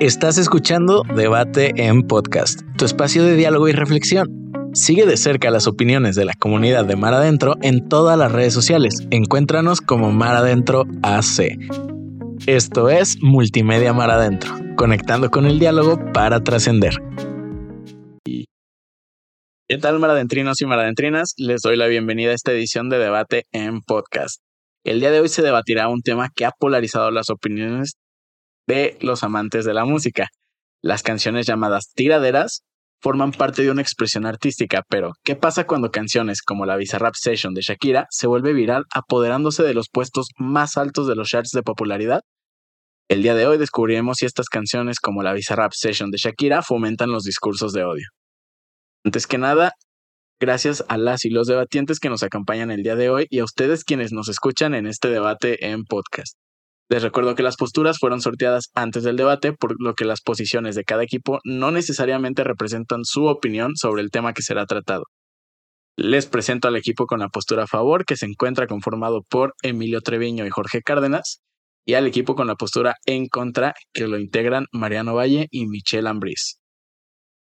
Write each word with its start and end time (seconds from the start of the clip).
Estás 0.00 0.36
escuchando 0.38 1.02
Debate 1.14 1.72
en 1.76 2.02
Podcast, 2.02 2.62
tu 2.76 2.84
espacio 2.84 3.22
de 3.24 3.36
diálogo 3.36 3.68
y 3.68 3.72
reflexión. 3.72 4.70
Sigue 4.72 5.06
de 5.06 5.16
cerca 5.16 5.50
las 5.50 5.66
opiniones 5.66 6.16
de 6.16 6.24
la 6.24 6.34
comunidad 6.34 6.84
de 6.84 6.96
Mar 6.96 7.14
Adentro 7.14 7.54
en 7.62 7.88
todas 7.88 8.18
las 8.18 8.32
redes 8.32 8.52
sociales. 8.52 8.94
Encuéntranos 9.10 9.80
como 9.80 10.10
Mar 10.10 10.34
Adentro 10.34 10.84
AC. 11.02 11.58
Esto 12.46 12.90
es 12.90 13.22
Multimedia 13.22 13.92
Mar 13.92 14.10
Adentro, 14.10 14.50
conectando 14.76 15.30
con 15.30 15.46
el 15.46 15.60
diálogo 15.60 15.98
para 16.12 16.42
trascender. 16.42 16.94
¿Qué 18.24 19.78
tal 19.78 20.00
maradentrinos 20.00 20.60
y 20.60 20.66
maradentrinas? 20.66 21.34
Les 21.36 21.62
doy 21.62 21.76
la 21.76 21.86
bienvenida 21.86 22.32
a 22.32 22.34
esta 22.34 22.52
edición 22.52 22.88
de 22.88 22.98
Debate 22.98 23.46
en 23.52 23.80
Podcast. 23.82 24.42
El 24.84 24.98
día 24.98 25.12
de 25.12 25.20
hoy 25.20 25.28
se 25.28 25.42
debatirá 25.42 25.88
un 25.88 26.02
tema 26.02 26.28
que 26.34 26.44
ha 26.44 26.50
polarizado 26.50 27.12
las 27.12 27.30
opiniones 27.30 27.94
de 28.66 28.96
los 29.00 29.22
amantes 29.22 29.64
de 29.64 29.74
la 29.74 29.84
música. 29.84 30.28
Las 30.82 31.02
canciones 31.02 31.46
llamadas 31.46 31.92
tiraderas 31.94 32.62
forman 33.00 33.32
parte 33.32 33.62
de 33.62 33.70
una 33.70 33.82
expresión 33.82 34.26
artística, 34.26 34.82
pero 34.88 35.12
¿qué 35.24 35.34
pasa 35.34 35.66
cuando 35.66 35.90
canciones 35.90 36.40
como 36.40 36.66
la 36.66 36.76
Bizarrap 36.76 37.14
Session 37.14 37.52
de 37.52 37.60
Shakira 37.60 38.06
se 38.10 38.28
vuelve 38.28 38.52
viral 38.52 38.84
apoderándose 38.94 39.64
de 39.64 39.74
los 39.74 39.88
puestos 39.88 40.28
más 40.38 40.76
altos 40.76 41.08
de 41.08 41.16
los 41.16 41.28
charts 41.28 41.50
de 41.50 41.62
popularidad? 41.62 42.20
El 43.08 43.22
día 43.22 43.34
de 43.34 43.46
hoy 43.46 43.58
descubriremos 43.58 44.18
si 44.18 44.26
estas 44.26 44.48
canciones 44.48 45.00
como 45.00 45.22
la 45.22 45.32
Bizarrap 45.32 45.72
Session 45.74 46.10
de 46.10 46.18
Shakira 46.18 46.62
fomentan 46.62 47.10
los 47.10 47.24
discursos 47.24 47.72
de 47.72 47.84
odio. 47.84 48.06
Antes 49.04 49.26
que 49.26 49.36
nada, 49.36 49.72
gracias 50.40 50.84
a 50.88 50.96
las 50.96 51.24
y 51.24 51.30
los 51.30 51.48
debatientes 51.48 51.98
que 51.98 52.08
nos 52.08 52.22
acompañan 52.22 52.70
el 52.70 52.84
día 52.84 52.94
de 52.94 53.10
hoy 53.10 53.26
y 53.30 53.40
a 53.40 53.44
ustedes 53.44 53.82
quienes 53.82 54.12
nos 54.12 54.28
escuchan 54.28 54.74
en 54.74 54.86
este 54.86 55.08
debate 55.08 55.66
en 55.66 55.84
podcast. 55.84 56.41
Les 56.88 57.02
recuerdo 57.02 57.34
que 57.34 57.42
las 57.42 57.56
posturas 57.56 57.98
fueron 57.98 58.20
sorteadas 58.20 58.70
antes 58.74 59.02
del 59.02 59.16
debate, 59.16 59.52
por 59.52 59.80
lo 59.80 59.94
que 59.94 60.04
las 60.04 60.20
posiciones 60.20 60.74
de 60.74 60.84
cada 60.84 61.02
equipo 61.02 61.40
no 61.44 61.70
necesariamente 61.70 62.44
representan 62.44 63.04
su 63.04 63.26
opinión 63.26 63.76
sobre 63.76 64.02
el 64.02 64.10
tema 64.10 64.34
que 64.34 64.42
será 64.42 64.66
tratado. 64.66 65.04
Les 65.96 66.26
presento 66.26 66.68
al 66.68 66.76
equipo 66.76 67.06
con 67.06 67.20
la 67.20 67.28
postura 67.28 67.64
a 67.64 67.66
favor, 67.66 68.04
que 68.04 68.16
se 68.16 68.26
encuentra 68.26 68.66
conformado 68.66 69.22
por 69.28 69.54
Emilio 69.62 70.00
Treviño 70.00 70.46
y 70.46 70.50
Jorge 70.50 70.80
Cárdenas, 70.82 71.42
y 71.84 71.94
al 71.94 72.06
equipo 72.06 72.34
con 72.34 72.46
la 72.46 72.54
postura 72.54 72.94
en 73.06 73.26
contra, 73.26 73.74
que 73.92 74.06
lo 74.06 74.18
integran 74.18 74.66
Mariano 74.72 75.14
Valle 75.14 75.48
y 75.50 75.66
Michelle 75.66 76.08
Ambris. 76.08 76.58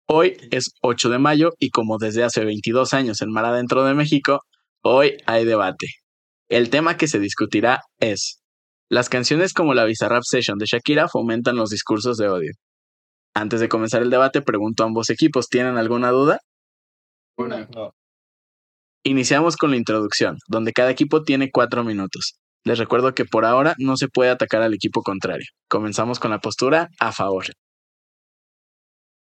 Hoy 0.08 0.38
es 0.49 0.71
8 0.81 1.09
de 1.09 1.19
mayo 1.19 1.52
y 1.59 1.69
como 1.69 1.99
desde 1.99 2.23
hace 2.23 2.44
22 2.44 2.95
años 2.95 3.21
en 3.21 3.31
Mar 3.31 3.45
Adentro 3.45 3.83
de 3.83 3.94
México, 3.94 4.42
hoy 4.81 5.17
hay 5.27 5.45
debate. 5.45 5.88
El 6.47 6.71
tema 6.71 6.97
que 6.97 7.08
se 7.08 7.19
discutirá 7.19 7.81
es, 7.99 8.39
las 8.90 9.08
canciones 9.08 9.54
como 9.54 9.73
la 9.73 9.86
Bizarrap 9.86 10.23
Session 10.23 10.58
de 10.58 10.66
Shakira 10.66 11.08
fomentan 11.08 11.56
los 11.56 11.70
discursos 11.70 12.18
de 12.18 12.28
odio. 12.28 12.52
Antes 13.36 13.59
de 13.59 13.70
comenzar 13.70 14.02
el 14.02 14.09
debate, 14.09 14.42
pregunto 14.42 14.84
a 14.84 14.88
ambos 14.88 15.12
equipos, 15.12 15.48
¿tienen 15.48 15.78
alguna 15.78 16.09
duda? 16.09 16.40
Una. 17.38 17.70
Iniciamos 19.04 19.56
con 19.56 19.72
la 19.72 19.78
introducción, 19.78 20.38
donde 20.48 20.73
cada 20.73 20.90
equipo 20.90 21.23
tiene 21.23 21.52
cuatro 21.52 21.84
minutos. 21.84 22.40
Les 22.66 22.80
recuerdo 22.80 23.14
que 23.14 23.26
por 23.26 23.45
ahora 23.45 23.76
no 23.78 23.95
se 23.95 24.08
puede 24.08 24.32
atacar 24.32 24.62
al 24.64 24.73
equipo 24.73 25.04
contrario. 25.04 25.45
Comenzamos 25.70 26.20
con 26.20 26.32
la 26.32 26.40
postura 26.40 26.90
a 27.00 27.12
favor. 27.12 27.45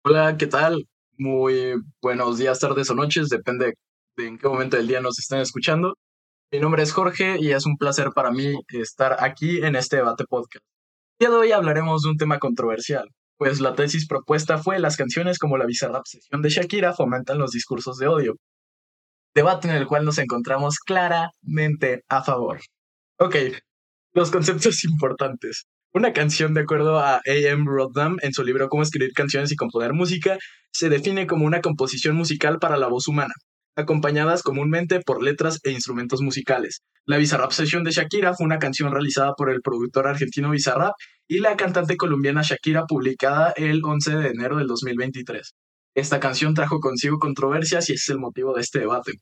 Hola, 0.03 0.35
¿qué 0.37 0.47
tal? 0.47 0.85
Muy 1.17 1.75
buenos 2.01 2.37
días, 2.37 2.59
tardes 2.59 2.89
o 2.89 2.95
noches, 2.95 3.29
depende 3.29 3.73
de 4.17 4.27
en 4.27 4.37
qué 4.37 4.47
momento 4.47 4.75
del 4.75 4.87
día 4.87 4.99
nos 4.99 5.17
estén 5.17 5.39
escuchando. 5.39 5.95
Mi 6.53 6.59
nombre 6.59 6.83
es 6.83 6.91
Jorge 6.91 7.37
y 7.39 7.51
es 7.51 7.65
un 7.65 7.77
placer 7.77 8.11
para 8.13 8.29
mí 8.29 8.53
estar 8.67 9.17
aquí 9.23 9.65
en 9.65 9.75
este 9.75 9.95
debate 9.95 10.23
podcast. 10.29 10.63
El 11.17 11.25
día 11.25 11.29
de 11.31 11.35
hoy 11.35 11.51
hablaremos 11.51 12.03
de 12.03 12.11
un 12.11 12.17
tema 12.17 12.37
controversial, 12.37 13.09
pues 13.39 13.59
la 13.59 13.73
tesis 13.73 14.05
propuesta 14.05 14.59
fue 14.59 14.77
las 14.77 14.95
canciones 14.95 15.39
como 15.39 15.57
la 15.57 15.65
bizarra 15.65 15.97
obsesión 15.97 16.43
de 16.43 16.49
Shakira 16.49 16.93
fomentan 16.93 17.39
los 17.39 17.49
discursos 17.49 17.97
de 17.97 18.05
odio. 18.05 18.35
Debate 19.33 19.67
en 19.67 19.73
el 19.73 19.87
cual 19.87 20.05
nos 20.05 20.19
encontramos 20.19 20.77
claramente 20.77 22.03
a 22.07 22.21
favor. 22.21 22.59
Ok, 23.17 23.35
los 24.13 24.29
conceptos 24.29 24.83
importantes. 24.83 25.65
Una 25.91 26.13
canción, 26.13 26.53
de 26.53 26.61
acuerdo 26.61 26.99
a 26.99 27.15
A.M. 27.15 27.63
Rodham 27.65 28.17
en 28.21 28.31
su 28.31 28.43
libro 28.43 28.69
Cómo 28.69 28.83
escribir 28.83 29.13
canciones 29.13 29.51
y 29.51 29.55
componer 29.55 29.93
música, 29.93 30.37
se 30.71 30.89
define 30.89 31.25
como 31.25 31.47
una 31.47 31.61
composición 31.61 32.15
musical 32.15 32.59
para 32.59 32.77
la 32.77 32.89
voz 32.89 33.07
humana, 33.07 33.33
acompañadas 33.75 34.43
comúnmente 34.43 34.99
por 35.01 35.23
letras 35.23 35.59
e 35.63 35.71
instrumentos 35.71 36.21
musicales. 36.21 36.81
La 37.05 37.17
Bizarrap 37.17 37.51
Session 37.51 37.83
de 37.83 37.91
Shakira 37.91 38.33
fue 38.33 38.45
una 38.45 38.59
canción 38.59 38.91
realizada 38.91 39.33
por 39.33 39.49
el 39.49 39.61
productor 39.61 40.07
argentino 40.07 40.51
Bizarrap 40.51 40.93
y 41.27 41.39
la 41.39 41.55
cantante 41.55 41.97
colombiana 41.97 42.41
Shakira 42.43 42.85
publicada 42.85 43.53
el 43.55 43.81
11 43.83 44.17
de 44.17 44.27
enero 44.29 44.57
del 44.57 44.67
2023. 44.67 45.53
Esta 45.95 46.19
canción 46.19 46.53
trajo 46.53 46.79
consigo 46.79 47.19
controversias 47.19 47.89
y 47.89 47.93
es 47.93 48.09
el 48.09 48.19
motivo 48.19 48.53
de 48.53 48.61
este 48.61 48.79
debate. 48.79 49.13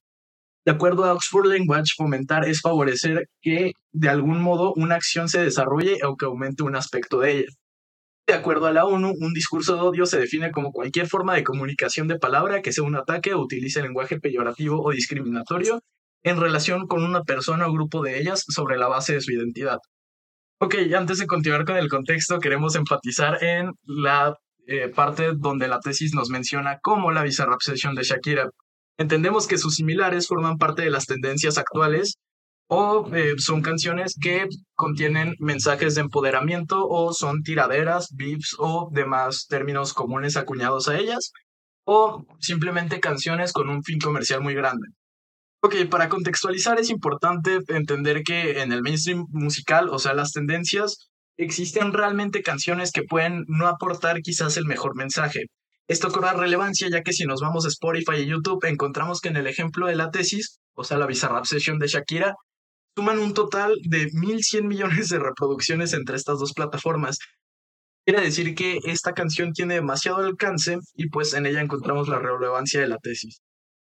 De 0.64 0.72
acuerdo 0.72 1.06
a 1.06 1.14
Oxford 1.14 1.48
Language, 1.48 1.94
fomentar 1.98 2.48
es 2.48 2.62
favorecer 2.62 3.28
que 3.42 3.72
de 3.92 4.10
algún 4.10 4.42
modo 4.42 4.74
una 4.76 4.96
acción 4.96 5.28
se 5.28 5.42
desarrolle 5.44 5.98
o 6.06 6.16
que 6.16 6.26
aumente 6.26 6.64
un 6.64 6.76
aspecto 6.76 7.20
de 7.20 7.40
ella. 7.40 7.48
De 8.28 8.34
acuerdo 8.34 8.68
a 8.68 8.72
la 8.72 8.86
ONU, 8.86 9.14
un 9.20 9.34
discurso 9.34 9.76
de 9.76 9.82
odio 9.82 10.06
se 10.06 10.20
define 10.20 10.52
como 10.52 10.72
cualquier 10.72 11.08
forma 11.08 11.36
de 11.36 11.44
comunicación 11.44 12.08
de 12.08 12.20
palabra 12.20 12.62
que 12.62 12.72
sea 12.72 12.84
un 12.84 12.96
ataque 12.96 13.34
o 13.34 13.42
utilice 13.42 13.82
lenguaje 13.82 14.20
peyorativo 14.20 14.82
o 14.82 14.92
discriminatorio 14.92 15.82
en 16.24 16.40
relación 16.40 16.88
con 16.88 17.04
una 17.04 17.24
persona 17.24 17.68
o 17.68 17.74
grupo 17.74 18.04
de 18.04 18.20
ellas 18.20 18.46
sobre 18.48 18.78
la 18.78 18.88
base 18.88 19.14
de 19.14 19.22
su 19.22 19.32
identidad. 19.32 19.80
Ok, 20.60 20.76
antes 20.96 21.18
de 21.18 21.26
continuar 21.26 21.66
con 21.66 21.78
el 21.78 21.90
contexto, 21.90 22.40
queremos 22.40 22.76
enfatizar 22.76 23.44
en 23.44 23.72
la 23.84 24.38
eh, 24.68 24.90
parte 24.90 25.32
donde 25.36 25.68
la 25.68 25.80
tesis 25.80 26.14
nos 26.14 26.30
menciona 26.30 26.78
cómo 26.82 27.12
la 27.12 27.24
bizarra 27.24 27.56
obsesión 27.56 27.96
de 27.96 28.04
Shakira 28.04 28.50
Entendemos 29.02 29.48
que 29.48 29.58
sus 29.58 29.76
similares 29.76 30.28
forman 30.28 30.60
parte 30.60 30.84
de 30.84 30.92
las 30.92 31.08
tendencias 31.08 31.58
actuales 31.58 32.20
o 32.74 33.06
eh, 33.14 33.34
son 33.38 33.62
canciones 33.62 34.16
que 34.18 34.48
contienen 34.76 35.36
mensajes 35.40 35.96
de 35.96 36.02
empoderamiento 36.02 36.88
o 36.88 37.12
son 37.12 37.44
tiraderas, 37.44 38.16
beeps 38.16 38.56
o 38.60 38.90
demás 38.94 39.48
términos 39.48 39.94
comunes 39.94 40.38
acuñados 40.38 40.88
a 40.88 40.98
ellas 40.98 41.34
o 41.84 42.26
simplemente 42.40 43.02
canciones 43.02 43.52
con 43.52 43.68
un 43.68 43.84
fin 43.84 44.00
comercial 44.00 44.40
muy 44.40 44.54
grande. 44.54 44.88
Ok, 45.62 45.76
para 45.90 46.08
contextualizar 46.08 46.80
es 46.80 46.90
importante 46.90 47.60
entender 47.68 48.24
que 48.24 48.62
en 48.62 48.72
el 48.72 48.82
mainstream 48.82 49.26
musical, 49.32 49.90
o 49.90 50.00
sea, 50.00 50.14
las 50.14 50.32
tendencias, 50.32 51.10
existen 51.36 51.92
realmente 51.92 52.42
canciones 52.42 52.94
que 52.94 53.04
pueden 53.04 53.44
no 53.50 53.68
aportar 53.68 54.22
quizás 54.22 54.56
el 54.56 54.66
mejor 54.66 54.96
mensaje, 54.96 55.48
esto 55.90 56.10
cobra 56.10 56.32
relevancia 56.32 56.88
ya 56.90 57.02
que 57.02 57.12
si 57.12 57.26
nos 57.26 57.42
vamos 57.42 57.66
a 57.66 57.68
Spotify 57.68 58.22
y 58.22 58.28
YouTube 58.28 58.64
encontramos 58.64 59.20
que 59.20 59.28
en 59.28 59.36
el 59.36 59.48
ejemplo 59.48 59.88
de 59.88 59.96
la 59.96 60.10
tesis, 60.10 60.62
o 60.74 60.86
sea, 60.86 60.98
la 60.98 61.06
Bizarrap 61.06 61.44
Session 61.44 61.80
de 61.80 61.88
Shakira, 61.88 62.36
suman 62.96 63.20
un 63.20 63.34
total 63.34 63.76
de 63.84 64.08
1.100 64.12 64.64
millones 64.64 65.10
de 65.10 65.20
reproducciones 65.20 65.94
entre 65.94 66.16
estas 66.16 66.40
dos 66.40 66.54
plataformas. 66.54 67.20
Quiere 68.06 68.22
decir 68.22 68.56
que 68.56 68.80
esta 68.86 69.14
canción 69.14 69.54
tiene 69.54 69.76
demasiado 69.76 70.18
alcance 70.18 70.80
y 70.96 71.10
pues 71.10 71.34
en 71.34 71.46
ella 71.46 71.62
encontramos 71.62 72.08
la 72.08 72.20
relevancia 72.20 72.82
de 72.82 72.88
la 72.88 72.98
tesis. 72.98 73.42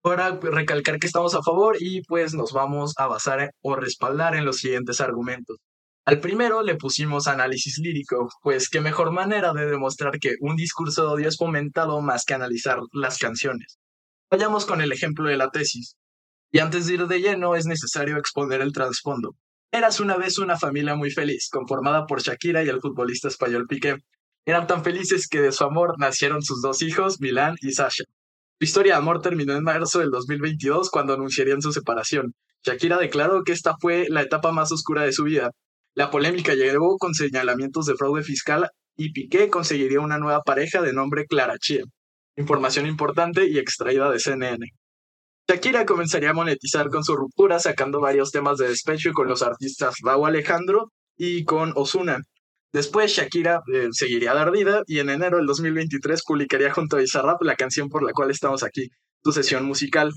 Ahora 0.03 0.39
recalcar 0.41 0.99
que 0.99 1.07
estamos 1.07 1.35
a 1.35 1.41
favor 1.43 1.75
y 1.79 2.01
pues 2.03 2.33
nos 2.33 2.53
vamos 2.53 2.93
a 2.97 3.07
basar 3.07 3.51
o 3.61 3.75
respaldar 3.75 4.35
en 4.35 4.45
los 4.45 4.57
siguientes 4.57 5.01
argumentos. 5.01 5.57
Al 6.05 6.21
primero 6.21 6.63
le 6.63 6.75
pusimos 6.75 7.27
análisis 7.27 7.79
lírico, 7.79 8.29
pues 8.41 8.69
qué 8.69 8.79
mejor 8.79 9.11
manera 9.11 9.51
de 9.51 9.65
demostrar 9.65 10.19
que 10.19 10.35
un 10.39 10.55
discurso 10.55 11.01
de 11.01 11.13
odio 11.13 11.27
es 11.27 11.35
fomentado 11.35 11.99
más 11.99 12.23
que 12.23 12.33
analizar 12.33 12.79
las 12.93 13.17
canciones. 13.17 13.77
Vayamos 14.31 14.65
con 14.65 14.79
el 14.79 14.93
ejemplo 14.93 15.27
de 15.27 15.35
la 15.35 15.49
tesis. 15.49 15.97
Y 16.51 16.59
antes 16.59 16.87
de 16.87 16.95
ir 16.95 17.07
de 17.07 17.19
lleno 17.19 17.55
es 17.55 17.65
necesario 17.65 18.17
exponer 18.17 18.61
el 18.61 18.73
trasfondo. 18.73 19.35
Eras 19.71 19.99
una 19.99 20.15
vez 20.17 20.37
una 20.39 20.57
familia 20.57 20.95
muy 20.95 21.11
feliz, 21.11 21.49
conformada 21.51 22.05
por 22.05 22.21
Shakira 22.21 22.63
y 22.63 22.69
el 22.69 22.79
futbolista 22.79 23.27
español 23.27 23.67
Piqué. 23.67 23.97
Eran 24.45 24.65
tan 24.65 24.83
felices 24.83 25.27
que 25.27 25.41
de 25.41 25.51
su 25.51 25.65
amor 25.65 25.99
nacieron 25.99 26.41
sus 26.41 26.61
dos 26.61 26.81
hijos, 26.81 27.19
Milán 27.19 27.55
y 27.61 27.71
Sasha. 27.71 28.05
Su 28.59 28.65
historia 28.65 28.93
de 28.93 28.99
amor 28.99 29.21
terminó 29.21 29.53
en 29.53 29.63
marzo 29.63 29.99
del 29.99 30.09
2022 30.09 30.89
cuando 30.89 31.13
anunciarían 31.13 31.61
su 31.61 31.73
separación. 31.73 32.33
Shakira 32.63 32.97
declaró 32.97 33.43
que 33.43 33.51
esta 33.51 33.75
fue 33.79 34.07
la 34.09 34.21
etapa 34.21 34.51
más 34.51 34.71
oscura 34.71 35.03
de 35.03 35.11
su 35.11 35.25
vida, 35.25 35.51
la 35.97 36.11
polémica 36.11 36.53
llegó 36.53 36.99
con 36.99 37.15
señalamientos 37.15 37.87
de 37.87 37.95
fraude 37.95 38.21
fiscal 38.21 38.69
y 38.95 39.13
Piqué 39.13 39.49
conseguiría 39.49 39.99
una 39.99 40.19
nueva 40.19 40.43
pareja 40.43 40.79
de 40.79 40.93
nombre 40.93 41.25
Clara 41.25 41.57
Chia. 41.57 41.81
Información 42.35 42.85
importante 42.85 43.47
y 43.47 43.57
extraída 43.57 44.11
de 44.11 44.19
CNN. 44.19 44.63
Shakira 45.49 45.85
comenzaría 45.85 46.31
a 46.31 46.33
monetizar 46.33 46.89
con 46.89 47.05
su 47.05 47.15
ruptura 47.15 47.57
sacando 47.59 48.01
varios 48.01 48.31
temas 48.31 48.57
de 48.57 48.67
despecho 48.67 49.13
con 49.13 49.29
los 49.29 49.41
artistas 49.41 49.95
Raúl 50.03 50.27
Alejandro 50.27 50.91
y 51.15 51.45
con 51.45 51.71
Osuna. 51.75 52.19
Después 52.73 53.11
Shakira 53.11 53.61
eh, 53.73 53.87
seguiría 53.91 54.33
de 54.33 54.41
ardida 54.41 54.83
y 54.87 54.99
en 54.99 55.09
enero 55.09 55.37
del 55.37 55.45
2023 55.45 56.21
publicaría 56.25 56.73
junto 56.73 56.97
a 56.97 56.99
Bizarrap 56.99 57.41
la 57.43 57.55
canción 57.55 57.87
por 57.87 58.03
la 58.03 58.11
cual 58.11 58.29
estamos 58.29 58.61
aquí, 58.61 58.89
su 59.23 59.31
sesión 59.31 59.63
musical. 59.63 60.11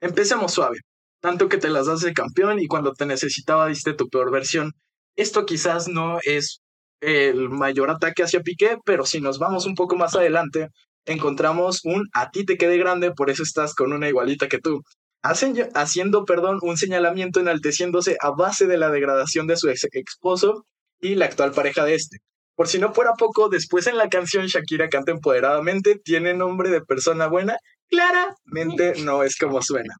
Empecemos 0.00 0.54
suave. 0.54 0.78
Tanto 1.20 1.50
que 1.50 1.58
te 1.58 1.68
las 1.68 1.84
das 1.84 2.00
de 2.00 2.14
campeón 2.14 2.58
y 2.58 2.66
cuando 2.66 2.94
te 2.94 3.04
necesitaba 3.04 3.66
diste 3.66 3.92
tu 3.92 4.08
peor 4.08 4.32
versión. 4.32 4.72
Esto 5.14 5.44
quizás 5.44 5.88
no 5.88 6.20
es 6.24 6.62
el 7.02 7.50
mayor 7.50 7.90
ataque 7.90 8.22
hacia 8.22 8.40
Piqué, 8.40 8.78
pero 8.86 9.04
si 9.04 9.20
nos 9.20 9.38
vamos 9.38 9.66
un 9.66 9.74
poco 9.74 9.96
más 9.96 10.16
adelante, 10.16 10.68
encontramos 11.06 11.80
un 11.84 12.08
a 12.12 12.30
ti 12.30 12.44
te 12.44 12.56
quede 12.56 12.78
grande, 12.78 13.12
por 13.12 13.30
eso 13.30 13.42
estás 13.42 13.74
con 13.74 13.92
una 13.92 14.08
igualita 14.08 14.48
que 14.48 14.58
tú. 14.58 14.82
Hacen, 15.22 15.54
haciendo, 15.74 16.24
perdón, 16.24 16.58
un 16.62 16.78
señalamiento 16.78 17.40
enalteciéndose 17.40 18.16
a 18.20 18.30
base 18.30 18.66
de 18.66 18.78
la 18.78 18.90
degradación 18.90 19.46
de 19.46 19.56
su 19.56 19.68
ex 19.68 19.86
esposo 19.92 20.64
y 21.00 21.14
la 21.14 21.26
actual 21.26 21.52
pareja 21.52 21.84
de 21.84 21.94
este. 21.94 22.18
Por 22.54 22.68
si 22.68 22.78
no 22.78 22.92
fuera 22.92 23.12
poco, 23.18 23.48
después 23.48 23.86
en 23.86 23.96
la 23.96 24.08
canción 24.08 24.46
Shakira 24.46 24.88
canta 24.88 25.12
empoderadamente, 25.12 25.96
tiene 26.02 26.34
nombre 26.34 26.68
de 26.70 26.82
persona 26.82 27.26
buena, 27.26 27.56
claramente 27.88 29.02
no 29.02 29.22
es 29.22 29.36
como 29.36 29.62
suena. 29.62 29.94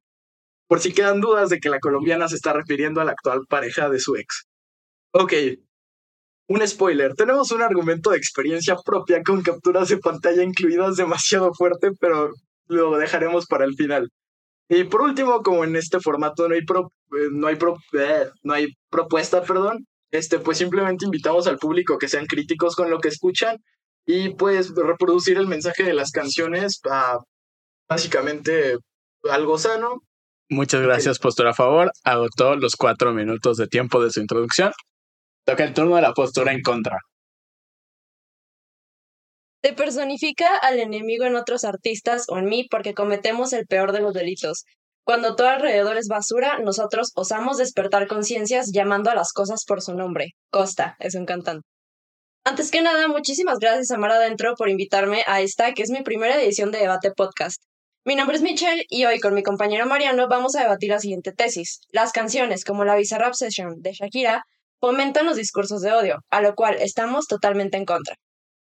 Por 0.69 0.81
si 0.81 0.93
quedan 0.93 1.21
dudas 1.21 1.49
de 1.51 1.59
que 1.59 1.71
la 1.71 1.81
colombiana 1.81 2.29
se 2.29 2.37
está 2.37 2.53
refiriendo 2.53 3.01
a 3.01 3.05
la 3.05 3.13
actual 3.13 3.41
pareja 3.49 3.89
de 3.89 3.99
su 3.99 4.17
ex. 4.17 4.47
Ok, 5.13 5.33
un 6.51 6.67
spoiler, 6.67 7.15
tenemos 7.15 7.53
un 7.53 7.63
argumento 7.63 8.11
de 8.11 8.17
experiencia 8.17 8.77
propia 8.85 9.23
con 9.23 9.41
capturas 9.41 9.89
de 9.89 9.99
pantalla 9.99 10.43
incluidas 10.43 10.97
demasiado 10.97 11.55
fuerte, 11.55 11.93
pero 11.93 12.33
lo 12.67 12.99
dejaremos 12.99 13.47
para 13.47 13.65
el 13.65 13.77
final. 13.77 14.11
Y 14.69 14.83
por 14.83 15.03
último, 15.03 15.43
como 15.45 15.63
en 15.63 15.77
este 15.77 16.01
formato 16.01 16.49
no 16.49 16.55
hay, 16.57 16.63
eh, 16.63 17.29
no, 17.31 17.47
hay 17.47 17.57
eh, 17.93 18.31
no 18.43 18.53
hay 18.53 18.67
propuesta, 18.91 19.43
perdón, 19.43 19.87
este, 20.11 20.41
pues 20.41 20.59
simplemente 20.59 21.05
invitamos 21.05 21.47
al 21.47 21.59
público 21.59 21.99
que 21.99 22.09
sean 22.09 22.27
críticos 22.27 22.75
con 22.75 22.91
lo 22.91 22.99
que 22.99 23.11
escuchan 23.11 23.57
y 24.05 24.31
pues 24.31 24.75
reproducir 24.75 25.37
el 25.37 25.47
mensaje 25.47 25.85
de 25.85 25.95
las 25.95 26.11
canciones 26.11 26.81
a 26.91 27.21
básicamente 27.89 28.77
algo 29.31 29.57
sano. 29.57 30.03
Muchas 30.49 30.83
gracias, 30.83 31.21
postura 31.21 31.51
a 31.51 31.55
favor. 31.55 31.93
Agotó 32.03 32.57
los 32.57 32.75
cuatro 32.75 33.13
minutos 33.13 33.57
de 33.57 33.69
tiempo 33.69 34.03
de 34.03 34.11
su 34.11 34.19
introducción. 34.19 34.73
Toca 35.45 35.65
el 35.65 35.75
turno 35.75 35.97
de 35.97 36.03
la 36.03 36.13
postura 36.13 36.53
en 36.53 36.63
contra. 36.63 36.99
Se 39.63 39.75
personifica 39.75 40.57
al 40.57 40.79
enemigo 40.81 41.25
en 41.25 41.37
otros 41.37 41.65
artistas 41.65 42.25
o 42.29 42.39
en 42.39 42.47
mí 42.47 42.67
porque 42.71 42.95
cometemos 42.95 43.53
el 43.53 43.67
peor 43.67 43.93
de 43.93 44.01
los 44.01 44.15
delitos. 44.15 44.65
Cuando 45.05 45.37
todo 45.37 45.49
alrededor 45.49 45.97
es 45.97 46.09
basura, 46.09 46.59
nosotros 46.61 47.13
osamos 47.15 47.59
despertar 47.59 48.07
conciencias 48.07 48.71
llamando 48.73 49.11
a 49.11 49.15
las 49.15 49.33
cosas 49.33 49.65
por 49.67 49.83
su 49.83 49.95
nombre. 49.95 50.35
Costa 50.51 50.97
es 50.99 51.15
un 51.15 51.27
cantante. 51.27 51.67
Antes 52.45 52.71
que 52.71 52.81
nada, 52.81 53.07
muchísimas 53.09 53.59
gracias 53.59 53.91
a 53.91 53.99
Mar 53.99 54.13
Adentro 54.13 54.55
por 54.57 54.71
invitarme 54.71 55.25
a 55.27 55.43
esta, 55.43 55.75
que 55.75 55.83
es 55.83 55.91
mi 55.91 56.03
primera 56.03 56.41
edición 56.41 56.71
de 56.71 56.79
Debate 56.79 57.11
Podcast. 57.11 57.63
Mi 58.07 58.15
nombre 58.15 58.37
es 58.37 58.43
Michelle 58.43 58.87
y 58.89 59.05
hoy 59.05 59.21
con 59.21 59.35
mi 59.35 59.43
compañero 59.43 59.85
Mariano 59.85 60.27
vamos 60.27 60.57
a 60.57 60.63
debatir 60.63 60.89
la 60.89 61.01
siguiente 61.01 61.33
tesis. 61.33 61.81
Las 61.91 62.13
canciones 62.13 62.65
como 62.65 62.85
la 62.85 62.97
Bizarrap 62.97 63.35
Session 63.35 63.83
de 63.83 63.93
Shakira 63.93 64.45
fomentan 64.81 65.27
los 65.27 65.37
discursos 65.37 65.83
de 65.83 65.93
odio, 65.93 66.19
a 66.31 66.41
lo 66.41 66.55
cual 66.55 66.77
estamos 66.81 67.27
totalmente 67.27 67.77
en 67.77 67.85
contra. 67.85 68.17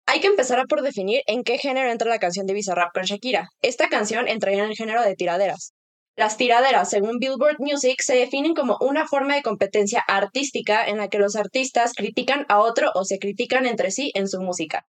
Hay 0.06 0.20
que 0.20 0.28
empezar 0.28 0.60
a 0.60 0.66
por 0.66 0.82
definir 0.82 1.22
en 1.28 1.44
qué 1.44 1.58
género 1.58 1.90
entra 1.90 2.10
la 2.10 2.20
canción 2.20 2.46
de 2.46 2.54
Bizarrap 2.54 2.94
con 2.94 3.04
Shakira. 3.04 3.48
Esta 3.62 3.88
canción 3.88 4.28
entraría 4.28 4.64
en 4.64 4.70
el 4.70 4.76
género 4.76 5.02
de 5.02 5.16
tiraderas. 5.16 5.74
Las 6.16 6.38
tiraderas, 6.38 6.90
según 6.90 7.18
Billboard 7.18 7.56
Music, 7.58 8.00
se 8.02 8.16
definen 8.16 8.54
como 8.54 8.78
una 8.82 9.08
forma 9.08 9.36
de 9.36 9.42
competencia 9.42 10.04
artística 10.08 10.86
en 10.86 10.98
la 10.98 11.08
que 11.08 11.18
los 11.18 11.36
artistas 11.36 11.94
critican 11.94 12.46
a 12.50 12.60
otro 12.60 12.92
o 12.94 13.04
se 13.06 13.18
critican 13.18 13.66
entre 13.66 13.90
sí 13.90 14.12
en 14.14 14.28
su 14.28 14.40
música. 14.42 14.86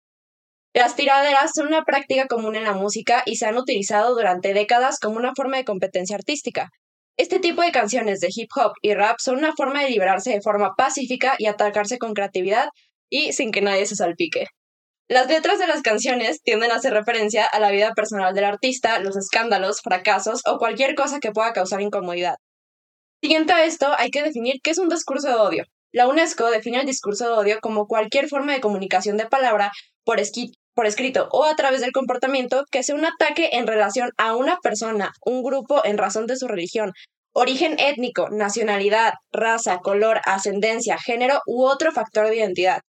Las 0.74 0.96
tiraderas 0.96 1.52
son 1.56 1.68
una 1.68 1.84
práctica 1.84 2.28
común 2.28 2.56
en 2.56 2.64
la 2.64 2.74
música 2.74 3.22
y 3.26 3.36
se 3.36 3.46
han 3.46 3.58
utilizado 3.58 4.16
durante 4.16 4.54
décadas 4.54 4.98
como 5.00 5.18
una 5.18 5.34
forma 5.36 5.58
de 5.58 5.66
competencia 5.66 6.16
artística. 6.16 6.72
Este 7.16 7.40
tipo 7.40 7.62
de 7.62 7.72
canciones 7.72 8.20
de 8.20 8.30
hip 8.34 8.50
hop 8.56 8.74
y 8.82 8.96
rap 8.96 9.18
son 9.20 9.38
una 9.38 9.54
forma 9.54 9.84
de 9.84 9.90
liberarse 9.90 10.32
de 10.32 10.42
forma 10.42 10.74
pacífica 10.76 11.36
y 11.38 11.46
atacarse 11.46 12.00
con 12.00 12.14
creatividad 12.14 12.70
y 13.10 13.34
sin 13.34 13.52
que 13.52 13.62
nadie 13.62 13.86
se 13.86 13.96
salpique. 13.96 14.48
Las 15.08 15.28
letras 15.28 15.60
de 15.60 15.68
las 15.68 15.84
canciones 15.84 16.42
tienden 16.42 16.72
a 16.72 16.76
hacer 16.76 16.94
referencia 16.94 17.46
a 17.46 17.60
la 17.60 17.70
vida 17.70 17.94
personal 17.94 18.34
del 18.34 18.46
artista, 18.46 18.98
los 19.00 19.16
escándalos, 19.16 19.82
fracasos 19.82 20.42
o 20.48 20.58
cualquier 20.58 20.96
cosa 20.96 21.20
que 21.20 21.32
pueda 21.32 21.54
causar 21.54 21.82
incomodidad. 21.82 22.38
Siguiente 23.22 23.54
a 23.54 23.64
esto, 23.64 23.94
hay 23.98 24.10
que 24.10 24.24
definir 24.24 24.56
qué 24.64 24.72
es 24.72 24.80
un 24.80 24.90
discurso 24.90 25.28
de 25.28 25.36
odio. 25.36 25.66
La 25.92 26.08
UNESCO 26.08 26.50
define 26.50 26.80
el 26.80 26.88
discurso 26.88 27.28
de 27.28 27.34
odio 27.34 27.60
como 27.62 27.86
cualquier 27.86 28.28
forma 28.28 28.54
de 28.54 28.62
comunicación 28.62 29.18
de 29.18 29.28
palabra 29.28 29.72
por, 30.04 30.20
por 30.74 30.86
escrito 30.86 31.28
o 31.32 31.46
a 31.46 31.56
través 31.56 31.82
del 31.82 31.92
comportamiento 31.92 32.64
que 32.72 32.84
sea 32.84 32.96
un 32.96 33.06
ataque 33.06 33.50
en 33.54 33.68
relación 33.68 34.12
a 34.18 34.36
una 34.36 34.58
persona, 34.62 35.12
un 35.26 35.44
grupo 35.44 35.86
en 35.86 35.98
razón 35.98 36.28
de 36.28 36.38
su 36.38 36.48
religión, 36.48 36.92
origen 37.34 37.76
étnico, 37.80 38.30
nacionalidad, 38.30 39.14
raza, 39.32 39.80
color, 39.80 40.22
ascendencia, 40.26 40.98
género 40.98 41.42
u 41.46 41.64
otro 41.64 41.92
factor 41.92 42.28
de 42.28 42.38
identidad. 42.38 42.82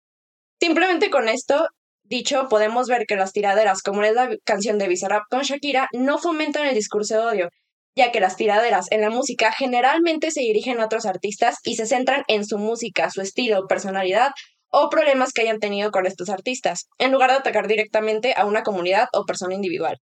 Simplemente 0.60 1.10
con 1.10 1.28
esto 1.28 1.66
dicho, 2.04 2.48
podemos 2.48 2.86
ver 2.86 3.06
que 3.06 3.16
las 3.16 3.32
tiraderas, 3.32 3.82
como 3.82 4.02
es 4.02 4.14
la 4.14 4.28
canción 4.44 4.78
de 4.78 4.88
Bizarrap 4.88 5.24
con 5.30 5.42
Shakira, 5.42 5.88
no 5.92 6.18
fomentan 6.18 6.66
el 6.66 6.74
discurso 6.74 7.14
de 7.14 7.20
odio, 7.20 7.48
ya 7.96 8.12
que 8.12 8.20
las 8.20 8.36
tiraderas 8.36 8.86
en 8.90 9.00
la 9.00 9.10
música 9.10 9.52
generalmente 9.52 10.30
se 10.30 10.40
dirigen 10.40 10.80
a 10.80 10.86
otros 10.86 11.06
artistas 11.06 11.56
y 11.64 11.76
se 11.76 11.86
centran 11.86 12.22
en 12.28 12.44
su 12.44 12.58
música, 12.58 13.10
su 13.10 13.20
estilo, 13.20 13.66
personalidad 13.66 14.30
o 14.76 14.90
problemas 14.90 15.32
que 15.32 15.42
hayan 15.42 15.60
tenido 15.60 15.92
con 15.92 16.04
estos 16.04 16.28
artistas, 16.28 16.88
en 16.98 17.12
lugar 17.12 17.30
de 17.30 17.36
atacar 17.36 17.68
directamente 17.68 18.34
a 18.36 18.44
una 18.44 18.64
comunidad 18.64 19.06
o 19.12 19.24
persona 19.24 19.54
individual. 19.54 19.98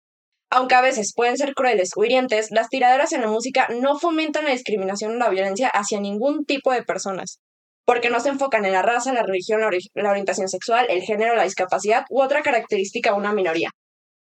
Aunque 0.51 0.75
a 0.75 0.81
veces 0.81 1.13
pueden 1.15 1.37
ser 1.37 1.53
crueles 1.53 1.91
o 1.95 2.05
hirientes, 2.05 2.49
las 2.51 2.71
tiraderas 2.71 3.13
en 3.13 3.21
la 3.21 3.27
música 3.27 3.69
no 3.69 3.99
fomentan 3.99 4.45
la 4.45 4.51
discriminación 4.51 5.13
o 5.13 5.19
la 5.19 5.29
violencia 5.29 5.69
hacia 5.69 6.01
ningún 6.01 6.47
tipo 6.47 6.73
de 6.73 6.83
personas, 6.83 7.39
porque 7.85 8.09
no 8.09 8.21
se 8.21 8.31
enfocan 8.31 8.65
en 8.65 8.73
la 8.73 8.81
raza, 8.81 9.13
la 9.13 9.23
religión, 9.23 9.61
la, 9.61 10.11
orientación 10.11 10.49
sexual, 10.49 10.87
el 10.89 11.03
género, 11.03 11.37
la 11.37 11.45
discapacidad 11.45 12.05
u 12.09 12.23
otra 12.23 12.43
característica 12.43 13.11
de 13.11 13.19
una 13.19 13.35
minoría. 13.35 13.69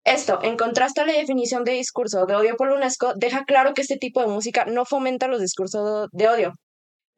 Esto, 0.05 0.39
en 0.43 0.57
contraste 0.57 1.03
a 1.03 1.07
la 1.07 1.13
definición 1.13 1.65
de 1.65 1.73
discurso 1.73 2.25
de 2.25 2.35
odio 2.35 2.57
por 2.57 2.71
UNESCO, 2.71 3.13
deja 3.15 3.45
claro 3.45 3.75
que 3.75 3.83
este 3.83 3.99
tipo 3.99 4.23
de 4.23 4.29
música 4.29 4.65
no 4.65 4.87
fomenta 4.87 5.29
los 5.29 5.43
discursos 5.43 6.09
de 6.13 6.29
odio, 6.29 6.53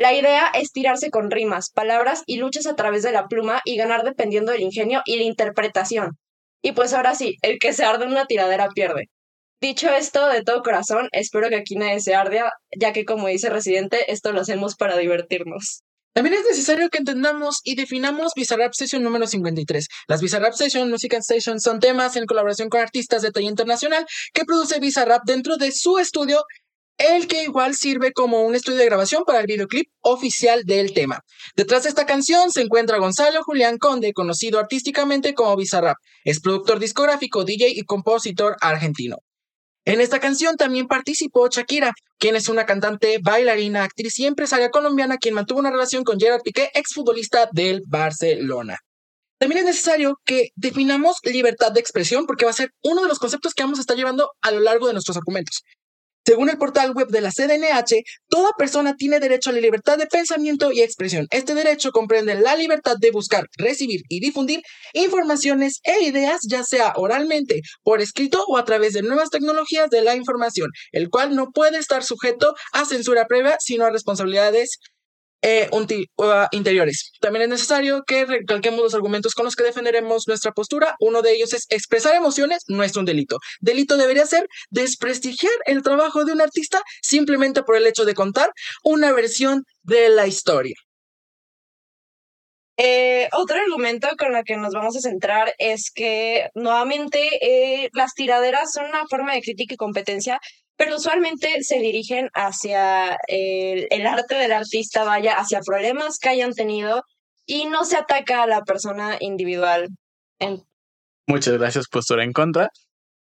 la 0.02 0.12
idea 0.12 0.50
es 0.52 0.72
tirarse 0.72 1.10
con 1.10 1.30
rimas, 1.30 1.70
palabras 1.70 2.24
y 2.26 2.38
luchas 2.38 2.66
a 2.66 2.74
través 2.74 3.04
de 3.04 3.12
la 3.12 3.28
pluma 3.28 3.62
y 3.64 3.76
ganar 3.76 4.02
dependiendo 4.02 4.50
del 4.50 4.62
ingenio 4.62 5.00
y 5.04 5.14
la 5.14 5.22
interpretación. 5.22 6.18
Y 6.60 6.72
pues 6.72 6.92
ahora 6.92 7.14
sí, 7.14 7.36
el 7.42 7.60
que 7.60 7.72
se 7.72 7.84
arde 7.84 8.06
una 8.06 8.26
tiradera 8.26 8.68
pierde. 8.74 9.10
Dicho 9.60 9.88
esto, 9.90 10.26
de 10.26 10.42
todo 10.42 10.62
corazón, 10.62 11.08
espero 11.12 11.48
que 11.48 11.54
aquí 11.54 11.76
nadie 11.76 12.00
se 12.00 12.16
arde, 12.16 12.40
ya 12.76 12.92
que 12.92 13.04
como 13.04 13.28
dice 13.28 13.48
Residente, 13.48 14.10
esto 14.12 14.32
lo 14.32 14.40
hacemos 14.40 14.74
para 14.74 14.96
divertirnos. 14.96 15.84
También 16.14 16.34
es 16.34 16.44
necesario 16.44 16.90
que 16.90 16.98
entendamos 16.98 17.60
y 17.62 17.74
definamos 17.74 18.32
Bizarrap 18.34 18.74
Session 18.74 19.02
número 19.02 19.26
53. 19.26 19.86
Las 20.08 20.20
Bizarrap 20.20 20.52
Session 20.52 20.90
Music 20.90 21.14
Station 21.14 21.58
son 21.60 21.80
temas 21.80 22.16
en 22.16 22.26
colaboración 22.26 22.68
con 22.68 22.80
artistas 22.80 23.22
de 23.22 23.30
talla 23.30 23.48
internacional 23.48 24.04
que 24.34 24.44
produce 24.44 24.78
Bizarrap 24.78 25.22
dentro 25.24 25.56
de 25.56 25.72
su 25.72 25.98
estudio 25.98 26.42
el 26.98 27.26
que 27.26 27.42
igual 27.42 27.74
sirve 27.74 28.12
como 28.12 28.42
un 28.42 28.54
estudio 28.54 28.78
de 28.78 28.84
grabación 28.86 29.24
para 29.24 29.40
el 29.40 29.46
videoclip 29.46 29.88
oficial 30.00 30.64
del 30.64 30.92
tema. 30.92 31.20
Detrás 31.56 31.82
de 31.82 31.88
esta 31.88 32.06
canción 32.06 32.50
se 32.50 32.62
encuentra 32.62 32.98
Gonzalo 32.98 33.42
Julián 33.42 33.78
Conde, 33.78 34.12
conocido 34.12 34.58
artísticamente 34.58 35.34
como 35.34 35.56
Bizarrap. 35.56 35.96
Es 36.24 36.40
productor 36.40 36.78
discográfico, 36.78 37.44
DJ 37.44 37.70
y 37.70 37.82
compositor 37.82 38.56
argentino. 38.60 39.16
En 39.84 40.00
esta 40.00 40.20
canción 40.20 40.56
también 40.56 40.86
participó 40.86 41.48
Shakira, 41.48 41.92
quien 42.18 42.36
es 42.36 42.48
una 42.48 42.66
cantante, 42.66 43.18
bailarina, 43.20 43.82
actriz 43.82 44.16
y 44.20 44.26
empresaria 44.26 44.70
colombiana 44.70 45.18
quien 45.18 45.34
mantuvo 45.34 45.58
una 45.58 45.72
relación 45.72 46.04
con 46.04 46.20
Gerard 46.20 46.42
Piqué, 46.42 46.70
exfutbolista 46.74 47.48
del 47.52 47.82
Barcelona. 47.88 48.78
También 49.38 49.58
es 49.58 49.64
necesario 49.64 50.20
que 50.24 50.50
definamos 50.54 51.16
libertad 51.24 51.72
de 51.72 51.80
expresión 51.80 52.26
porque 52.26 52.44
va 52.44 52.52
a 52.52 52.54
ser 52.54 52.70
uno 52.84 53.02
de 53.02 53.08
los 53.08 53.18
conceptos 53.18 53.54
que 53.54 53.64
vamos 53.64 53.78
a 53.78 53.80
estar 53.80 53.96
llevando 53.96 54.30
a 54.40 54.52
lo 54.52 54.60
largo 54.60 54.86
de 54.86 54.92
nuestros 54.92 55.16
argumentos. 55.16 55.64
Según 56.24 56.48
el 56.50 56.58
portal 56.58 56.92
web 56.92 57.08
de 57.08 57.20
la 57.20 57.30
CDNH, 57.30 58.02
toda 58.28 58.50
persona 58.56 58.94
tiene 58.94 59.18
derecho 59.18 59.50
a 59.50 59.52
la 59.52 59.60
libertad 59.60 59.98
de 59.98 60.06
pensamiento 60.06 60.70
y 60.70 60.80
expresión. 60.80 61.26
Este 61.30 61.54
derecho 61.54 61.90
comprende 61.90 62.36
la 62.36 62.54
libertad 62.54 62.96
de 63.00 63.10
buscar, 63.10 63.46
recibir 63.58 64.02
y 64.08 64.20
difundir 64.20 64.60
informaciones 64.92 65.80
e 65.82 66.04
ideas, 66.04 66.40
ya 66.48 66.62
sea 66.62 66.92
oralmente, 66.94 67.62
por 67.82 68.00
escrito 68.00 68.44
o 68.46 68.56
a 68.56 68.64
través 68.64 68.92
de 68.92 69.02
nuevas 69.02 69.30
tecnologías 69.30 69.90
de 69.90 70.02
la 70.02 70.14
información, 70.14 70.70
el 70.92 71.08
cual 71.08 71.34
no 71.34 71.50
puede 71.50 71.78
estar 71.78 72.04
sujeto 72.04 72.54
a 72.72 72.84
censura 72.84 73.26
previa, 73.26 73.56
sino 73.58 73.84
a 73.84 73.90
responsabilidades 73.90 74.78
eh, 75.42 75.68
uh, 75.72 76.46
interiores. 76.52 77.12
También 77.20 77.42
es 77.42 77.48
necesario 77.48 78.02
que 78.06 78.24
recalquemos 78.24 78.80
los 78.80 78.94
argumentos 78.94 79.34
con 79.34 79.44
los 79.44 79.56
que 79.56 79.64
defenderemos 79.64 80.28
nuestra 80.28 80.52
postura. 80.52 80.94
Uno 81.00 81.20
de 81.22 81.32
ellos 81.32 81.52
es 81.52 81.66
expresar 81.68 82.14
emociones 82.14 82.62
no 82.68 82.82
es 82.82 82.96
un 82.96 83.04
delito. 83.04 83.38
Delito 83.60 83.96
debería 83.96 84.26
ser 84.26 84.46
desprestigiar 84.70 85.52
el 85.66 85.82
trabajo 85.82 86.24
de 86.24 86.32
un 86.32 86.40
artista 86.40 86.80
simplemente 87.02 87.62
por 87.62 87.76
el 87.76 87.86
hecho 87.86 88.04
de 88.04 88.14
contar 88.14 88.50
una 88.84 89.12
versión 89.12 89.64
de 89.82 90.08
la 90.08 90.26
historia. 90.26 90.76
Eh, 92.78 93.28
otro 93.32 93.58
argumento 93.60 94.08
con 94.18 94.34
el 94.34 94.44
que 94.44 94.56
nos 94.56 94.72
vamos 94.72 94.96
a 94.96 95.00
centrar 95.00 95.54
es 95.58 95.90
que 95.94 96.48
nuevamente 96.54 97.20
eh, 97.40 97.90
las 97.92 98.14
tiraderas 98.14 98.72
son 98.72 98.86
una 98.86 99.06
forma 99.08 99.34
de 99.34 99.42
crítica 99.42 99.74
y 99.74 99.76
competencia 99.76 100.40
pero 100.82 100.96
usualmente 100.96 101.62
se 101.62 101.78
dirigen 101.78 102.28
hacia 102.34 103.16
el, 103.28 104.04
arte 104.04 104.34
del 104.34 104.50
artista, 104.50 105.04
vaya, 105.04 105.34
hacia 105.36 105.60
problemas 105.60 106.18
que 106.18 106.30
hayan 106.30 106.54
tenido 106.54 107.04
y 107.46 107.66
no 107.66 107.84
se 107.84 107.96
ataca 107.96 108.42
a 108.42 108.48
la 108.48 108.62
persona 108.62 109.16
individual. 109.20 109.90
Muchas 111.28 111.56
gracias, 111.56 111.86
postura 111.86 112.24
en 112.24 112.32
contra. 112.32 112.68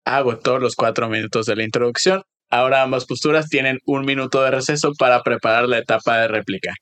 Agotó 0.06 0.60
los 0.60 0.76
cuatro 0.76 1.10
minutos 1.10 1.48
de 1.48 1.56
la 1.56 1.64
introducción. 1.64 2.22
Ahora 2.52 2.84
ambas 2.84 3.08
posturas 3.08 3.50
tienen 3.50 3.80
un 3.84 4.06
minuto 4.06 4.44
de 4.44 4.52
receso 4.52 4.92
para 4.94 5.24
preparar 5.24 5.68
la 5.68 5.80
etapa 5.80 6.20
de 6.20 6.28
réplica. 6.28 6.74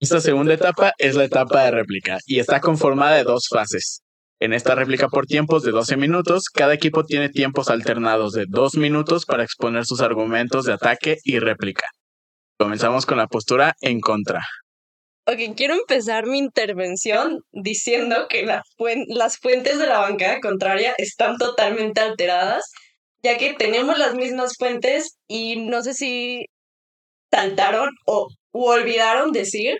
Esta 0.00 0.20
segunda 0.20 0.52
etapa 0.52 0.92
es 0.98 1.14
la 1.14 1.24
etapa 1.24 1.64
de 1.64 1.70
réplica 1.70 2.18
y 2.26 2.40
está 2.40 2.60
conformada 2.60 3.16
de 3.16 3.24
dos 3.24 3.48
fases. 3.48 4.02
En 4.38 4.52
esta 4.52 4.74
réplica 4.74 5.08
por 5.08 5.24
tiempos 5.26 5.62
de 5.62 5.70
12 5.70 5.96
minutos, 5.96 6.50
cada 6.52 6.74
equipo 6.74 7.04
tiene 7.04 7.30
tiempos 7.30 7.70
alternados 7.70 8.32
de 8.32 8.44
2 8.46 8.76
minutos 8.76 9.24
para 9.24 9.42
exponer 9.42 9.86
sus 9.86 10.02
argumentos 10.02 10.66
de 10.66 10.74
ataque 10.74 11.16
y 11.24 11.38
réplica. 11.38 11.86
Comenzamos 12.58 13.06
con 13.06 13.16
la 13.16 13.28
postura 13.28 13.74
en 13.80 14.00
contra. 14.00 14.42
Ok, 15.26 15.56
quiero 15.56 15.74
empezar 15.74 16.26
mi 16.26 16.38
intervención 16.38 17.40
diciendo 17.50 18.26
que 18.28 18.44
las 18.44 19.38
fuentes 19.38 19.78
de 19.78 19.86
la 19.86 20.00
bancada 20.00 20.40
contraria 20.40 20.94
están 20.98 21.38
totalmente 21.38 22.00
alteradas, 22.00 22.70
ya 23.22 23.38
que 23.38 23.54
tenemos 23.54 23.98
las 23.98 24.14
mismas 24.14 24.54
fuentes 24.58 25.16
y 25.26 25.56
no 25.66 25.82
sé 25.82 25.94
si 25.94 26.44
saltaron 27.30 27.88
o 28.04 28.28
olvidaron 28.52 29.32
decir 29.32 29.78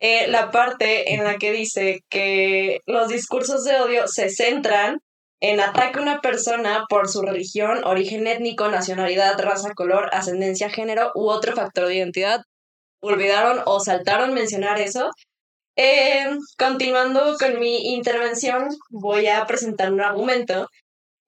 eh, 0.00 0.28
la 0.28 0.50
parte 0.50 1.14
en 1.14 1.24
la 1.24 1.38
que 1.38 1.52
dice 1.52 2.00
que 2.10 2.80
los 2.86 3.08
discursos 3.08 3.64
de 3.64 3.80
odio 3.80 4.06
se 4.08 4.28
centran 4.28 4.98
en 5.40 5.60
ataque 5.60 5.98
a 5.98 6.02
una 6.02 6.20
persona 6.20 6.84
por 6.88 7.08
su 7.08 7.22
religión, 7.22 7.84
origen 7.84 8.26
étnico, 8.26 8.68
nacionalidad, 8.68 9.38
raza, 9.38 9.72
color, 9.74 10.08
ascendencia, 10.12 10.70
género 10.70 11.12
u 11.14 11.28
otro 11.28 11.54
factor 11.54 11.88
de 11.88 11.96
identidad. 11.96 12.40
Olvidaron 13.00 13.60
o 13.66 13.80
saltaron 13.80 14.34
mencionar 14.34 14.80
eso. 14.80 15.10
Eh, 15.76 16.26
continuando 16.58 17.36
con 17.38 17.58
mi 17.60 17.94
intervención, 17.94 18.68
voy 18.88 19.26
a 19.26 19.44
presentar 19.46 19.92
un 19.92 20.00
argumento 20.00 20.68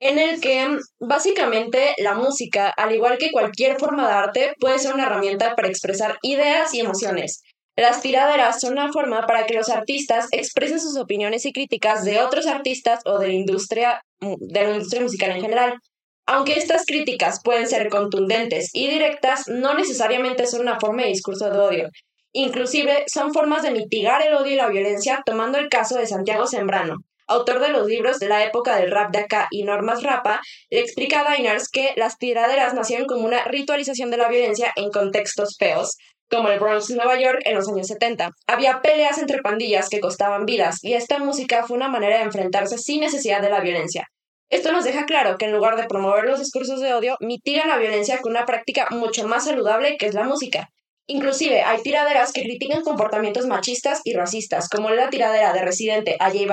en 0.01 0.19
el 0.19 0.41
que 0.41 0.79
básicamente 1.01 1.95
la 1.99 2.15
música, 2.15 2.71
al 2.71 2.95
igual 2.95 3.19
que 3.19 3.33
cualquier 3.33 3.79
forma 3.79 4.07
de 4.07 4.15
arte, 4.15 4.55
puede 4.59 4.79
ser 4.79 4.95
una 4.95 5.05
herramienta 5.05 5.55
para 5.55 5.69
expresar 5.69 6.19
ideas 6.23 6.73
y 6.73 6.81
emociones. 6.81 7.43
Las 7.79 8.03
tiraderas 8.03 8.59
son 8.59 8.73
una 8.73 8.91
forma 8.91 9.25
para 9.25 9.47
que 9.47 9.55
los 9.55 9.69
artistas 9.69 10.27
expresen 10.33 10.81
sus 10.81 10.99
opiniones 10.99 11.47
y 11.47 11.53
críticas 11.53 12.05
de 12.05 12.19
otros 12.19 12.49
artistas 12.49 13.03
o 13.05 13.21
de 13.21 13.29
la 13.29 13.35
industria, 13.35 14.03
de 14.19 14.65
la 14.65 14.71
industria 14.73 15.03
musical 15.03 15.31
en 15.31 15.43
general. 15.43 15.79
Aunque 16.27 16.59
estas 16.59 16.85
críticas 16.85 17.41
pueden 17.41 17.69
ser 17.69 17.89
contundentes 17.89 18.71
y 18.73 18.89
directas, 18.89 19.47
no 19.47 19.75
necesariamente 19.75 20.49
son 20.49 20.63
una 20.63 20.81
forma 20.81 21.03
de 21.03 21.11
discurso 21.11 21.51
de 21.51 21.59
odio. 21.61 21.89
Inclusive 22.33 23.05
son 23.07 23.33
formas 23.33 23.63
de 23.63 23.71
mitigar 23.71 24.23
el 24.23 24.35
odio 24.35 24.55
y 24.55 24.57
la 24.57 24.69
violencia, 24.69 25.23
tomando 25.25 25.59
el 25.59 25.69
caso 25.69 25.99
de 25.99 26.09
Santiago 26.09 26.49
Sembrano, 26.49 26.97
autor 27.29 27.61
de 27.61 27.69
los 27.69 27.87
libros 27.87 28.19
de 28.19 28.29
la 28.29 28.43
época 28.43 28.77
del 28.77 28.91
rap 28.91 29.13
de 29.13 29.21
acá 29.21 29.47
y 29.53 29.63
Normas 29.63 30.03
Rapa, 30.03 30.41
le 30.69 30.81
explica 30.81 31.21
a 31.21 31.33
Diners 31.33 31.69
que 31.69 31.93
las 31.95 32.19
tiraderas 32.19 32.75
nacieron 32.75 33.07
como 33.07 33.25
una 33.25 33.45
ritualización 33.45 34.11
de 34.11 34.17
la 34.17 34.29
violencia 34.29 34.73
en 34.75 34.91
contextos 34.91 35.57
feos, 35.57 35.97
como 36.31 36.49
el 36.49 36.61
Bronx, 36.61 36.91
Nueva 36.91 37.19
York, 37.19 37.41
en 37.45 37.55
los 37.55 37.69
años 37.69 37.87
70. 37.87 38.31
Había 38.47 38.81
peleas 38.83 39.19
entre 39.19 39.43
pandillas 39.43 39.89
que 39.89 40.01
costaban 40.01 40.47
vidas, 40.47 40.79
y 40.83 40.95
esta 40.95 41.19
música 41.19 41.65
fue 41.67 41.77
una 41.77 41.89
manera 41.89 42.19
de 42.19 42.25
enfrentarse 42.25 42.79
sin 42.79 43.01
necesidad 43.01 43.41
de 43.41 43.51
la 43.51 43.61
violencia. 43.61 44.07
Esto 44.51 44.73
nos 44.73 44.85
deja 44.85 45.05
claro 45.05 45.37
que 45.37 45.45
en 45.45 45.53
lugar 45.53 45.77
de 45.77 45.87
promover 45.87 46.25
los 46.25 46.39
discursos 46.39 46.81
de 46.81 46.95
odio, 46.95 47.17
mitigan 47.21 47.69
la 47.69 47.77
violencia 47.77 48.19
con 48.21 48.33
una 48.33 48.47
práctica 48.47 48.89
mucho 48.91 49.29
más 49.29 49.45
saludable 49.45 49.97
que 49.99 50.07
es 50.07 50.15
la 50.15 50.25
música. 50.25 50.71
Inclusive 51.07 51.63
hay 51.63 51.83
tiraderas 51.83 52.33
que 52.33 52.43
critican 52.43 52.83
comportamientos 52.83 53.47
machistas 53.47 54.01
y 54.05 54.15
racistas, 54.15 54.69
como 54.69 54.91
la 54.91 55.11
tiradera 55.11 55.53
de 55.53 55.63
Residente 55.63 56.17
a 56.21 56.31
J. 56.31 56.47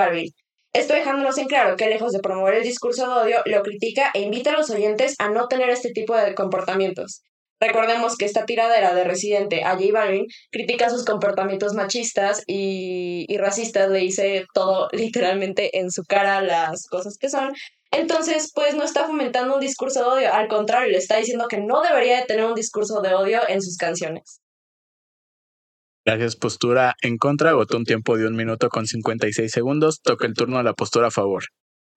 Esto 0.74 0.92
dejándonos 0.92 1.38
en 1.38 1.46
claro 1.46 1.76
que 1.76 1.88
lejos 1.88 2.12
de 2.12 2.20
promover 2.20 2.54
el 2.54 2.62
discurso 2.62 3.06
de 3.06 3.22
odio, 3.22 3.42
lo 3.46 3.62
critica 3.62 4.10
e 4.12 4.20
invita 4.20 4.50
a 4.50 4.56
los 4.56 4.68
oyentes 4.68 5.14
a 5.18 5.30
no 5.30 5.48
tener 5.48 5.70
este 5.70 5.90
tipo 5.92 6.14
de 6.14 6.34
comportamientos. 6.34 7.22
Recordemos 7.60 8.16
que 8.16 8.26
esta 8.26 8.44
tiradera 8.44 8.94
de 8.94 9.04
Residente 9.04 9.64
a 9.64 9.76
J 9.76 9.86
Balvin 9.92 10.26
critica 10.50 10.90
sus 10.90 11.04
comportamientos 11.04 11.72
machistas 11.74 12.42
y, 12.46 13.24
y 13.28 13.38
racistas, 13.38 13.90
le 13.90 14.00
dice 14.00 14.46
todo 14.52 14.88
literalmente 14.92 15.78
en 15.78 15.90
su 15.90 16.04
cara 16.04 16.42
las 16.42 16.86
cosas 16.86 17.16
que 17.18 17.30
son. 17.30 17.54
Entonces, 17.92 18.52
pues 18.54 18.74
no 18.74 18.84
está 18.84 19.06
fomentando 19.06 19.54
un 19.54 19.60
discurso 19.60 20.00
de 20.00 20.06
odio, 20.06 20.34
al 20.34 20.48
contrario, 20.48 20.90
le 20.90 20.98
está 20.98 21.16
diciendo 21.16 21.46
que 21.48 21.58
no 21.58 21.80
debería 21.82 22.20
de 22.20 22.26
tener 22.26 22.44
un 22.44 22.54
discurso 22.54 23.00
de 23.00 23.14
odio 23.14 23.40
en 23.48 23.62
sus 23.62 23.76
canciones. 23.76 24.42
Gracias, 26.04 26.36
postura 26.36 26.94
en 27.02 27.16
contra, 27.16 27.50
agotó 27.50 27.76
un 27.76 27.84
tiempo 27.84 28.16
de 28.16 28.26
un 28.26 28.36
minuto 28.36 28.68
con 28.68 28.86
56 28.86 29.50
segundos, 29.50 30.02
toca 30.02 30.26
el 30.26 30.34
turno 30.34 30.58
a 30.58 30.62
la 30.62 30.74
postura 30.74 31.08
a 31.08 31.10
favor. 31.10 31.44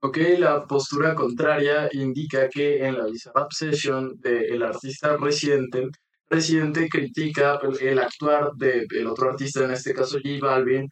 Ok, 0.02 0.18
la 0.38 0.66
postura 0.66 1.14
contraria 1.14 1.90
indica 1.92 2.48
que 2.50 2.86
en 2.86 2.98
la 2.98 3.06
Bizarrap 3.06 3.52
Session 3.52 4.16
del 4.22 4.64
artista 4.64 5.18
residente, 5.18 5.90
residente 6.30 6.88
critica 6.88 7.60
el 7.82 8.00
actuar 8.00 8.52
del 8.56 9.08
otro 9.08 9.30
artista, 9.32 9.66
en 9.66 9.72
este 9.72 9.94
caso 9.94 10.18
J 10.24 10.38
Balvin, 10.42 10.88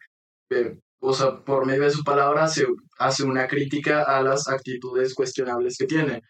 o 1.00 1.12
sea, 1.14 1.42
por 1.44 1.64
medio 1.66 1.84
de 1.84 1.90
su 1.90 2.04
palabra 2.04 2.48
se 2.48 2.66
hace 2.98 3.24
una 3.24 3.46
crítica 3.48 4.02
a 4.02 4.22
las 4.22 4.48
actitudes 4.48 5.14
cuestionables 5.14 5.78
que 5.78 5.86
tiene. 5.86 6.20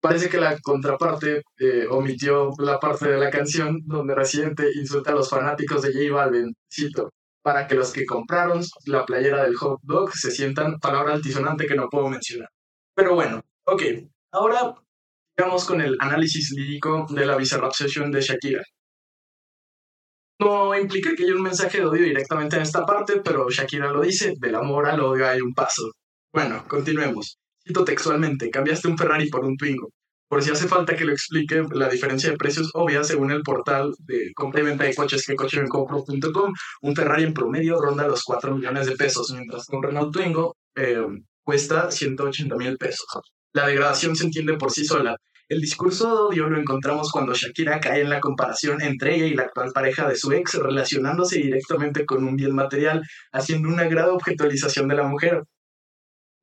Parece 0.00 0.28
que 0.28 0.38
la 0.38 0.58
contraparte 0.60 1.42
eh, 1.58 1.86
omitió 1.88 2.50
la 2.58 2.80
parte 2.80 3.08
de 3.08 3.18
la 3.18 3.30
canción 3.30 3.78
donde 3.86 4.16
Residente 4.16 4.68
insulta 4.74 5.12
a 5.12 5.14
los 5.14 5.30
fanáticos 5.30 5.82
de 5.82 5.92
J 5.92 6.12
Balvin. 6.12 6.52
Cito, 6.68 7.12
para 7.42 7.66
que 7.66 7.74
los 7.74 7.92
que 7.92 8.06
compraron 8.06 8.62
la 8.86 9.04
playera 9.04 9.44
del 9.44 9.56
hot 9.56 9.80
dog 9.82 10.12
se 10.12 10.30
sientan 10.30 10.78
palabra 10.78 11.14
altisonante 11.14 11.66
que 11.66 11.74
no 11.74 11.88
puedo 11.88 12.08
mencionar. 12.08 12.48
Pero 12.94 13.14
bueno, 13.14 13.42
ok. 13.64 13.82
Ahora 14.32 14.74
vamos 15.36 15.64
con 15.64 15.80
el 15.80 15.96
análisis 16.00 16.52
lírico 16.52 17.06
de 17.10 17.26
la 17.26 17.36
Bizarrap 17.36 17.72
Session 17.72 18.10
de 18.10 18.20
Shakira. 18.20 18.62
No 20.40 20.76
implica 20.76 21.14
que 21.16 21.24
haya 21.24 21.34
un 21.34 21.42
mensaje 21.42 21.78
de 21.78 21.86
odio 21.86 22.02
directamente 22.02 22.56
en 22.56 22.62
esta 22.62 22.84
parte, 22.84 23.20
pero 23.24 23.48
Shakira 23.48 23.92
lo 23.92 24.00
dice, 24.02 24.34
del 24.38 24.54
amor 24.54 24.86
al 24.88 25.00
odio 25.00 25.28
hay 25.28 25.40
un 25.40 25.54
paso. 25.54 25.92
Bueno, 26.32 26.64
continuemos. 26.68 27.38
Cito 27.64 27.84
textualmente, 27.84 28.50
cambiaste 28.50 28.88
un 28.88 28.98
Ferrari 28.98 29.28
por 29.28 29.44
un 29.44 29.56
Twingo. 29.56 29.90
Por 30.32 30.42
si 30.42 30.50
hace 30.50 30.66
falta 30.66 30.96
que 30.96 31.04
lo 31.04 31.12
explique, 31.12 31.62
la 31.72 31.90
diferencia 31.90 32.30
de 32.30 32.38
precios 32.38 32.70
obvia 32.72 33.04
según 33.04 33.32
el 33.32 33.42
portal 33.42 33.92
de 33.98 34.32
compra 34.34 34.62
y 34.62 34.64
venta 34.64 34.84
de 34.84 34.94
coches 34.94 35.26
que 35.26 35.36
cochemecompro.com, 35.36 36.54
un 36.80 36.96
Ferrari 36.96 37.24
en 37.24 37.34
promedio 37.34 37.78
ronda 37.78 38.08
los 38.08 38.22
4 38.24 38.56
millones 38.56 38.86
de 38.86 38.96
pesos, 38.96 39.30
mientras 39.34 39.66
que 39.66 39.76
un 39.76 39.82
Renault 39.82 40.10
Twingo 40.10 40.56
eh, 40.74 41.04
cuesta 41.42 41.90
180 41.90 42.56
mil 42.56 42.78
pesos. 42.78 43.06
La 43.52 43.66
degradación 43.66 44.16
se 44.16 44.24
entiende 44.24 44.54
por 44.54 44.70
sí 44.70 44.86
sola. 44.86 45.18
El 45.50 45.60
discurso 45.60 46.06
de 46.06 46.14
odio 46.14 46.48
lo 46.48 46.58
encontramos 46.58 47.12
cuando 47.12 47.34
Shakira 47.34 47.78
cae 47.78 48.00
en 48.00 48.08
la 48.08 48.20
comparación 48.20 48.80
entre 48.80 49.16
ella 49.16 49.26
y 49.26 49.34
la 49.34 49.42
actual 49.42 49.70
pareja 49.74 50.08
de 50.08 50.16
su 50.16 50.32
ex, 50.32 50.54
relacionándose 50.54 51.40
directamente 51.40 52.06
con 52.06 52.24
un 52.24 52.36
bien 52.36 52.54
material, 52.54 53.02
haciendo 53.32 53.68
una 53.68 53.84
gran 53.84 54.08
objetualización 54.08 54.88
de 54.88 54.94
la 54.94 55.02
mujer. 55.02 55.42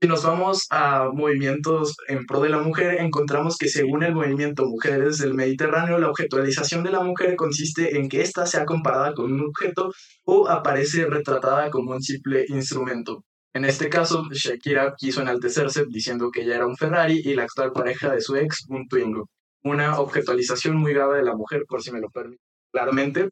Si 0.01 0.07
nos 0.07 0.23
vamos 0.23 0.65
a 0.69 1.09
movimientos 1.11 1.97
en 2.07 2.25
pro 2.25 2.39
de 2.39 2.47
la 2.47 2.59
mujer, 2.59 3.01
encontramos 3.01 3.57
que 3.57 3.67
según 3.67 4.01
el 4.03 4.15
movimiento 4.15 4.65
Mujeres 4.65 5.17
del 5.17 5.33
Mediterráneo, 5.33 5.97
la 5.97 6.09
objetualización 6.09 6.83
de 6.83 6.91
la 6.91 7.01
mujer 7.01 7.35
consiste 7.35 7.97
en 7.97 8.07
que 8.07 8.21
ésta 8.21 8.45
sea 8.45 8.65
comparada 8.65 9.13
con 9.13 9.33
un 9.33 9.41
objeto 9.41 9.91
o 10.23 10.47
aparece 10.47 11.05
retratada 11.05 11.69
como 11.69 11.91
un 11.91 12.01
simple 12.01 12.45
instrumento. 12.47 13.25
En 13.53 13.65
este 13.65 13.89
caso, 13.89 14.23
Shakira 14.31 14.93
quiso 14.97 15.21
enaltecerse 15.21 15.83
diciendo 15.89 16.31
que 16.31 16.43
ella 16.43 16.55
era 16.55 16.67
un 16.67 16.77
Ferrari 16.77 17.21
y 17.21 17.33
la 17.33 17.43
actual 17.43 17.73
pareja 17.73 18.13
de 18.13 18.21
su 18.21 18.37
ex 18.37 18.63
un 18.69 18.87
Twingo. 18.87 19.29
Una 19.63 19.99
objetualización 19.99 20.77
muy 20.77 20.93
grave 20.93 21.17
de 21.17 21.25
la 21.25 21.35
mujer, 21.35 21.65
por 21.67 21.83
si 21.83 21.91
me 21.91 21.99
lo 21.99 22.09
permite. 22.09 22.41
Claramente, 22.71 23.29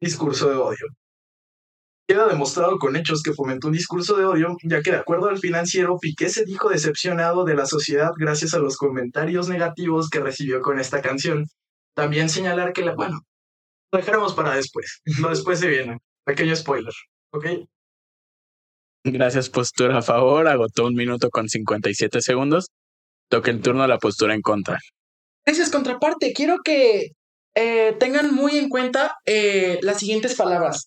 discurso 0.00 0.48
de 0.48 0.54
odio. 0.54 0.86
Queda 2.06 2.28
demostrado 2.28 2.78
con 2.78 2.96
hechos 2.96 3.22
que 3.22 3.32
fomentó 3.32 3.68
un 3.68 3.72
discurso 3.72 4.16
de 4.16 4.26
odio, 4.26 4.56
ya 4.62 4.82
que 4.82 4.90
de 4.90 4.98
acuerdo 4.98 5.28
al 5.28 5.38
financiero, 5.38 5.96
Piqué 5.98 6.28
se 6.28 6.44
dijo 6.44 6.68
decepcionado 6.68 7.44
de 7.44 7.54
la 7.54 7.64
sociedad 7.64 8.10
gracias 8.18 8.52
a 8.52 8.58
los 8.58 8.76
comentarios 8.76 9.48
negativos 9.48 10.10
que 10.10 10.20
recibió 10.20 10.60
con 10.60 10.78
esta 10.78 11.00
canción. 11.00 11.46
También 11.94 12.28
señalar 12.28 12.74
que 12.74 12.84
la, 12.84 12.94
bueno, 12.94 13.20
lo 13.90 13.98
dejaremos 13.98 14.34
para 14.34 14.54
después. 14.54 15.00
No 15.20 15.30
después 15.30 15.60
se 15.60 15.68
viene. 15.68 15.98
Pequeño 16.24 16.54
spoiler, 16.56 16.92
¿ok? 17.32 17.46
Gracias, 19.04 19.48
postura 19.50 19.98
a 19.98 20.02
favor. 20.02 20.48
Agotó 20.48 20.86
un 20.86 20.94
minuto 20.94 21.30
con 21.30 21.48
57 21.48 22.20
segundos. 22.20 22.68
Toca 23.28 23.50
el 23.50 23.60
turno 23.60 23.82
a 23.82 23.88
la 23.88 23.98
postura 23.98 24.34
en 24.34 24.42
contra. 24.42 24.78
Gracias, 25.44 25.70
contraparte. 25.70 26.32
Quiero 26.32 26.58
que 26.64 27.12
eh, 27.54 27.96
tengan 28.00 28.34
muy 28.34 28.58
en 28.58 28.68
cuenta 28.68 29.16
eh, 29.26 29.78
las 29.82 29.98
siguientes 29.98 30.34
palabras. 30.34 30.86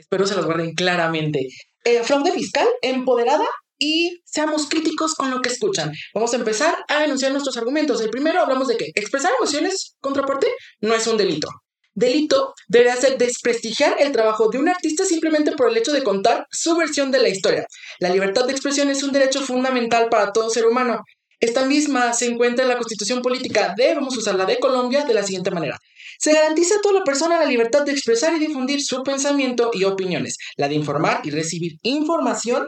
Espero 0.00 0.26
se 0.26 0.34
las 0.34 0.46
guarden 0.46 0.74
claramente. 0.74 1.46
Eh, 1.84 2.02
fraude 2.02 2.32
fiscal, 2.32 2.66
empoderada 2.82 3.46
y 3.78 4.20
seamos 4.24 4.68
críticos 4.68 5.14
con 5.14 5.30
lo 5.30 5.40
que 5.40 5.48
escuchan. 5.48 5.92
Vamos 6.14 6.32
a 6.32 6.36
empezar 6.36 6.74
a 6.88 7.04
enunciar 7.04 7.32
nuestros 7.32 7.56
argumentos. 7.56 8.00
El 8.00 8.10
primero 8.10 8.40
hablamos 8.40 8.68
de 8.68 8.76
que 8.76 8.90
expresar 8.94 9.32
emociones, 9.38 9.96
contraparte, 10.00 10.48
no 10.80 10.94
es 10.94 11.06
un 11.06 11.16
delito. 11.16 11.48
delito 11.94 12.54
debería 12.68 12.96
ser 12.96 13.18
desprestigiar 13.18 13.96
el 14.00 14.12
trabajo 14.12 14.48
de 14.48 14.58
un 14.58 14.68
artista 14.68 15.04
simplemente 15.04 15.52
por 15.52 15.70
el 15.70 15.76
hecho 15.76 15.92
de 15.92 16.02
contar 16.02 16.46
su 16.50 16.76
versión 16.76 17.10
de 17.10 17.20
la 17.20 17.28
historia. 17.28 17.66
La 17.98 18.10
libertad 18.10 18.46
de 18.46 18.52
expresión 18.52 18.90
es 18.90 19.02
un 19.02 19.12
derecho 19.12 19.40
fundamental 19.40 20.08
para 20.08 20.32
todo 20.32 20.50
ser 20.50 20.66
humano. 20.66 21.02
Esta 21.40 21.64
misma 21.64 22.12
se 22.12 22.26
encuentra 22.26 22.64
en 22.64 22.68
la 22.68 22.76
Constitución 22.76 23.22
Política 23.22 23.74
de, 23.76 23.94
vamos 23.94 24.14
a 24.14 24.18
usar 24.18 24.34
la 24.34 24.44
de 24.44 24.58
Colombia, 24.58 25.04
de 25.04 25.14
la 25.14 25.22
siguiente 25.22 25.50
manera. 25.50 25.78
Se 26.20 26.34
garantiza 26.34 26.74
a 26.76 26.80
toda 26.82 26.98
la 26.98 27.04
persona 27.04 27.40
la 27.40 27.46
libertad 27.46 27.82
de 27.82 27.92
expresar 27.92 28.34
y 28.34 28.38
difundir 28.38 28.82
su 28.84 29.02
pensamiento 29.02 29.70
y 29.72 29.84
opiniones, 29.84 30.36
la 30.56 30.68
de 30.68 30.74
informar 30.74 31.22
y 31.24 31.30
recibir 31.30 31.78
información 31.82 32.66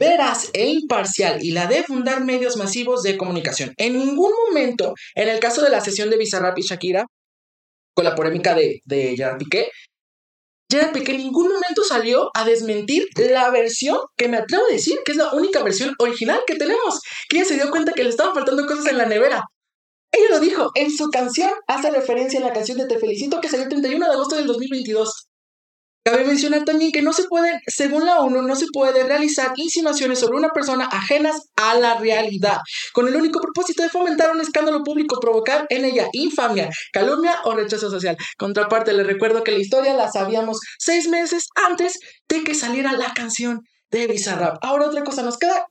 veraz 0.00 0.50
e 0.52 0.66
imparcial 0.66 1.44
y 1.44 1.52
la 1.52 1.68
de 1.68 1.84
fundar 1.84 2.24
medios 2.24 2.56
masivos 2.56 3.04
de 3.04 3.16
comunicación. 3.16 3.72
En 3.76 3.96
ningún 3.96 4.32
momento, 4.48 4.94
en 5.14 5.28
el 5.28 5.38
caso 5.38 5.62
de 5.62 5.70
la 5.70 5.80
sesión 5.80 6.10
de 6.10 6.16
Bizarrap 6.16 6.58
y 6.58 6.62
Shakira, 6.62 7.06
con 7.94 8.04
la 8.04 8.16
polémica 8.16 8.52
de, 8.56 8.80
de 8.84 9.14
Gerard 9.16 9.38
Piqué, 9.38 9.70
Gerard 10.68 10.92
Piqué 10.92 11.12
en 11.12 11.18
ningún 11.18 11.52
momento 11.52 11.84
salió 11.84 12.30
a 12.34 12.44
desmentir 12.44 13.06
la 13.14 13.48
versión 13.50 13.98
que 14.16 14.26
me 14.26 14.38
atrevo 14.38 14.64
a 14.68 14.72
decir 14.72 14.98
que 15.04 15.12
es 15.12 15.18
la 15.18 15.32
única 15.34 15.62
versión 15.62 15.94
original 16.00 16.40
que 16.48 16.56
tenemos, 16.56 17.00
que 17.28 17.36
ella 17.36 17.46
se 17.46 17.54
dio 17.54 17.70
cuenta 17.70 17.92
que 17.92 18.02
le 18.02 18.10
estaban 18.10 18.34
faltando 18.34 18.66
cosas 18.66 18.86
en 18.86 18.98
la 18.98 19.06
nevera. 19.06 19.44
Ella 20.12 20.28
lo 20.30 20.40
dijo, 20.40 20.70
en 20.74 20.90
su 20.90 21.08
canción 21.08 21.50
hace 21.66 21.90
referencia 21.90 22.38
a 22.38 22.42
la 22.42 22.52
canción 22.52 22.76
de 22.78 22.86
Te 22.86 22.98
Felicito 22.98 23.40
que 23.40 23.48
salió 23.48 23.64
el 23.64 23.70
31 23.70 24.06
de 24.06 24.12
agosto 24.12 24.36
del 24.36 24.46
2022. 24.46 25.28
Cabe 26.04 26.24
mencionar 26.24 26.64
también 26.64 26.90
que 26.90 27.00
no 27.00 27.12
se 27.12 27.28
puede, 27.28 27.60
según 27.68 28.04
la 28.04 28.18
ONU, 28.18 28.42
no 28.42 28.56
se 28.56 28.66
puede 28.72 29.04
realizar 29.04 29.52
insinuaciones 29.54 30.18
sobre 30.18 30.36
una 30.36 30.48
persona 30.48 30.86
ajenas 30.86 31.36
a 31.54 31.74
la 31.74 31.96
realidad, 31.96 32.58
con 32.92 33.06
el 33.06 33.14
único 33.14 33.40
propósito 33.40 33.84
de 33.84 33.88
fomentar 33.88 34.32
un 34.32 34.40
escándalo 34.40 34.82
público, 34.82 35.20
provocar 35.20 35.64
en 35.70 35.84
ella 35.84 36.08
infamia, 36.12 36.70
calumnia 36.92 37.38
o 37.44 37.54
rechazo 37.54 37.88
social. 37.88 38.16
Contraparte, 38.36 38.92
le 38.92 39.04
recuerdo 39.04 39.44
que 39.44 39.52
la 39.52 39.60
historia 39.60 39.94
la 39.94 40.10
sabíamos 40.10 40.58
seis 40.76 41.08
meses 41.08 41.46
antes 41.68 42.00
de 42.28 42.42
que 42.42 42.56
saliera 42.56 42.92
la 42.94 43.14
canción 43.14 43.60
de 43.92 44.08
Bizarrap. 44.08 44.58
Ahora 44.60 44.88
otra 44.88 45.04
cosa, 45.04 45.22
nos 45.22 45.38
queda 45.38 45.66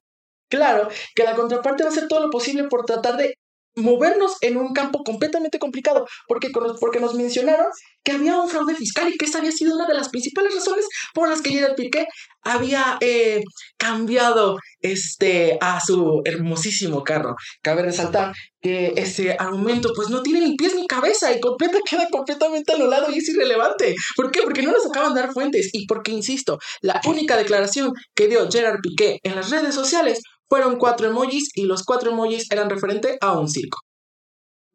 claro 0.50 0.88
que 1.13 1.25
la 1.25 1.36
contraparte 1.36 1.83
va 1.83 1.89
a 1.89 1.91
hacer 1.91 2.07
todo 2.07 2.21
lo 2.21 2.29
posible 2.29 2.63
por 2.69 2.86
tratar 2.86 3.17
de 3.17 3.36
movernos 3.75 4.34
en 4.42 4.58
un 4.58 4.74
campo 4.74 5.04
completamente 5.04 5.60
complicado, 5.60 6.06
porque, 6.28 6.50
porque 6.80 7.00
nos 7.00 7.16
mencionaron 7.16 7.68
que 8.04 8.13
había 8.13 8.38
un 8.38 8.50
fraude 8.50 8.75
fiscal 8.75 9.10
y 9.10 9.18
que 9.18 9.25
esa 9.25 9.40
había 9.40 9.51
sido 9.51 9.75
una 9.75 9.88
de 9.88 9.94
las 9.94 10.10
principales 10.10 10.56
razones 10.56 10.88
por 11.13 11.30
las 11.30 11.42
que 11.42 11.51
Gerard 11.51 11.75
Piqué 11.75 12.08
había 12.44 12.98
eh, 13.01 13.44
cambiado 13.78 14.58
este, 14.80 15.58
a 15.62 15.80
su 15.80 16.22
hermosísimo 16.25 17.04
carro. 17.04 17.36
Cabe 17.62 17.84
resaltar 17.84 18.34
que 18.62 18.94
ese 18.96 19.34
argumento 19.34 19.92
pues 19.96 20.10
no 20.10 20.22
tiene 20.22 20.42
ni 20.42 20.56
pies 20.56 20.75
ni 20.75 20.88
cabeza 20.88 21.32
y 21.32 21.40
completa, 21.40 21.78
queda 21.90 22.08
completamente 22.10 22.74
anulado 22.74 23.12
y 23.12 23.20
es 23.20 23.30
irrelevante. 23.30 23.96
¿Por 24.16 24.32
qué? 24.32 24.42
Porque 24.42 24.62
no 24.63 24.72
nos 24.72 24.86
acaban 24.86 25.13
de 25.13 25.22
dar 25.22 25.34
fuentes 25.34 25.70
y 25.74 25.86
porque, 25.86 26.12
insisto, 26.12 26.60
la 26.82 27.00
única 27.06 27.38
declaración 27.38 27.94
que 28.16 28.28
dio 28.28 28.50
Gerard 28.50 28.80
Piqué 28.82 29.20
en 29.24 29.36
las 29.36 29.50
redes 29.50 29.75
sociales 29.75 30.22
fueron 30.51 30.75
cuatro 30.75 31.08
emojis 31.08 31.50
y 31.55 31.63
los 31.63 31.84
cuatro 31.84 32.12
emojis 32.12 32.51
eran 32.51 32.70
referente 32.70 33.17
a 33.22 33.39
un 33.39 33.48
circo. 33.48 33.79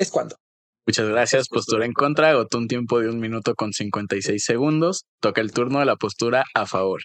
Es 0.00 0.10
cuando. 0.10 0.36
Muchas 0.86 1.06
gracias. 1.06 1.48
Postura 1.50 1.84
en 1.84 1.92
contra. 1.92 2.30
Agotó 2.30 2.56
un 2.56 2.66
tiempo 2.66 2.98
de 2.98 3.10
un 3.10 3.20
minuto 3.20 3.54
con 3.54 3.74
56 3.74 4.42
segundos. 4.42 5.02
Toca 5.20 5.42
el 5.42 5.52
turno 5.52 5.80
de 5.80 5.84
la 5.84 5.96
postura 5.96 6.44
a 6.54 6.64
favor. 6.64 7.02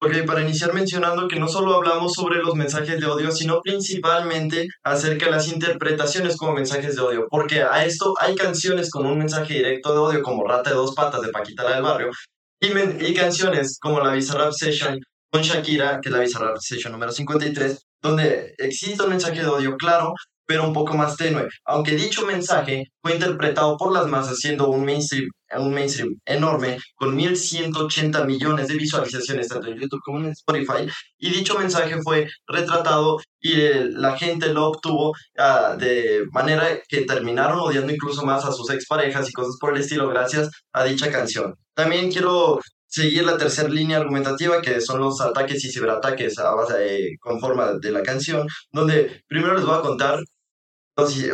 Ok, 0.00 0.24
para 0.26 0.40
iniciar 0.40 0.72
mencionando 0.72 1.28
que 1.28 1.38
no 1.38 1.46
solo 1.46 1.74
hablamos 1.74 2.14
sobre 2.14 2.42
los 2.42 2.54
mensajes 2.54 2.98
de 2.98 3.06
odio, 3.06 3.30
sino 3.30 3.60
principalmente 3.60 4.68
acerca 4.82 5.26
de 5.26 5.32
las 5.32 5.52
interpretaciones 5.52 6.38
como 6.38 6.54
mensajes 6.54 6.96
de 6.96 7.02
odio, 7.02 7.26
porque 7.30 7.62
a 7.62 7.84
esto 7.84 8.14
hay 8.18 8.34
canciones 8.34 8.90
con 8.90 9.06
un 9.06 9.18
mensaje 9.18 9.54
directo 9.54 9.92
de 9.92 9.98
odio 9.98 10.22
como 10.22 10.48
Rata 10.48 10.70
de 10.70 10.76
dos 10.76 10.94
patas 10.94 11.20
de 11.20 11.28
Paquita 11.28 11.62
la 11.62 11.74
del 11.74 11.82
Barrio, 11.82 12.10
y, 12.58 12.66
y 13.06 13.14
canciones 13.14 13.78
como 13.80 14.00
la 14.00 14.12
Bizarrap 14.12 14.52
Session 14.52 14.98
con 15.32 15.42
Shakira, 15.42 15.98
que 16.00 16.10
es 16.10 16.12
la 16.14 16.20
Bizarrap 16.20 16.58
Session 16.58 16.92
número 16.92 17.10
53, 17.10 17.86
donde 18.02 18.54
existe 18.58 19.02
un 19.02 19.08
mensaje 19.08 19.40
de 19.40 19.46
odio 19.46 19.76
claro, 19.78 20.12
pero 20.44 20.66
un 20.66 20.74
poco 20.74 20.94
más 20.94 21.16
tenue, 21.16 21.48
aunque 21.64 21.92
dicho 21.92 22.26
mensaje 22.26 22.84
fue 23.00 23.14
interpretado 23.14 23.78
por 23.78 23.92
las 23.92 24.06
masas 24.06 24.36
siendo 24.36 24.68
un 24.68 24.84
mainstream, 24.84 25.30
un 25.56 25.72
mainstream 25.72 26.18
enorme, 26.26 26.78
con 26.96 27.16
1.180 27.16 28.26
millones 28.26 28.68
de 28.68 28.74
visualizaciones 28.74 29.48
tanto 29.48 29.68
en 29.68 29.78
YouTube 29.78 30.02
como 30.04 30.18
en 30.18 30.32
Spotify, 30.32 30.86
y 31.16 31.30
dicho 31.30 31.58
mensaje 31.58 31.96
fue 32.02 32.28
retratado 32.46 33.18
y 33.40 33.54
la 33.92 34.18
gente 34.18 34.52
lo 34.52 34.66
obtuvo 34.66 35.10
uh, 35.38 35.78
de 35.78 36.24
manera 36.32 36.78
que 36.86 37.02
terminaron 37.02 37.60
odiando 37.60 37.90
incluso 37.90 38.22
más 38.26 38.44
a 38.44 38.52
sus 38.52 38.68
exparejas 38.68 39.30
y 39.30 39.32
cosas 39.32 39.56
por 39.58 39.74
el 39.74 39.80
estilo 39.80 40.08
gracias 40.08 40.50
a 40.74 40.84
dicha 40.84 41.10
canción. 41.10 41.54
También 41.74 42.12
quiero 42.12 42.60
seguir 42.92 43.24
la 43.24 43.38
tercera 43.38 43.70
línea 43.70 43.96
argumentativa, 43.98 44.60
que 44.60 44.80
son 44.80 45.00
los 45.00 45.20
ataques 45.20 45.64
y 45.64 45.72
ciberataques 45.72 46.38
a 46.38 46.54
base 46.54 47.16
con 47.20 47.40
forma 47.40 47.72
de 47.80 47.90
la 47.90 48.02
canción, 48.02 48.46
donde 48.70 49.24
primero 49.26 49.54
les 49.54 49.64
voy 49.64 49.78
a 49.78 49.80
contar 49.80 50.20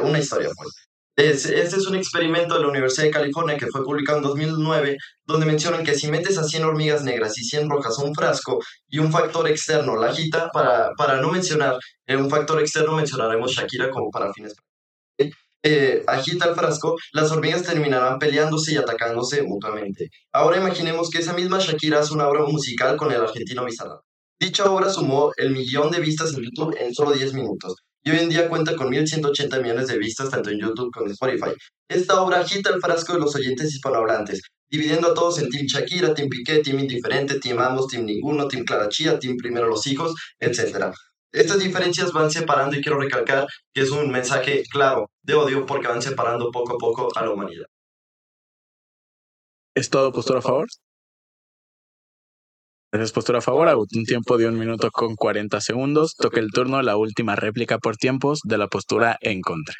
una 0.02 0.18
historia. 0.20 0.50
Pues. 0.56 0.88
Este 1.16 1.58
es 1.58 1.86
un 1.88 1.96
experimento 1.96 2.54
de 2.54 2.60
la 2.60 2.68
Universidad 2.68 3.06
de 3.06 3.10
California 3.10 3.56
que 3.56 3.66
fue 3.66 3.84
publicado 3.84 4.18
en 4.18 4.24
2009, 4.24 4.96
donde 5.24 5.46
mencionan 5.46 5.84
que 5.84 5.96
si 5.96 6.08
metes 6.08 6.38
a 6.38 6.44
100 6.44 6.62
hormigas 6.62 7.02
negras 7.02 7.36
y 7.38 7.42
100 7.42 7.68
rojas 7.68 7.98
a 7.98 8.04
un 8.04 8.14
frasco 8.14 8.60
y 8.86 9.00
un 9.00 9.10
factor 9.10 9.48
externo 9.48 9.96
la 9.96 10.10
agita, 10.10 10.50
para, 10.52 10.90
para 10.96 11.20
no 11.20 11.32
mencionar 11.32 11.76
un 12.06 12.30
factor 12.30 12.60
externo, 12.60 12.94
mencionaremos 12.94 13.50
Shakira 13.50 13.90
como 13.90 14.12
para 14.12 14.32
fines 14.32 14.54
eh, 15.62 16.04
agita 16.06 16.48
el 16.48 16.54
frasco, 16.54 16.96
las 17.12 17.30
hormigas 17.30 17.62
terminarán 17.62 18.18
peleándose 18.18 18.72
y 18.72 18.76
atacándose 18.76 19.42
mutuamente. 19.42 20.10
Ahora 20.32 20.58
imaginemos 20.58 21.10
que 21.10 21.18
esa 21.18 21.32
misma 21.32 21.58
Shakira 21.58 22.00
hace 22.00 22.14
una 22.14 22.28
obra 22.28 22.44
musical 22.44 22.96
con 22.96 23.12
el 23.12 23.20
argentino 23.20 23.64
Bizarrap. 23.64 24.00
Dicha 24.40 24.70
obra 24.70 24.88
sumó 24.88 25.32
el 25.36 25.50
millón 25.50 25.90
de 25.90 25.98
vistas 25.98 26.32
en 26.34 26.44
YouTube 26.44 26.76
en 26.78 26.94
solo 26.94 27.12
10 27.12 27.34
minutos 27.34 27.74
y 28.04 28.10
hoy 28.10 28.18
en 28.18 28.28
día 28.28 28.48
cuenta 28.48 28.76
con 28.76 28.90
1.180 28.90 29.60
millones 29.60 29.88
de 29.88 29.98
vistas 29.98 30.30
tanto 30.30 30.50
en 30.50 30.60
YouTube 30.60 30.90
como 30.92 31.06
en 31.06 31.12
Spotify. 31.12 31.50
Esta 31.88 32.22
obra 32.22 32.40
agita 32.40 32.70
el 32.70 32.80
frasco 32.80 33.14
de 33.14 33.20
los 33.20 33.34
oyentes 33.34 33.74
hispanohablantes, 33.74 34.40
dividiendo 34.70 35.08
a 35.08 35.14
todos 35.14 35.38
en 35.40 35.48
Team 35.48 35.66
Shakira, 35.66 36.14
Team 36.14 36.28
Piqué, 36.28 36.58
Team 36.58 36.78
Indiferente, 36.78 37.40
Team 37.40 37.58
Ambos, 37.58 37.88
Team 37.88 38.04
Ninguno, 38.04 38.46
Team 38.46 38.64
Clara 38.64 38.88
Chía, 38.88 39.18
Team 39.18 39.36
Primero 39.36 39.68
los 39.68 39.86
Hijos, 39.86 40.14
etc. 40.38 40.92
Estas 41.32 41.60
diferencias 41.60 42.12
van 42.12 42.30
separando 42.30 42.76
y 42.76 42.82
quiero 42.82 42.98
recalcar 42.98 43.46
que 43.72 43.82
es 43.82 43.90
un 43.90 44.10
mensaje 44.10 44.62
claro 44.70 45.10
de 45.22 45.34
odio 45.34 45.66
porque 45.66 45.88
van 45.88 46.00
separando 46.00 46.50
poco 46.50 46.74
a 46.74 46.78
poco 46.78 47.08
a 47.14 47.24
la 47.24 47.30
humanidad. 47.30 47.66
¿Es 49.74 49.90
todo 49.90 50.10
postura 50.12 50.38
a 50.38 50.42
favor? 50.42 50.66
Gracias, 52.90 53.12
postura 53.12 53.38
a 53.38 53.42
favor. 53.42 53.68
Un 53.76 54.04
tiempo 54.04 54.38
de 54.38 54.48
un 54.48 54.58
minuto 54.58 54.90
con 54.90 55.14
40 55.14 55.60
segundos. 55.60 56.14
Toca 56.16 56.40
el 56.40 56.50
turno, 56.50 56.80
la 56.80 56.96
última 56.96 57.36
réplica 57.36 57.78
por 57.78 57.96
tiempos 57.96 58.40
de 58.44 58.56
la 58.56 58.68
postura 58.68 59.18
en 59.20 59.42
contra. 59.42 59.74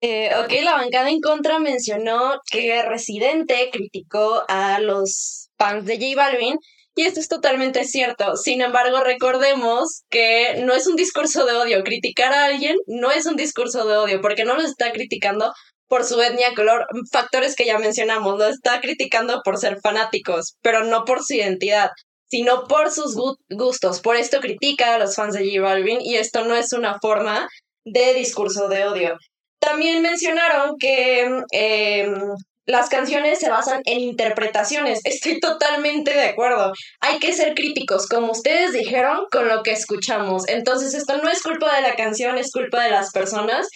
Eh, 0.00 0.30
ok, 0.42 0.52
la 0.62 0.72
bancada 0.72 1.10
en 1.10 1.20
contra 1.20 1.58
mencionó 1.58 2.40
que 2.50 2.82
Residente 2.82 3.70
criticó 3.70 4.42
a 4.48 4.78
los 4.80 5.50
fans 5.58 5.84
de 5.84 5.96
J 5.96 6.16
Balvin 6.16 6.56
y 6.96 7.02
esto 7.02 7.20
es 7.20 7.28
totalmente 7.28 7.84
cierto. 7.84 8.36
Sin 8.36 8.62
embargo, 8.62 9.00
recordemos 9.00 10.04
que 10.08 10.62
no 10.64 10.72
es 10.72 10.86
un 10.86 10.96
discurso 10.96 11.44
de 11.44 11.52
odio. 11.52 11.84
Criticar 11.84 12.32
a 12.32 12.46
alguien 12.46 12.74
no 12.86 13.10
es 13.10 13.26
un 13.26 13.36
discurso 13.36 13.86
de 13.86 13.98
odio, 13.98 14.22
porque 14.22 14.46
no 14.46 14.54
lo 14.54 14.62
está 14.62 14.92
criticando 14.92 15.52
por 15.88 16.04
su 16.04 16.20
etnia, 16.22 16.54
color, 16.54 16.86
factores 17.12 17.54
que 17.54 17.66
ya 17.66 17.78
mencionamos. 17.78 18.38
Lo 18.38 18.46
está 18.46 18.80
criticando 18.80 19.42
por 19.44 19.58
ser 19.58 19.78
fanáticos, 19.82 20.56
pero 20.62 20.84
no 20.84 21.04
por 21.04 21.22
su 21.22 21.34
identidad, 21.34 21.90
sino 22.30 22.64
por 22.64 22.90
sus 22.90 23.14
gustos. 23.50 24.00
Por 24.00 24.16
esto 24.16 24.40
critica 24.40 24.94
a 24.94 24.98
los 24.98 25.16
fans 25.16 25.34
de 25.34 25.44
J 25.44 25.60
Balvin 25.60 26.00
y 26.00 26.16
esto 26.16 26.46
no 26.46 26.56
es 26.56 26.72
una 26.72 26.98
forma 26.98 27.46
de 27.84 28.14
discurso 28.14 28.68
de 28.68 28.86
odio. 28.86 29.18
También 29.58 30.00
mencionaron 30.00 30.76
que 30.78 31.42
eh, 31.52 32.08
las 32.66 32.88
canciones 32.88 33.38
se 33.38 33.48
basan 33.48 33.80
en 33.84 34.00
interpretaciones. 34.00 35.00
Estoy 35.04 35.38
totalmente 35.40 36.12
de 36.12 36.28
acuerdo. 36.28 36.72
Hay 37.00 37.18
que 37.20 37.32
ser 37.32 37.54
críticos, 37.54 38.08
como 38.08 38.32
ustedes 38.32 38.72
dijeron, 38.72 39.20
con 39.30 39.48
lo 39.48 39.62
que 39.62 39.70
escuchamos. 39.72 40.48
Entonces, 40.48 40.94
esto 40.94 41.16
no 41.18 41.30
es 41.30 41.42
culpa 41.42 41.74
de 41.76 41.82
la 41.82 41.94
canción, 41.94 42.38
es 42.38 42.50
culpa 42.50 42.82
de 42.82 42.90
las 42.90 43.12
personas 43.12 43.68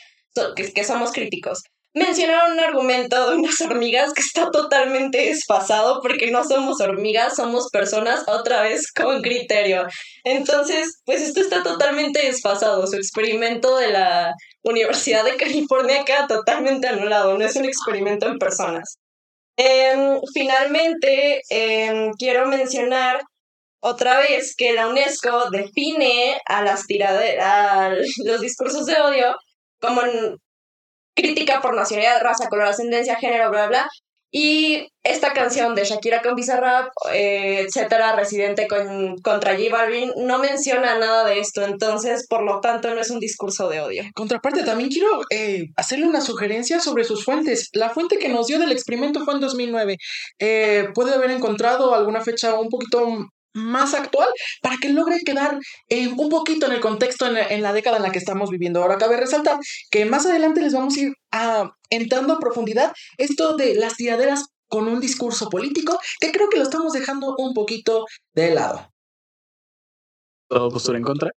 que, 0.57 0.85
somos 0.85 1.13
críticos. 1.13 1.63
Mencionaron 1.93 2.53
un 2.53 2.61
argumento 2.61 3.31
de 3.31 3.37
unas 3.37 3.61
hormigas 3.63 4.13
que 4.13 4.23
está 4.23 4.51
totalmente 4.51 5.19
desfasado 5.19 6.01
porque 6.03 6.31
no 6.31 6.45
somos 6.45 6.81
hormigas, 6.81 7.37
somos 7.37 7.69
personas 7.71 8.25
otra 8.29 8.63
vez 8.63 8.93
con 8.93 9.23
criterio. 9.23 9.87
Entonces, 10.25 11.01
pues 11.05 11.21
esto 11.21 11.41
está 11.41 11.63
totalmente 11.63 12.27
desfasado. 12.27 12.87
Su 12.87 12.97
experimento 12.97 13.77
de 13.77 13.89
la 13.89 14.35
Universidad 14.63 15.25
de 15.25 15.37
California 15.37 16.05
queda 16.05 16.27
totalmente 16.27 16.89
anulado, 16.89 17.37
no 17.39 17.45
es 17.45 17.57
un 17.57 17.65
experimento 17.65 18.27
en 18.27 18.39
personas. 18.39 18.99
Em, 19.57 20.21
finalmente, 20.35 21.43
em, 21.51 22.13
quiero 22.19 22.47
mencionar 22.47 23.21
otra 23.83 24.21
vez 24.21 24.55
que 24.57 24.73
la 24.73 24.89
UNESCO 24.89 25.51
define 25.51 26.39
a 26.47 26.63
las 26.63 26.87
tiraderas, 26.87 27.99
los 28.25 28.41
discursos 28.41 28.87
de 28.87 29.01
odio 29.01 29.37
como 29.81 30.03
crítica 31.15 31.61
por 31.61 31.75
nacionalidad, 31.75 32.23
raza, 32.23 32.49
color, 32.49 32.67
ascendencia, 32.67 33.17
género, 33.17 33.51
bla, 33.51 33.67
bla. 33.69 33.89
Y 34.33 34.87
esta 35.03 35.33
canción 35.33 35.75
de 35.75 35.85
Shakira 35.85 36.23
con 36.23 36.37
Bizarrap, 36.37 36.93
eh, 37.13 37.67
etcétera, 37.67 38.15
Residente 38.15 38.69
con, 38.69 39.17
contra 39.19 39.57
J 39.57 39.71
Balvin, 39.73 40.13
no 40.17 40.39
menciona 40.39 40.99
nada 40.99 41.25
de 41.25 41.41
esto, 41.41 41.63
entonces, 41.63 42.27
por 42.29 42.43
lo 42.43 42.61
tanto, 42.61 42.95
no 42.95 43.01
es 43.01 43.11
un 43.11 43.19
discurso 43.19 43.69
de 43.69 43.81
odio. 43.81 44.05
Contraparte, 44.15 44.63
también 44.63 44.91
quiero 44.91 45.09
eh, 45.31 45.67
hacerle 45.77 46.07
una 46.07 46.21
sugerencia 46.21 46.79
sobre 46.79 47.05
sus 47.05 47.25
fuentes. 47.25 47.71
La 47.73 47.91
fuente 47.91 48.19
que 48.19 48.29
nos 48.29 48.47
dio 48.47 48.59
del 48.59 48.73
experimento 48.73 49.25
fue 49.25 49.35
en 49.35 49.41
2009. 49.41 49.97
Eh, 50.39 50.89
puede 50.95 51.15
haber 51.15 51.31
encontrado 51.31 51.95
alguna 51.95 52.21
fecha 52.21 52.55
un 52.55 52.69
poquito 52.69 53.27
más 53.53 53.95
actual 53.95 54.29
para 54.63 54.77
que 54.81 54.91
logre 54.91 55.19
quedar 55.25 55.59
eh, 55.89 56.09
un 56.09 56.29
poquito 56.29 56.67
en 56.67 56.73
el 56.73 56.81
contexto 56.81 57.27
en 57.27 57.63
la, 57.63 57.73
década 57.73 57.97
en 57.97 58.03
la 58.03 58.13
que 58.13 58.19
estamos 58.19 58.51
viviendo. 58.51 58.83
Ahora 58.83 58.99
cabe 58.99 59.17
resaltar 59.17 59.59
que 59.91 60.05
más 60.05 60.27
adelante 60.27 60.61
les 60.61 60.73
vamos 60.73 60.97
a 60.97 61.01
ir 61.01 61.15
a, 61.33 61.73
entrando 61.91 62.35
a 62.35 62.39
profundidad 62.39 62.93
esto 63.19 63.57
de 63.57 63.75
las 63.75 63.97
tiraderas 63.97 64.47
con 64.69 64.89
un 64.89 65.01
discurso 65.01 65.49
político 65.51 65.99
que 66.21 66.31
creo 66.31 66.49
que 66.49 66.59
lo 66.59 66.63
estamos 66.63 66.93
dejando 66.93 67.35
un 67.39 67.55
poquito 67.55 68.07
de 68.35 68.55
lado. 68.55 68.89
¿Todo 70.49 70.71
postura 70.71 70.99
en 70.99 71.05
contra? 71.05 71.31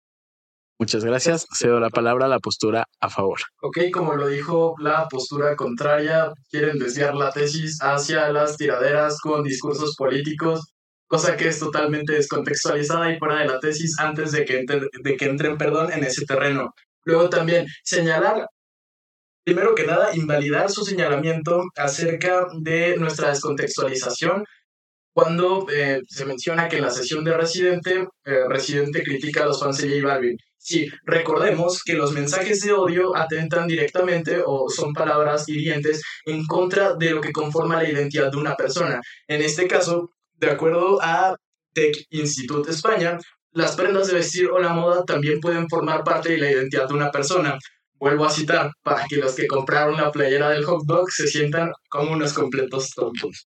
Muchas 0.81 1.05
gracias. 1.05 1.45
Cedo 1.55 1.79
la 1.79 1.91
palabra 1.91 2.25
a 2.25 2.27
la 2.27 2.39
postura 2.39 2.85
a 2.99 3.09
favor. 3.09 3.39
Ok, 3.61 3.77
como 3.93 4.15
lo 4.15 4.27
dijo 4.27 4.73
la 4.79 5.07
postura 5.07 5.55
contraria, 5.55 6.33
quieren 6.49 6.79
desviar 6.79 7.13
la 7.13 7.31
tesis 7.31 7.77
hacia 7.81 8.29
las 8.29 8.57
tiraderas 8.57 9.19
con 9.19 9.43
discursos 9.43 9.95
políticos 9.95 10.70
cosa 11.11 11.35
que 11.35 11.49
es 11.49 11.59
totalmente 11.59 12.13
descontextualizada 12.13 13.11
y 13.11 13.19
fuera 13.19 13.39
de 13.39 13.47
la 13.47 13.59
tesis 13.59 13.99
antes 13.99 14.31
de 14.31 14.45
que, 14.45 14.63
de 14.65 15.17
que 15.17 15.25
entren 15.25 15.57
perdón, 15.57 15.91
en 15.91 16.05
ese 16.05 16.25
terreno. 16.25 16.73
Luego 17.03 17.29
también 17.29 17.67
señalar, 17.83 18.47
primero 19.43 19.75
que 19.75 19.85
nada, 19.85 20.15
invalidar 20.15 20.71
su 20.71 20.85
señalamiento 20.85 21.63
acerca 21.75 22.47
de 22.61 22.95
nuestra 22.95 23.27
descontextualización 23.27 24.45
cuando 25.13 25.67
eh, 25.69 25.99
se 26.07 26.23
menciona 26.23 26.69
que 26.69 26.77
en 26.77 26.83
la 26.83 26.91
sesión 26.91 27.25
de 27.25 27.35
Residente, 27.35 28.07
eh, 28.23 28.43
Residente 28.47 29.03
critica 29.03 29.43
a 29.43 29.47
los 29.47 29.59
fans 29.59 29.79
de 29.79 29.89
J 29.89 30.07
Balvin. 30.07 30.37
Sí, 30.57 30.87
recordemos 31.03 31.83
que 31.83 31.95
los 31.95 32.13
mensajes 32.13 32.61
de 32.61 32.71
odio 32.71 33.17
atentan 33.17 33.67
directamente 33.67 34.41
o 34.45 34.69
son 34.69 34.93
palabras 34.93 35.49
hirientes 35.49 36.01
en 36.25 36.45
contra 36.45 36.93
de 36.95 37.11
lo 37.11 37.19
que 37.19 37.33
conforma 37.33 37.83
la 37.83 37.89
identidad 37.89 38.31
de 38.31 38.37
una 38.37 38.55
persona. 38.55 39.01
En 39.27 39.41
este 39.41 39.67
caso, 39.67 40.11
de 40.41 40.49
acuerdo 40.49 40.99
a 41.01 41.35
Tech 41.73 41.95
Institute 42.09 42.69
España, 42.69 43.17
las 43.53 43.75
prendas 43.75 44.07
de 44.07 44.15
vestir 44.15 44.49
o 44.49 44.59
la 44.59 44.73
moda 44.73 45.03
también 45.05 45.39
pueden 45.39 45.69
formar 45.69 46.03
parte 46.03 46.29
de 46.29 46.39
la 46.39 46.51
identidad 46.51 46.87
de 46.87 46.95
una 46.95 47.11
persona. 47.11 47.57
Vuelvo 47.93 48.25
a 48.25 48.31
citar, 48.31 48.71
para 48.81 49.05
que 49.07 49.17
los 49.17 49.35
que 49.35 49.45
compraron 49.45 49.97
la 49.97 50.11
playera 50.11 50.49
del 50.49 50.65
hot 50.65 50.83
dog 50.85 51.11
se 51.11 51.27
sientan 51.27 51.71
como 51.89 52.13
unos 52.13 52.33
completos 52.33 52.89
tontos. 52.89 53.47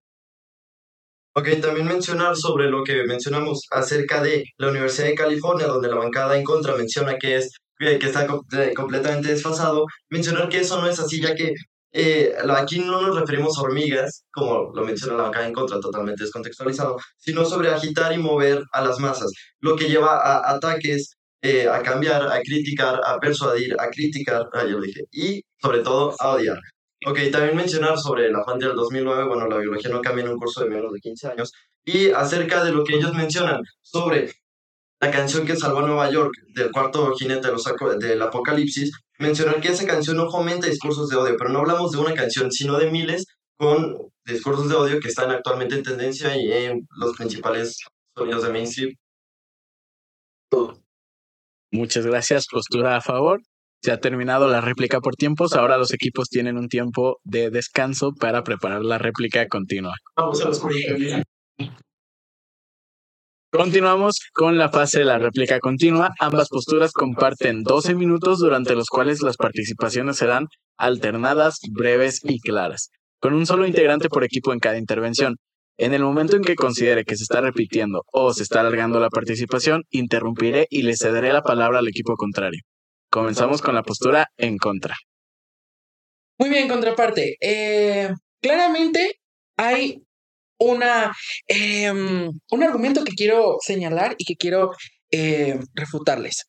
Ok, 1.35 1.49
también 1.59 1.87
mencionar 1.87 2.35
sobre 2.35 2.69
lo 2.69 2.83
que 2.83 3.03
mencionamos 3.05 3.61
acerca 3.71 4.21
de 4.21 4.43
la 4.57 4.69
Universidad 4.69 5.07
de 5.07 5.15
California, 5.15 5.65
donde 5.65 5.89
la 5.89 5.95
bancada 5.95 6.37
en 6.37 6.43
contra 6.43 6.75
menciona 6.75 7.17
que 7.17 7.37
es 7.37 7.49
que 7.79 7.95
está 7.95 8.27
completamente 8.27 9.29
desfasado, 9.29 9.85
mencionar 10.09 10.47
que 10.47 10.59
eso 10.59 10.79
no 10.79 10.87
es 10.87 10.99
así, 10.99 11.19
ya 11.19 11.33
que 11.33 11.53
eh, 11.93 12.33
aquí 12.57 12.79
no 12.79 13.01
nos 13.01 13.19
referimos 13.19 13.57
a 13.57 13.61
hormigas, 13.61 14.25
como 14.31 14.71
lo 14.73 14.83
menciona 14.83 15.15
la 15.15 15.23
bancada 15.23 15.47
en 15.47 15.53
contra, 15.53 15.79
totalmente 15.79 16.23
descontextualizado, 16.23 16.97
sino 17.17 17.45
sobre 17.45 17.69
agitar 17.69 18.11
y 18.13 18.17
mover 18.17 18.63
a 18.71 18.83
las 18.83 18.99
masas, 18.99 19.31
lo 19.59 19.75
que 19.75 19.87
lleva 19.87 20.17
a 20.17 20.55
ataques, 20.55 21.15
eh, 21.43 21.67
a 21.67 21.83
cambiar, 21.83 22.23
a 22.31 22.41
criticar, 22.41 22.99
a 23.05 23.19
persuadir, 23.19 23.75
a 23.79 23.89
criticar, 23.89 24.49
ah, 24.53 24.63
lo 24.63 24.81
dije, 24.81 25.01
y 25.11 25.43
sobre 25.61 25.79
todo 25.79 26.15
a 26.19 26.31
odiar. 26.31 26.57
Ok, 27.05 27.19
también 27.31 27.55
mencionar 27.55 27.97
sobre 27.99 28.31
la 28.31 28.43
fuente 28.43 28.65
del 28.65 28.75
2009, 28.75 29.25
bueno, 29.25 29.47
la 29.47 29.57
biología 29.57 29.91
no 29.91 30.01
cambia 30.01 30.25
en 30.25 30.31
un 30.31 30.39
curso 30.39 30.63
de 30.63 30.69
menos 30.69 30.91
de 30.91 30.99
15 30.99 31.27
años, 31.27 31.51
y 31.85 32.09
acerca 32.09 32.63
de 32.63 32.71
lo 32.71 32.83
que 32.83 32.95
ellos 32.95 33.13
mencionan 33.13 33.61
sobre 33.81 34.31
la 35.01 35.11
canción 35.11 35.45
que 35.45 35.57
salvó 35.57 35.79
a 35.79 35.87
Nueva 35.87 36.09
York 36.09 36.31
del 36.55 36.71
cuarto 36.71 37.13
jinete 37.13 37.47
de 37.47 37.53
los, 37.53 37.65
del 37.99 38.21
apocalipsis, 38.21 38.91
mencionar 39.19 39.61
que 39.61 39.69
esa 39.69 39.85
canción 39.85 40.17
no 40.17 40.29
fomenta 40.29 40.67
discursos 40.67 41.09
de 41.09 41.15
odio, 41.15 41.35
pero 41.37 41.49
no 41.49 41.59
hablamos 41.59 41.91
de 41.91 41.99
una 41.99 42.13
canción, 42.13 42.51
sino 42.51 42.77
de 42.77 42.91
miles 42.91 43.25
con 43.57 43.97
discursos 44.25 44.69
de 44.69 44.75
odio 44.75 44.99
que 44.99 45.09
están 45.09 45.31
actualmente 45.31 45.75
en 45.75 45.83
tendencia 45.83 46.35
y 46.37 46.51
en 46.51 46.87
los 46.97 47.15
principales 47.15 47.77
sonidos 48.15 48.43
de 48.43 48.49
mainstream. 48.49 48.93
Muchas 51.71 52.05
gracias, 52.05 52.47
postura 52.47 52.97
a 52.97 53.01
favor. 53.01 53.41
Se 53.81 53.91
ha 53.91 53.99
terminado 53.99 54.47
la 54.47 54.61
réplica 54.61 55.01
por 55.01 55.15
tiempos. 55.15 55.53
Ahora 55.53 55.77
los 55.77 55.93
equipos 55.93 56.29
tienen 56.29 56.57
un 56.57 56.69
tiempo 56.69 57.19
de 57.23 57.49
descanso 57.49 58.13
para 58.13 58.43
preparar 58.43 58.83
la 58.83 58.97
réplica 58.97 59.47
continua. 59.47 59.95
Vamos 60.15 60.41
a 60.41 60.49
los 60.49 60.61
Continuamos 63.55 64.15
con 64.33 64.57
la 64.57 64.71
fase 64.71 64.97
de 64.97 65.05
la 65.05 65.19
réplica 65.19 65.59
continua. 65.59 66.09
Ambas 66.19 66.49
posturas 66.49 66.91
comparten 66.91 67.61
12 67.61 67.93
minutos 67.93 68.39
durante 68.39 68.73
los 68.73 68.87
cuales 68.87 69.21
las 69.21 69.37
participaciones 69.37 70.17
serán 70.17 70.47
alternadas, 70.75 71.59
breves 71.71 72.21
y 72.23 72.39
claras, 72.39 72.89
con 73.19 73.35
un 73.35 73.45
solo 73.45 73.67
integrante 73.67 74.09
por 74.09 74.23
equipo 74.23 74.53
en 74.53 74.59
cada 74.59 74.79
intervención. 74.79 75.35
En 75.77 75.93
el 75.93 76.01
momento 76.01 76.35
en 76.35 76.41
que 76.41 76.55
considere 76.55 77.05
que 77.05 77.15
se 77.15 77.21
está 77.21 77.41
repitiendo 77.41 78.01
o 78.11 78.33
se 78.33 78.41
está 78.41 78.61
alargando 78.61 78.99
la 78.99 79.09
participación, 79.09 79.83
interrumpiré 79.91 80.65
y 80.71 80.81
le 80.81 80.97
cederé 80.97 81.31
la 81.31 81.43
palabra 81.43 81.77
al 81.77 81.87
equipo 81.87 82.15
contrario. 82.15 82.61
Comenzamos 83.11 83.61
con 83.61 83.75
la 83.75 83.83
postura 83.83 84.29
en 84.35 84.57
contra. 84.57 84.95
Muy 86.39 86.49
bien, 86.49 86.67
contraparte. 86.67 87.37
Eh, 87.39 88.09
claramente 88.41 89.19
hay 89.57 90.01
una, 90.63 91.13
em, 91.47 92.29
un 92.51 92.63
argumento 92.63 93.03
que 93.03 93.13
quiero 93.13 93.57
señalar 93.61 94.15
y 94.17 94.25
que 94.25 94.35
quiero 94.35 94.71
eh, 95.11 95.59
refutarles. 95.73 96.45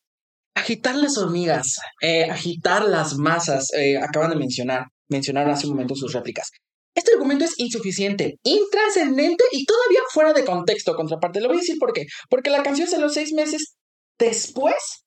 Agitar 0.55 0.95
las 0.95 1.17
hormigas, 1.17 1.75
eh, 2.01 2.25
agitar 2.25 2.85
las 2.85 3.15
masas, 3.15 3.71
eh, 3.73 3.97
acaban 3.97 4.31
de 4.31 4.37
mencionar, 4.37 4.85
mencionaron 5.09 5.51
hace 5.51 5.67
un 5.67 5.73
momento 5.73 5.95
sus 5.95 6.13
réplicas. 6.13 6.49
Este 6.95 7.11
argumento 7.13 7.43
es 7.43 7.59
insuficiente, 7.59 8.39
intrascendente 8.43 9.43
y 9.51 9.65
todavía 9.65 9.99
fuera 10.11 10.33
de 10.33 10.45
contexto, 10.45 10.95
contraparte. 10.95 11.41
Lo 11.41 11.49
voy 11.49 11.57
a 11.57 11.59
decir 11.59 11.77
por 11.77 11.91
qué. 11.91 12.05
Porque 12.29 12.49
la 12.49 12.63
canción 12.63 12.87
salió 12.87 13.09
seis 13.09 13.33
meses 13.33 13.75
después 14.17 15.04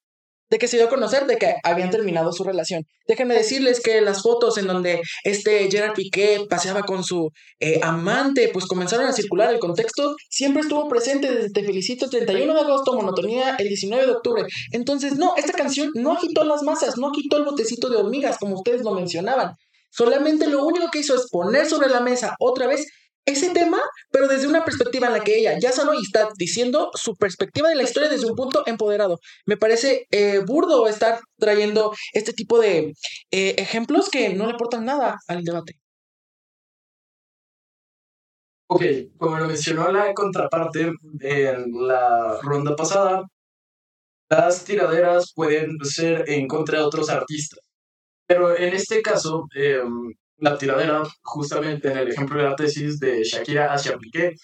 de 0.50 0.58
que 0.58 0.68
se 0.68 0.76
dio 0.76 0.86
a 0.86 0.90
conocer 0.90 1.26
de 1.26 1.36
que 1.36 1.56
habían 1.62 1.90
terminado 1.90 2.32
su 2.32 2.44
relación. 2.44 2.84
Déjenme 3.06 3.34
decirles 3.34 3.80
que 3.80 4.00
las 4.00 4.22
fotos 4.22 4.58
en 4.58 4.66
donde 4.66 5.00
este 5.24 5.70
Gerard 5.70 5.94
Piqué 5.94 6.46
paseaba 6.48 6.82
con 6.82 7.04
su 7.04 7.30
eh, 7.60 7.80
amante, 7.82 8.50
pues 8.52 8.66
comenzaron 8.66 9.06
a 9.06 9.12
circular. 9.12 9.52
El 9.52 9.58
contexto 9.58 10.14
siempre 10.28 10.62
estuvo 10.62 10.88
presente 10.88 11.32
desde 11.32 11.50
Te 11.50 11.64
Felicito 11.64 12.08
31 12.08 12.54
de 12.54 12.60
agosto, 12.60 12.94
Monotonía 12.94 13.56
el 13.58 13.68
19 13.68 14.06
de 14.06 14.12
octubre. 14.12 14.44
Entonces, 14.72 15.16
no, 15.16 15.34
esta 15.36 15.52
canción 15.52 15.90
no 15.94 16.12
agitó 16.12 16.44
las 16.44 16.62
masas, 16.62 16.96
no 16.98 17.08
agitó 17.08 17.36
el 17.36 17.44
botecito 17.44 17.88
de 17.88 17.96
hormigas, 17.96 18.38
como 18.38 18.56
ustedes 18.56 18.82
lo 18.82 18.92
mencionaban. 18.92 19.54
Solamente 19.90 20.46
lo 20.48 20.64
único 20.64 20.90
que 20.90 21.00
hizo 21.00 21.14
es 21.14 21.28
poner 21.30 21.66
sobre 21.66 21.88
la 21.88 22.00
mesa 22.00 22.36
otra 22.38 22.66
vez 22.66 22.86
ese 23.28 23.50
tema, 23.50 23.80
pero 24.10 24.26
desde 24.28 24.46
una 24.46 24.64
perspectiva 24.64 25.06
en 25.08 25.12
la 25.12 25.20
que 25.20 25.38
ella 25.38 25.58
ya 25.58 25.70
y 25.70 26.04
está 26.04 26.28
diciendo 26.36 26.90
su 26.94 27.14
perspectiva 27.16 27.68
de 27.68 27.76
la 27.76 27.82
historia 27.82 28.08
desde 28.08 28.26
un 28.26 28.34
punto 28.34 28.62
empoderado. 28.66 29.18
Me 29.46 29.56
parece 29.56 30.06
eh, 30.10 30.40
burdo 30.46 30.86
estar 30.88 31.20
trayendo 31.38 31.92
este 32.12 32.32
tipo 32.32 32.58
de 32.58 32.94
eh, 33.30 33.54
ejemplos 33.58 34.08
que 34.10 34.30
no 34.34 34.46
le 34.46 34.54
aportan 34.54 34.84
nada 34.84 35.16
al 35.28 35.44
debate. 35.44 35.78
Ok, 38.70 38.82
como 39.18 39.38
lo 39.38 39.46
mencionó 39.46 39.90
la 39.90 40.12
contraparte 40.12 40.92
en 41.20 41.72
la 41.86 42.38
ronda 42.42 42.76
pasada, 42.76 43.22
las 44.28 44.64
tiraderas 44.64 45.32
pueden 45.34 45.78
ser 45.84 46.28
en 46.28 46.46
contra 46.46 46.78
de 46.78 46.84
otros 46.84 47.08
artistas. 47.08 47.60
Pero 48.26 48.56
en 48.56 48.74
este 48.74 49.00
caso, 49.02 49.46
em, 49.54 50.12
la 50.38 50.56
tiradera, 50.56 51.02
justamente 51.22 51.90
en 51.90 51.98
el 51.98 52.08
ejemplo 52.08 52.38
de 52.38 52.44
la 52.48 52.56
tesis 52.56 52.98
de 52.98 53.22
Shakira 53.22 53.72
hacia 53.72 53.98
Piqué, 53.98 54.34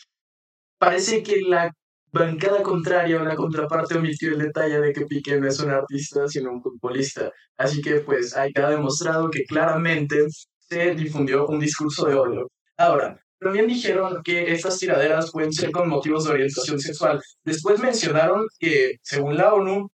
parece 0.78 1.22
que 1.22 1.40
la 1.42 1.72
bancada 2.12 2.62
contraria 2.62 3.20
o 3.20 3.24
la 3.24 3.34
contraparte 3.34 3.96
omitió 3.96 4.30
el 4.32 4.38
detalle 4.38 4.80
de 4.80 4.92
que 4.92 5.06
Piqué 5.06 5.40
no 5.40 5.48
es 5.48 5.58
un 5.60 5.70
artista, 5.70 6.28
sino 6.28 6.52
un 6.52 6.62
futbolista. 6.62 7.30
Así 7.56 7.80
que 7.82 7.96
pues 8.00 8.36
ahí 8.36 8.52
queda 8.52 8.70
demostrado 8.70 9.30
que 9.30 9.44
claramente 9.44 10.26
se 10.68 10.94
difundió 10.94 11.46
un 11.46 11.60
discurso 11.60 12.06
de 12.06 12.14
odio. 12.14 12.50
Ahora, 12.76 13.20
también 13.38 13.66
dijeron 13.66 14.22
que 14.24 14.52
estas 14.52 14.78
tiraderas 14.78 15.30
pueden 15.30 15.52
ser 15.52 15.70
con 15.70 15.88
motivos 15.88 16.24
de 16.24 16.32
orientación 16.32 16.78
sexual. 16.80 17.20
Después 17.44 17.80
mencionaron 17.80 18.46
que, 18.58 18.96
según 19.02 19.36
la 19.36 19.52
ONU, 19.52 19.90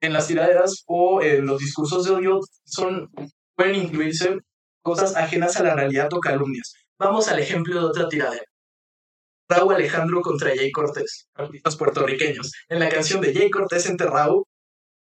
en 0.00 0.12
las 0.12 0.28
tiraderas 0.28 0.84
o 0.86 1.22
en 1.22 1.46
los 1.46 1.58
discursos 1.58 2.04
de 2.04 2.12
odio 2.12 2.40
son, 2.64 3.10
pueden 3.56 3.76
incluirse 3.76 4.38
cosas 4.84 5.16
ajenas 5.16 5.56
a 5.56 5.64
la 5.64 5.74
realidad 5.74 6.12
o 6.12 6.20
calumnias. 6.20 6.74
Vamos 6.98 7.28
al 7.28 7.40
ejemplo 7.40 7.74
de 7.80 7.86
otra 7.86 8.08
tiradera. 8.08 8.44
Raúl 9.48 9.74
Alejandro 9.74 10.20
contra 10.20 10.54
Jay 10.54 10.70
Cortés, 10.70 11.26
artistas 11.34 11.76
puertorriqueños. 11.76 12.52
En 12.68 12.78
la 12.78 12.88
canción 12.88 13.20
de 13.20 13.34
Jay 13.34 13.50
Cortés 13.50 13.86
entre 13.86 14.06
Raúl, 14.06 14.44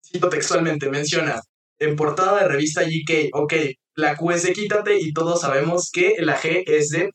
cito 0.03 0.29
textualmente, 0.29 0.89
menciona, 0.89 1.39
en 1.79 1.95
portada 1.95 2.41
de 2.41 2.47
revista 2.47 2.83
GK. 2.83 3.29
Ok, 3.33 3.53
la 3.95 4.15
Q 4.15 4.31
es 4.31 4.43
de 4.43 4.53
quítate 4.53 4.99
y 4.99 5.13
todos 5.13 5.41
sabemos 5.41 5.91
que 5.91 6.15
la 6.19 6.39
G 6.39 6.63
es 6.65 6.89
de... 6.89 7.09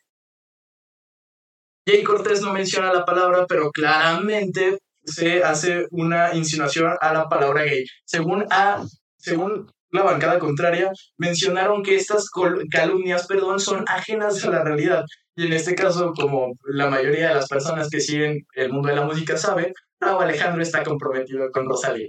Jay 1.86 2.02
Cortés 2.02 2.42
no 2.42 2.52
menciona 2.52 2.92
la 2.92 3.04
palabra, 3.04 3.46
pero 3.48 3.70
claramente 3.70 4.78
se 5.04 5.42
hace 5.42 5.86
una 5.90 6.34
insinuación 6.34 6.94
a 7.00 7.14
la 7.14 7.28
palabra 7.28 7.64
gay. 7.64 7.84
Según, 8.04 8.44
a, 8.50 8.84
según 9.16 9.70
la 9.90 10.02
bancada 10.02 10.38
contraria, 10.38 10.90
mencionaron 11.16 11.82
que 11.82 11.96
estas 11.96 12.28
calumnias 12.70 13.26
perdón, 13.26 13.60
son 13.60 13.84
ajenas 13.88 14.44
a 14.44 14.50
la 14.50 14.64
realidad. 14.64 15.04
Y 15.36 15.46
en 15.46 15.52
este 15.52 15.74
caso, 15.74 16.12
como 16.14 16.52
la 16.64 16.90
mayoría 16.90 17.28
de 17.28 17.34
las 17.34 17.48
personas 17.48 17.88
que 17.88 18.00
siguen 18.00 18.44
el 18.54 18.72
mundo 18.72 18.88
de 18.88 18.96
la 18.96 19.04
música 19.04 19.36
saben, 19.36 19.72
Raúl 20.00 20.24
Alejandro 20.24 20.62
está 20.62 20.82
comprometido 20.82 21.50
con 21.52 21.68
Rosalía. 21.68 22.08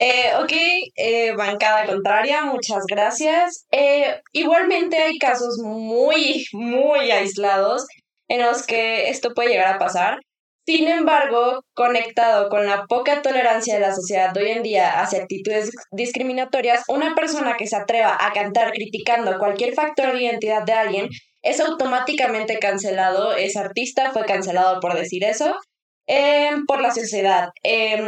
Eh, 0.00 0.32
ok, 0.42 0.52
eh, 0.96 1.34
bancada 1.36 1.86
contraria, 1.86 2.44
muchas 2.44 2.84
gracias. 2.86 3.66
Eh, 3.70 4.20
igualmente 4.32 4.98
hay 4.98 5.18
casos 5.18 5.58
muy, 5.62 6.44
muy 6.52 7.10
aislados 7.10 7.86
en 8.28 8.42
los 8.42 8.66
que 8.66 9.08
esto 9.08 9.32
puede 9.34 9.50
llegar 9.50 9.74
a 9.74 9.78
pasar. 9.78 10.18
Sin 10.66 10.88
embargo, 10.88 11.62
conectado 11.74 12.48
con 12.48 12.66
la 12.66 12.86
poca 12.86 13.20
tolerancia 13.20 13.74
de 13.74 13.80
la 13.80 13.94
sociedad 13.94 14.32
de 14.32 14.40
hoy 14.40 14.50
en 14.50 14.62
día 14.62 15.00
hacia 15.00 15.22
actitudes 15.22 15.70
discriminatorias, 15.92 16.84
una 16.88 17.14
persona 17.14 17.56
que 17.58 17.66
se 17.66 17.76
atreva 17.76 18.16
a 18.18 18.32
cantar 18.32 18.72
criticando 18.72 19.38
cualquier 19.38 19.74
factor 19.74 20.12
de 20.12 20.22
identidad 20.22 20.64
de 20.64 20.72
alguien 20.72 21.08
es 21.42 21.60
automáticamente 21.60 22.58
cancelado, 22.58 23.34
es 23.36 23.56
artista, 23.56 24.12
fue 24.12 24.24
cancelado 24.24 24.80
por 24.80 24.94
decir 24.94 25.24
eso, 25.24 25.54
Em, 26.06 26.66
por 26.66 26.82
la 26.82 26.90
sociedad. 26.90 27.48
Em, 27.62 28.04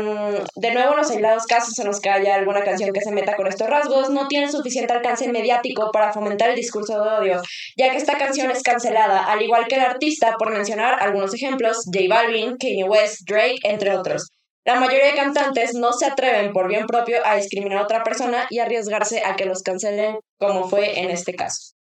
de 0.57 0.71
nuevo, 0.75 0.97
los 0.97 1.11
aislados 1.11 1.47
casos 1.47 1.79
en 1.79 1.87
los 1.87 2.01
que 2.01 2.11
haya 2.11 2.35
alguna 2.35 2.63
canción 2.63 2.93
que 2.93 3.01
se 3.01 3.11
meta 3.11 3.37
con 3.37 3.47
estos 3.47 3.69
rasgos 3.71 4.11
no 4.11 4.29
tiene 4.29 4.51
suficiente 4.53 4.93
alcance 4.93 5.29
mediático 5.33 5.91
para 5.93 6.13
fomentar 6.13 6.51
el 6.51 6.57
discurso 6.57 7.03
de 7.03 7.11
odio, 7.11 7.43
ya 7.77 7.91
que 7.91 7.97
esta 7.97 8.19
canción 8.19 8.51
es 8.51 8.63
cancelada, 8.63 9.25
al 9.25 9.41
igual 9.41 9.67
que 9.67 9.77
el 9.77 9.81
artista, 9.81 10.35
por 10.39 10.53
mencionar 10.53 11.03
algunos 11.03 11.33
ejemplos, 11.33 11.85
J 11.87 12.05
Balvin, 12.11 12.57
Kanye 12.59 12.85
West, 12.85 13.23
Drake, 13.27 13.61
entre 13.63 13.97
otros. 13.97 14.29
La 14.67 14.75
mayoría 14.79 15.07
de 15.07 15.15
cantantes 15.15 15.75
no 15.75 15.93
se 15.95 16.05
atreven 16.05 16.53
por 16.53 16.69
bien 16.69 16.87
propio 16.87 17.25
a 17.25 17.37
discriminar 17.37 17.79
a 17.79 17.85
otra 17.85 18.03
persona 18.03 18.47
y 18.51 18.59
arriesgarse 18.59 19.23
a 19.25 19.37
que 19.37 19.47
los 19.47 19.63
cancelen, 19.63 20.19
como 20.39 20.69
fue 20.69 21.01
en 21.01 21.09
este 21.11 21.35
caso. 21.35 21.76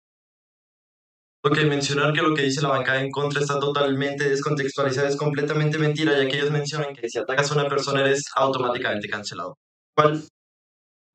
Ok, 1.45 1.57
mencionar 1.65 2.13
que 2.13 2.21
lo 2.21 2.33
que 2.33 2.43
dice 2.43 2.61
la 2.61 2.69
bancada 2.69 3.01
en 3.01 3.11
contra 3.11 3.41
está 3.41 3.59
totalmente 3.59 4.29
descontextualizado 4.29 5.09
es 5.09 5.17
completamente 5.17 5.77
mentira, 5.77 6.17
ya 6.17 6.25
que 6.25 6.37
ellos 6.37 6.51
mencionan 6.51 6.95
que 6.95 7.09
si 7.09 7.19
atacas 7.19 7.51
a 7.51 7.55
una 7.55 7.67
persona 7.67 7.99
eres 7.99 8.23
automáticamente 8.33 9.09
cancelado. 9.09 9.57
¿Cuál? 9.93 10.23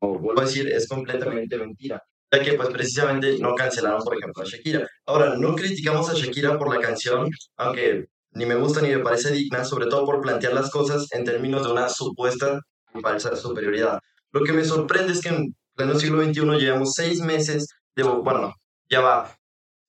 O 0.00 0.18
vuelvo 0.18 0.42
a 0.42 0.44
decir, 0.44 0.68
es 0.68 0.86
completamente 0.86 1.56
mentira, 1.56 2.02
ya 2.30 2.42
que 2.42 2.52
pues 2.52 2.68
precisamente 2.68 3.38
no 3.38 3.54
cancelaron, 3.54 4.02
por 4.02 4.18
ejemplo, 4.18 4.42
a 4.42 4.46
Shakira. 4.46 4.86
Ahora, 5.06 5.34
no 5.38 5.54
criticamos 5.54 6.10
a 6.10 6.14
Shakira 6.14 6.58
por 6.58 6.74
la 6.74 6.82
canción, 6.82 7.30
aunque 7.56 8.04
ni 8.32 8.44
me 8.44 8.56
gusta 8.56 8.82
ni 8.82 8.90
me 8.90 8.98
parece 8.98 9.32
digna, 9.32 9.64
sobre 9.64 9.86
todo 9.86 10.04
por 10.04 10.20
plantear 10.20 10.52
las 10.52 10.70
cosas 10.70 11.06
en 11.12 11.24
términos 11.24 11.64
de 11.64 11.72
una 11.72 11.88
supuesta 11.88 12.60
falsa 13.00 13.34
superioridad. 13.34 13.98
Lo 14.32 14.44
que 14.44 14.52
me 14.52 14.66
sorprende 14.66 15.14
es 15.14 15.22
que 15.22 15.30
en 15.30 15.56
pleno 15.74 15.98
siglo 15.98 16.22
XXI 16.22 16.58
llevamos 16.58 16.92
seis 16.92 17.20
meses 17.22 17.66
de, 17.96 18.02
bueno, 18.02 18.52
ya 18.90 19.00
va 19.00 19.37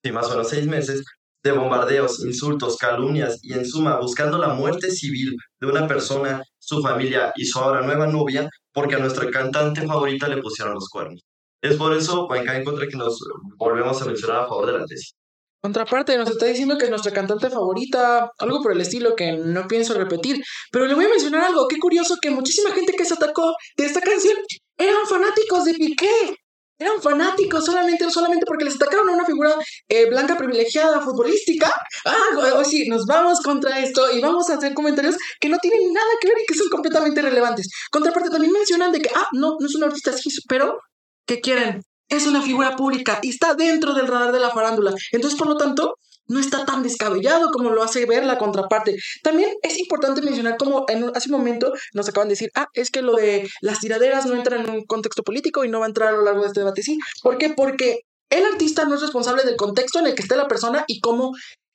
sí, 0.02 0.12
más 0.12 0.26
o 0.26 0.30
menos 0.30 0.48
seis 0.48 0.66
meses, 0.66 1.02
de 1.42 1.52
bombardeos, 1.52 2.24
insultos, 2.24 2.76
calumnias 2.76 3.38
y 3.42 3.54
en 3.54 3.64
suma 3.64 3.98
buscando 3.98 4.38
la 4.38 4.48
muerte 4.48 4.90
civil 4.90 5.36
de 5.60 5.66
una 5.66 5.86
persona, 5.86 6.42
su 6.58 6.82
familia 6.82 7.32
y 7.36 7.46
su 7.46 7.58
ahora 7.58 7.82
nueva 7.82 8.06
novia 8.06 8.48
porque 8.72 8.96
a 8.96 8.98
nuestra 8.98 9.30
cantante 9.30 9.86
favorita 9.86 10.28
le 10.28 10.42
pusieron 10.42 10.74
los 10.74 10.88
cuernos. 10.88 11.22
Es 11.62 11.76
por 11.76 11.94
eso, 11.94 12.26
Juanca, 12.26 12.56
en 12.56 12.64
contra 12.64 12.86
que 12.86 12.96
nos 12.96 13.18
volvemos 13.56 14.00
a 14.00 14.04
mencionar 14.06 14.44
a 14.44 14.48
favor 14.48 14.66
de 14.66 14.78
la 14.78 14.84
tesis. 14.86 15.14
Contraparte, 15.62 16.16
nos 16.16 16.30
está 16.30 16.46
diciendo 16.46 16.78
que 16.78 16.84
es 16.84 16.90
nuestra 16.90 17.12
cantante 17.12 17.50
favorita, 17.50 18.30
algo 18.38 18.62
por 18.62 18.72
el 18.72 18.80
estilo 18.80 19.14
que 19.14 19.32
no 19.32 19.68
pienso 19.68 19.92
repetir, 19.92 20.42
pero 20.72 20.86
le 20.86 20.94
voy 20.94 21.04
a 21.04 21.10
mencionar 21.10 21.44
algo, 21.44 21.68
qué 21.68 21.78
curioso 21.78 22.16
que 22.20 22.30
muchísima 22.30 22.70
gente 22.70 22.94
que 22.96 23.04
se 23.04 23.12
atacó 23.12 23.52
de 23.76 23.84
esta 23.84 24.00
canción 24.00 24.36
eran 24.78 25.06
fanáticos 25.06 25.66
de 25.66 25.74
Piqué 25.74 26.34
eran 26.80 27.00
fanáticos 27.02 27.64
solamente, 27.64 28.10
solamente 28.10 28.46
porque 28.46 28.64
les 28.64 28.76
atacaron 28.76 29.08
a 29.10 29.12
una 29.12 29.26
figura 29.26 29.54
eh, 29.86 30.08
blanca 30.08 30.36
privilegiada 30.36 31.00
futbolística. 31.02 31.70
Ah, 32.06 32.56
o, 32.56 32.64
sí, 32.64 32.88
nos 32.88 33.04
vamos 33.04 33.40
contra 33.40 33.78
esto 33.80 34.10
y 34.10 34.20
vamos 34.20 34.48
a 34.48 34.54
hacer 34.54 34.72
comentarios 34.72 35.16
que 35.38 35.50
no 35.50 35.58
tienen 35.58 35.92
nada 35.92 36.08
que 36.20 36.28
ver 36.28 36.38
y 36.42 36.46
que 36.46 36.54
son 36.54 36.70
completamente 36.70 37.20
irrelevantes. 37.20 37.68
Contraparte, 37.90 38.30
también 38.30 38.52
mencionan 38.52 38.92
de 38.92 39.00
que, 39.00 39.10
ah, 39.14 39.28
no, 39.32 39.56
no 39.60 39.66
es 39.66 39.74
un 39.74 39.84
artista 39.84 40.10
pero, 40.48 40.80
¿qué 41.26 41.40
quieren? 41.40 41.82
Es 42.08 42.26
una 42.26 42.40
figura 42.40 42.74
pública 42.76 43.20
y 43.22 43.28
está 43.28 43.54
dentro 43.54 43.92
del 43.92 44.08
radar 44.08 44.32
de 44.32 44.40
la 44.40 44.50
farándula. 44.50 44.94
Entonces, 45.12 45.38
por 45.38 45.48
lo 45.48 45.56
tanto, 45.58 45.96
no 46.30 46.38
está 46.38 46.64
tan 46.64 46.82
descabellado 46.82 47.50
como 47.50 47.70
lo 47.70 47.82
hace 47.82 48.06
ver 48.06 48.24
la 48.24 48.38
contraparte. 48.38 48.96
También 49.22 49.50
es 49.62 49.78
importante 49.78 50.22
mencionar 50.22 50.56
como 50.56 50.84
en, 50.88 51.10
hace 51.14 51.28
un 51.28 51.38
momento 51.38 51.72
nos 51.92 52.08
acaban 52.08 52.28
de 52.28 52.34
decir, 52.34 52.50
ah, 52.54 52.68
es 52.72 52.90
que 52.90 53.02
lo 53.02 53.14
de 53.14 53.48
las 53.60 53.80
tiraderas 53.80 54.26
no 54.26 54.36
entra 54.36 54.56
en 54.56 54.70
un 54.70 54.84
contexto 54.84 55.22
político 55.24 55.64
y 55.64 55.68
no 55.68 55.80
va 55.80 55.86
a 55.86 55.88
entrar 55.88 56.10
a 56.10 56.12
lo 56.12 56.22
largo 56.22 56.42
de 56.42 56.46
este 56.46 56.60
debate. 56.60 56.82
Sí, 56.82 56.98
¿por 57.22 57.36
qué? 57.36 57.50
Porque 57.50 58.00
el 58.30 58.44
artista 58.44 58.84
no 58.84 58.94
es 58.94 59.00
responsable 59.00 59.42
del 59.42 59.56
contexto 59.56 59.98
en 59.98 60.06
el 60.06 60.14
que 60.14 60.22
esté 60.22 60.36
la 60.36 60.46
persona 60.46 60.84
y 60.86 61.00
cómo 61.00 61.32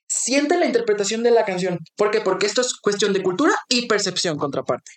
siente 0.08 0.58
la 0.58 0.64
interpretación 0.64 1.22
de 1.22 1.32
la 1.32 1.44
canción. 1.44 1.78
¿Por 1.94 2.10
qué? 2.10 2.22
Porque 2.22 2.46
esto 2.46 2.62
es 2.62 2.74
cuestión 2.80 3.12
de 3.12 3.22
cultura 3.22 3.54
y 3.68 3.86
percepción 3.86 4.38
contraparte. 4.38 4.92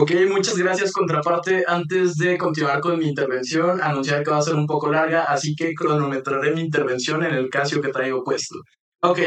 Ok, 0.00 0.12
muchas 0.28 0.56
gracias 0.56 0.92
contraparte. 0.92 1.64
Antes 1.66 2.14
de 2.14 2.38
continuar 2.38 2.80
con 2.80 3.00
mi 3.00 3.08
intervención, 3.08 3.82
anunciar 3.82 4.22
que 4.22 4.30
va 4.30 4.38
a 4.38 4.42
ser 4.42 4.54
un 4.54 4.64
poco 4.64 4.92
larga, 4.92 5.24
así 5.24 5.56
que 5.56 5.74
cronometraré 5.74 6.54
mi 6.54 6.60
intervención 6.60 7.24
en 7.24 7.34
el 7.34 7.50
caso 7.50 7.80
que 7.80 7.88
traigo 7.88 8.22
puesto. 8.22 8.60
Ok, 9.02 9.18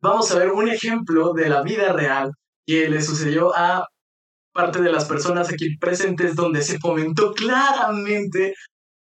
vamos 0.00 0.30
a 0.30 0.38
ver 0.38 0.50
un 0.52 0.70
ejemplo 0.70 1.34
de 1.34 1.50
la 1.50 1.60
vida 1.60 1.92
real 1.92 2.32
que 2.66 2.88
le 2.88 3.02
sucedió 3.02 3.54
a 3.54 3.86
parte 4.54 4.80
de 4.80 4.90
las 4.90 5.04
personas 5.04 5.52
aquí 5.52 5.76
presentes 5.76 6.34
donde 6.34 6.62
se 6.62 6.78
fomentó 6.78 7.34
claramente, 7.34 8.54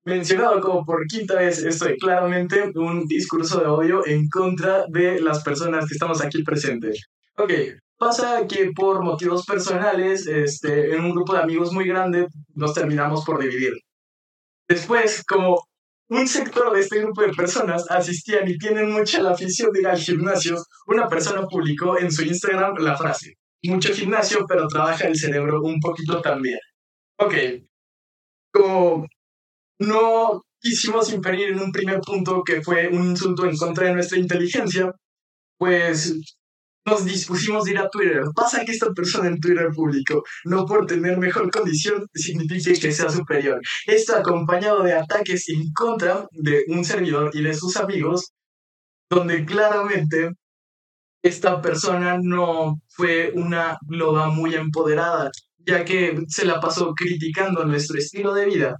mencionado 0.07 0.59
como 0.63 0.87
por 0.87 1.07
quinta 1.07 1.35
vez, 1.35 1.63
estoy 1.63 1.99
claramente 1.99 2.73
un 2.77 3.05
discurso 3.05 3.61
de 3.61 3.67
odio 3.67 4.07
en 4.07 4.27
contra 4.31 4.87
de 4.89 5.21
las 5.21 5.43
personas 5.43 5.87
que 5.87 5.93
estamos 5.93 6.23
aquí 6.23 6.43
presentes. 6.43 7.05
Ok, 7.37 7.53
Pasa 8.01 8.47
que 8.47 8.71
por 8.75 9.05
motivos 9.05 9.45
personales, 9.45 10.27
este, 10.27 10.95
en 10.95 11.05
un 11.05 11.11
grupo 11.11 11.35
de 11.35 11.43
amigos 11.43 11.71
muy 11.71 11.87
grande, 11.87 12.29
nos 12.55 12.73
terminamos 12.73 13.27
por 13.27 13.39
dividir. 13.39 13.75
Después, 14.67 15.23
como 15.23 15.63
un 16.09 16.27
sector 16.27 16.73
de 16.73 16.81
este 16.81 17.01
grupo 17.01 17.21
de 17.21 17.35
personas 17.35 17.91
asistían 17.91 18.49
y 18.49 18.57
tienen 18.57 18.91
mucha 18.91 19.21
la 19.21 19.33
afición 19.33 19.71
de 19.71 19.81
ir 19.81 19.87
al 19.87 19.99
gimnasio, 19.99 20.57
una 20.87 21.09
persona 21.09 21.47
publicó 21.47 21.99
en 21.99 22.11
su 22.11 22.23
Instagram 22.23 22.77
la 22.79 22.97
frase, 22.97 23.35
mucho 23.65 23.93
gimnasio, 23.93 24.47
pero 24.49 24.67
trabaja 24.67 25.07
el 25.07 25.17
cerebro 25.17 25.61
un 25.61 25.79
poquito 25.79 26.23
también. 26.23 26.59
Ok, 27.19 27.35
como 28.51 29.07
no 29.79 30.43
quisimos 30.59 31.13
inferir 31.13 31.51
en 31.51 31.61
un 31.61 31.71
primer 31.71 32.01
punto 32.01 32.43
que 32.43 32.63
fue 32.63 32.89
un 32.89 33.11
insulto 33.11 33.45
en 33.45 33.59
contra 33.59 33.89
de 33.89 33.93
nuestra 33.93 34.19
inteligencia, 34.19 34.91
pues 35.59 36.19
nos 36.87 37.05
dispusimos 37.05 37.65
de 37.65 37.73
ir 37.73 37.79
a 37.79 37.89
Twitter. 37.89 38.23
Pasa 38.35 38.65
que 38.65 38.73
esta 38.73 38.91
persona 38.93 39.29
en 39.29 39.41
Twitter 39.41 39.69
publicó, 39.75 40.23
no 40.45 40.67
por 40.67 40.87
tener 40.87 41.19
mejor 41.19 41.51
condición 41.51 42.07
significa 42.15 42.73
que 42.81 42.93
sea 42.93 43.11
superior. 43.11 43.61
Esto 43.87 44.17
acompañado 44.17 44.83
de 44.83 44.95
ataques 44.95 45.49
en 45.49 45.73
contra 45.73 46.27
de 46.33 46.65
un 46.69 46.85
servidor 46.85 47.31
y 47.35 47.43
de 47.43 47.55
sus 47.55 47.77
amigos, 47.77 48.33
donde 49.11 49.45
claramente 49.45 50.31
esta 51.23 51.61
persona 51.61 52.19
no 52.21 52.81
fue 52.89 53.33
una 53.35 53.77
loba 53.89 54.31
muy 54.31 54.55
empoderada, 54.55 55.31
ya 55.59 55.85
que 55.85 56.19
se 56.29 56.47
la 56.47 56.61
pasó 56.61 56.95
criticando 56.95 57.65
nuestro 57.65 57.99
estilo 57.99 58.33
de 58.35 58.47
vida. 58.47 58.77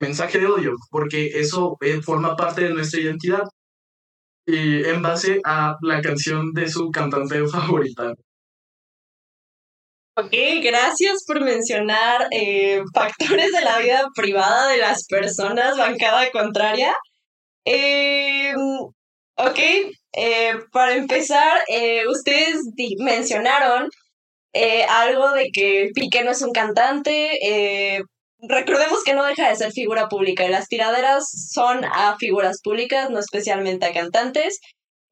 Mensaje 0.00 0.38
de 0.38 0.46
odio, 0.46 0.74
porque 0.90 1.26
eso 1.34 1.76
eh, 1.80 2.00
forma 2.02 2.36
parte 2.36 2.62
de 2.64 2.74
nuestra 2.74 3.00
identidad 3.00 3.44
y 4.46 4.84
en 4.84 5.02
base 5.02 5.40
a 5.44 5.76
la 5.82 6.00
canción 6.00 6.52
de 6.52 6.68
su 6.68 6.90
cantante 6.90 7.46
favorita. 7.48 8.14
Ok, 10.16 10.32
gracias 10.62 11.24
por 11.26 11.40
mencionar 11.40 12.28
eh, 12.30 12.82
factores 12.94 13.50
de 13.50 13.60
la 13.62 13.78
vida 13.80 14.08
privada 14.14 14.68
de 14.68 14.78
las 14.78 15.06
personas, 15.08 15.76
bancada 15.76 16.30
contraria. 16.30 16.94
Eh, 17.64 18.54
ok, 19.36 19.58
eh, 20.12 20.52
para 20.70 20.94
empezar, 20.94 21.58
ustedes 22.08 22.60
mencionaron 22.98 23.88
algo 24.88 25.32
de 25.32 25.48
que 25.52 25.90
Piqué 25.92 26.22
no 26.22 26.30
es 26.30 26.42
un 26.42 26.52
cantante, 26.52 28.04
recordemos 28.48 29.02
que 29.04 29.14
no 29.14 29.24
deja 29.24 29.48
de 29.48 29.56
ser 29.56 29.72
figura 29.72 30.08
pública 30.08 30.44
y 30.44 30.50
las 30.50 30.68
tiraderas 30.68 31.28
son 31.52 31.84
a 31.84 32.16
figuras 32.18 32.60
públicas, 32.62 33.10
no 33.10 33.18
especialmente 33.18 33.86
a 33.86 33.92
cantantes. 33.92 34.60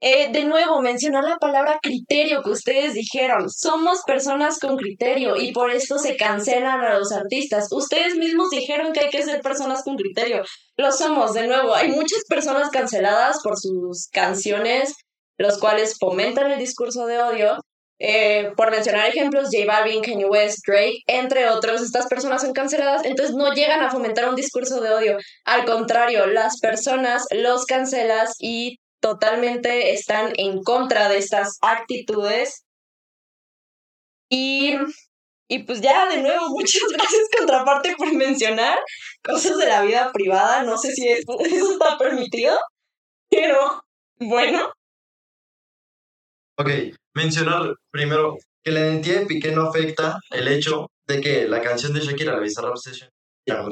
Eh, 0.04 0.32
de 0.32 0.44
nuevo, 0.44 0.80
mencionar 0.80 1.22
la 1.22 1.36
palabra 1.36 1.78
criterio 1.80 2.42
que 2.42 2.50
ustedes 2.50 2.94
dijeron. 2.94 3.48
Somos 3.48 4.02
personas 4.04 4.58
con 4.58 4.76
criterio 4.76 5.36
y 5.36 5.52
por 5.52 5.70
esto 5.70 5.96
se 5.96 6.16
cancelan 6.16 6.80
a 6.80 6.98
los 6.98 7.12
artistas. 7.12 7.68
Ustedes 7.70 8.16
mismos 8.16 8.50
dijeron 8.50 8.92
que 8.92 8.98
hay 8.98 9.10
que 9.10 9.22
ser 9.22 9.40
personas 9.42 9.84
con 9.84 9.94
criterio. 9.96 10.42
Lo 10.76 10.90
somos, 10.90 11.34
de 11.34 11.46
nuevo. 11.46 11.72
Hay 11.72 11.92
muchas 11.92 12.24
personas 12.28 12.70
canceladas 12.70 13.38
por 13.44 13.56
sus 13.56 14.08
canciones, 14.08 14.92
los 15.38 15.58
cuales 15.58 15.96
fomentan 16.00 16.50
el 16.50 16.58
discurso 16.58 17.06
de 17.06 17.22
odio. 17.22 17.58
Eh, 18.04 18.50
por 18.56 18.72
mencionar 18.72 19.08
ejemplos, 19.08 19.50
J 19.52 19.64
Balvin, 19.64 20.02
Kanye 20.02 20.24
West, 20.24 20.66
Drake, 20.66 21.02
entre 21.06 21.48
otros, 21.48 21.80
estas 21.80 22.08
personas 22.08 22.42
son 22.42 22.52
canceladas, 22.52 23.04
entonces 23.04 23.32
no 23.36 23.54
llegan 23.54 23.80
a 23.80 23.92
fomentar 23.92 24.28
un 24.28 24.34
discurso 24.34 24.80
de 24.80 24.90
odio. 24.90 25.18
Al 25.44 25.64
contrario, 25.64 26.26
las 26.26 26.58
personas 26.58 27.22
los 27.30 27.64
cancelas 27.64 28.34
y 28.40 28.80
totalmente 29.00 29.92
están 29.92 30.32
en 30.36 30.64
contra 30.64 31.08
de 31.08 31.18
estas 31.18 31.58
actitudes. 31.62 32.64
Y, 34.28 34.74
y 35.48 35.60
pues 35.60 35.80
ya 35.80 36.08
de 36.08 36.22
nuevo, 36.22 36.48
muchas 36.48 36.82
gracias 36.92 37.22
contraparte 37.38 37.94
por 37.96 38.12
mencionar 38.14 38.80
cosas 39.22 39.58
de 39.58 39.68
la 39.68 39.82
vida 39.82 40.10
privada. 40.12 40.64
No 40.64 40.76
sé 40.76 40.90
si 40.90 41.06
eso, 41.08 41.38
está 41.38 41.98
permitido, 41.98 42.58
pero 43.30 43.84
bueno. 44.18 44.72
Ok, 46.62 46.70
mencionar 47.14 47.74
primero 47.90 48.38
que 48.62 48.70
la 48.70 48.86
identidad 48.86 49.20
de 49.20 49.26
Piqué 49.26 49.50
no 49.50 49.62
afecta 49.62 50.20
el 50.30 50.46
hecho 50.46 50.86
de 51.08 51.20
que 51.20 51.48
la 51.48 51.60
canción 51.60 51.92
de 51.92 51.98
Shakira, 51.98 52.34
la 52.34 52.38
Bizarra 52.38 52.70
Obsession, 52.70 53.10
no 53.48 53.68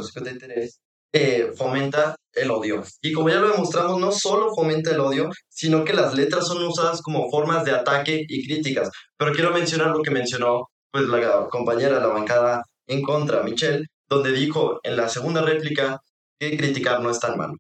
eh, 1.13 1.53
fomenta 1.57 2.17
el 2.33 2.51
odio. 2.51 2.83
Y 3.01 3.13
como 3.13 3.29
ya 3.29 3.39
lo 3.39 3.53
demostramos, 3.53 4.01
no 4.01 4.11
solo 4.11 4.53
fomenta 4.57 4.91
el 4.91 4.99
odio, 4.99 5.31
sino 5.49 5.85
que 5.85 5.93
las 5.93 6.15
letras 6.15 6.49
son 6.49 6.67
usadas 6.67 7.01
como 7.01 7.31
formas 7.31 7.65
de 7.65 7.71
ataque 7.71 8.25
y 8.27 8.45
críticas. 8.45 8.91
Pero 9.17 9.33
quiero 9.33 9.53
mencionar 9.53 9.97
lo 9.97 10.03
que 10.03 10.11
mencionó 10.11 10.67
pues, 10.91 11.05
la 11.05 11.47
compañera 11.49 11.95
de 11.95 12.01
la 12.01 12.09
bancada 12.09 12.65
en 12.89 13.03
contra, 13.03 13.45
Michelle, 13.45 13.87
donde 14.09 14.33
dijo 14.33 14.81
en 14.83 14.97
la 14.97 15.09
segunda 15.09 15.43
réplica 15.43 16.01
que 16.41 16.57
criticar 16.57 17.01
no 17.01 17.11
es 17.11 17.21
tan 17.21 17.39
malo. 17.39 17.55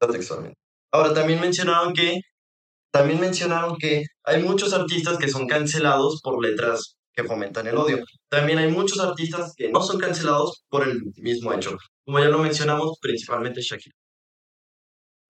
Textualmente. 0.00 0.56
Ahora, 0.92 1.12
también 1.12 1.42
mencionaron 1.42 1.92
que 1.92 2.22
también 2.90 3.20
mencionaron 3.20 3.76
que 3.76 4.04
hay 4.24 4.42
muchos 4.42 4.72
artistas 4.72 5.18
que 5.18 5.28
son 5.28 5.46
cancelados 5.46 6.20
por 6.22 6.42
letras 6.42 6.96
que 7.14 7.24
fomentan 7.24 7.66
el 7.66 7.76
odio. 7.76 8.04
También 8.28 8.58
hay 8.58 8.70
muchos 8.70 9.00
artistas 9.00 9.52
que 9.56 9.70
no 9.70 9.82
son 9.82 9.98
cancelados 9.98 10.64
por 10.68 10.86
el 10.86 11.02
mismo 11.16 11.52
hecho 11.52 11.76
como 12.06 12.20
ya 12.20 12.28
lo 12.28 12.38
mencionamos, 12.38 12.98
principalmente 13.00 13.60
Shakira. 13.60 13.94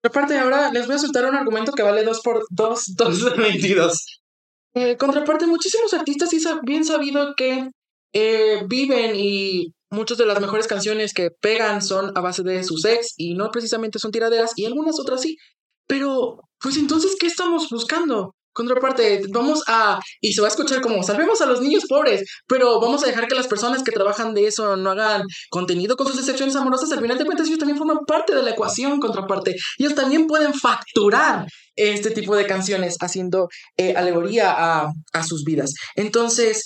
Aparte, 0.03 0.37
ahora 0.37 0.71
les 0.71 0.85
voy 0.85 0.95
a 0.95 0.99
soltar 0.99 1.25
un 1.25 1.35
argumento 1.35 1.73
que 1.73 1.81
vale 1.81 2.03
2 2.03 2.21
por 2.21 2.45
2, 2.49 2.83
2 2.95 3.35
22. 3.35 4.21
Eh, 4.75 4.95
contraparte, 4.95 5.47
muchísimos 5.47 5.93
artistas 5.93 6.29
sí 6.29 6.39
bien 6.63 6.85
sabido 6.85 7.33
que 7.35 7.67
eh, 8.13 8.63
viven 8.67 9.15
y 9.15 9.73
muchas 9.89 10.19
de 10.19 10.27
las 10.27 10.39
mejores 10.39 10.67
canciones 10.67 11.13
que 11.13 11.31
pegan 11.31 11.81
son 11.81 12.15
a 12.15 12.21
base 12.21 12.43
de 12.43 12.63
sus 12.63 12.85
ex 12.85 13.15
y 13.17 13.33
no 13.33 13.49
precisamente 13.49 13.97
son 13.97 14.11
tiraderas 14.11 14.53
y 14.55 14.65
algunas 14.65 14.99
otras 14.99 15.21
sí. 15.21 15.35
Pero, 15.87 16.41
pues 16.59 16.77
entonces, 16.77 17.15
¿qué 17.19 17.27
estamos 17.27 17.67
buscando? 17.69 18.33
Contraparte, 18.53 19.21
vamos 19.29 19.61
a, 19.67 19.99
y 20.19 20.33
se 20.33 20.41
va 20.41 20.47
a 20.47 20.49
escuchar 20.49 20.81
como, 20.81 21.03
salvemos 21.03 21.41
a 21.41 21.45
los 21.45 21.61
niños 21.61 21.83
pobres, 21.87 22.23
pero 22.47 22.79
vamos 22.79 23.03
a 23.03 23.05
dejar 23.05 23.27
que 23.27 23.35
las 23.35 23.47
personas 23.47 23.83
que 23.83 23.91
trabajan 23.91 24.33
de 24.33 24.47
eso 24.47 24.75
no 24.75 24.89
hagan 24.89 25.21
contenido 25.51 25.95
con 25.95 26.07
sus 26.07 26.17
decepciones 26.17 26.55
amorosas, 26.55 26.91
al 26.91 27.01
final 27.01 27.19
de 27.19 27.25
cuentas 27.25 27.45
ellos 27.45 27.59
también 27.59 27.77
forman 27.77 27.99
parte 28.07 28.33
de 28.33 28.41
la 28.41 28.51
ecuación, 28.51 28.99
contraparte. 28.99 29.55
Ellos 29.77 29.93
también 29.93 30.25
pueden 30.25 30.55
facturar 30.55 31.45
este 31.75 32.09
tipo 32.09 32.35
de 32.35 32.47
canciones 32.47 32.95
haciendo 32.99 33.47
eh, 33.77 33.93
alegoría 33.95 34.51
a, 34.51 34.91
a, 35.13 35.23
sus 35.23 35.43
vidas. 35.43 35.75
Entonces, 35.95 36.63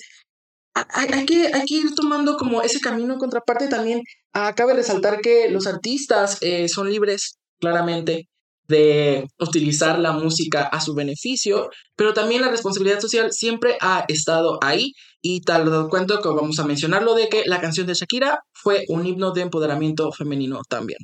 hay, 0.74 1.26
que, 1.26 1.48
hay 1.54 1.66
que 1.66 1.76
ir 1.76 1.96
tomando 1.96 2.38
como 2.38 2.62
ese 2.62 2.80
camino 2.80 3.18
contraparte 3.18 3.68
también. 3.68 4.02
Acabe 4.34 4.74
resaltar 4.74 5.20
que 5.22 5.50
los 5.50 5.68
artistas 5.68 6.38
eh, 6.42 6.70
son 6.70 6.90
libres, 6.90 7.40
claramente, 7.60 8.30
de 8.72 9.28
utilizar 9.40 10.00
la 10.00 10.14
música 10.14 10.64
a 10.64 10.82
su 10.82 10.96
beneficio, 10.96 11.70
pero 11.96 12.14
también 12.14 12.42
la 12.42 12.50
responsabilidad 12.50 13.00
social 13.00 13.32
siempre 13.32 13.78
ha 13.82 14.06
estado 14.08 14.58
ahí 14.62 14.94
y 15.22 15.42
tal 15.42 15.88
cuento 15.90 16.22
que 16.22 16.30
vamos 16.30 16.58
a 16.58 16.66
mencionarlo 16.66 17.14
de 17.14 17.30
que 17.30 17.44
la 17.46 17.62
canción 17.62 17.86
de 17.86 17.94
Shakira 17.94 18.40
fue 18.54 18.86
un 18.88 19.06
himno 19.06 19.32
de 19.32 19.42
empoderamiento 19.42 20.12
femenino 20.12 20.62
también. 20.68 20.98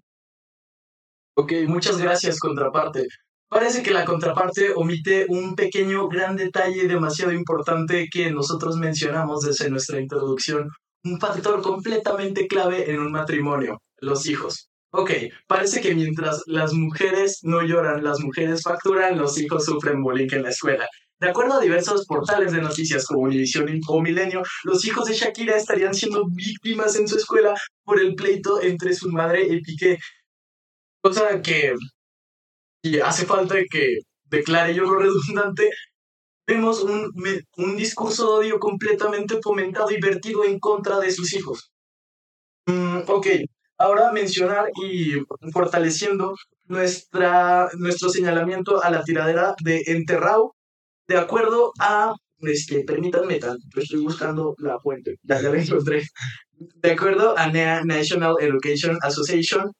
Ok, 1.36 1.53
muchas 1.67 1.99
gracias, 1.99 2.39
contraparte. 2.39 3.06
Parece 3.49 3.84
que 3.84 3.91
la 3.91 4.03
contraparte 4.03 4.73
omite 4.75 5.25
un 5.30 5.56
pequeño 5.56 6.08
gran 6.10 6.36
detalle 6.36 6.88
demasiado 6.88 7.32
importante 7.32 8.08
que 8.12 8.32
nosotros 8.32 8.75
mencionamos 8.77 9.41
desde 9.41 9.69
nuestra 9.69 10.01
introducción, 10.01 10.69
un 11.03 11.19
factor 11.19 11.62
completamente 11.62 12.47
clave 12.47 12.91
en 12.91 12.99
un 12.99 13.12
matrimonio, 13.12 13.80
los 13.99 14.25
hijos. 14.25 14.69
Ok, 14.91 15.12
parece 15.47 15.82
que 15.82 15.93
mientras 15.93 16.43
las 16.47 16.73
mujeres 16.73 17.39
no 17.43 17.62
lloran, 17.62 18.04
las 18.04 18.19
mujeres 18.21 18.62
facturan, 18.63 19.17
los 19.17 19.38
hijos 19.38 19.65
sufren 19.65 20.02
bullying 20.02 20.30
en 20.32 20.43
la 20.43 20.50
escuela. 20.50 20.88
De 21.19 21.30
acuerdo 21.30 21.56
a 21.56 21.62
diversos 21.62 22.06
portales 22.06 22.52
de 22.54 22.62
noticias 22.62 23.06
como 23.06 23.21
Univision 23.23 23.67
o 23.88 24.02
Milenio, 24.02 24.43
los 24.63 24.86
hijos 24.86 25.06
de 25.06 25.13
Shakira 25.13 25.58
estarían 25.58 25.93
siendo 25.93 26.26
víctimas 26.28 26.95
en 26.95 27.08
su 27.08 27.17
escuela 27.17 27.56
por 27.84 28.00
el 28.00 28.15
pleito 28.15 28.62
entre 28.62 28.93
su 28.93 29.10
madre 29.10 29.43
y 29.47 29.62
Piqué. 29.62 29.97
O 31.04 31.12
sea 31.12 31.41
que, 31.41 31.73
y 32.84 33.00
hace 33.00 33.26
falta 33.26 33.56
que 33.69 34.00
declare 34.26 34.73
yo 34.76 34.84
lo 34.84 35.00
redundante, 35.00 35.69
vemos 36.47 36.82
un, 36.84 37.12
un 37.58 37.78
discurso 37.78 38.39
de 38.39 38.47
odio 38.47 38.60
completamente 38.60 39.39
fomentado 39.41 39.91
y 39.91 40.00
vertido 40.00 40.45
en 40.45 40.60
contra 40.60 41.00
de 41.00 41.12
sus 41.12 41.34
hijos. 41.34 41.71
Mm, 42.67 43.02
ok, 43.08 43.28
Ahora 43.77 44.11
mencionar 44.11 44.65
y 44.81 45.13
fortaleciendo 45.53 46.35
nuestra, 46.65 47.69
nuestro 47.77 48.09
señalamiento 48.09 48.83
a 48.83 48.89
la 48.89 49.03
tiradera 49.03 49.53
de 49.63 49.83
Enterrao, 49.85 50.55
de 51.07 51.17
acuerdo 51.17 51.71
a, 51.79 52.13
este, 52.39 52.83
permítanme, 52.83 53.39
estoy 53.75 54.01
buscando 54.01 54.55
la 54.57 54.79
fuente, 54.79 55.17
ya 55.23 55.41
la 55.41 55.61
encontré. 55.61 56.01
De 56.51 56.91
acuerdo 56.91 57.37
a 57.37 57.47
National 57.51 58.35
Education 58.39 58.97
Association, 59.01 59.71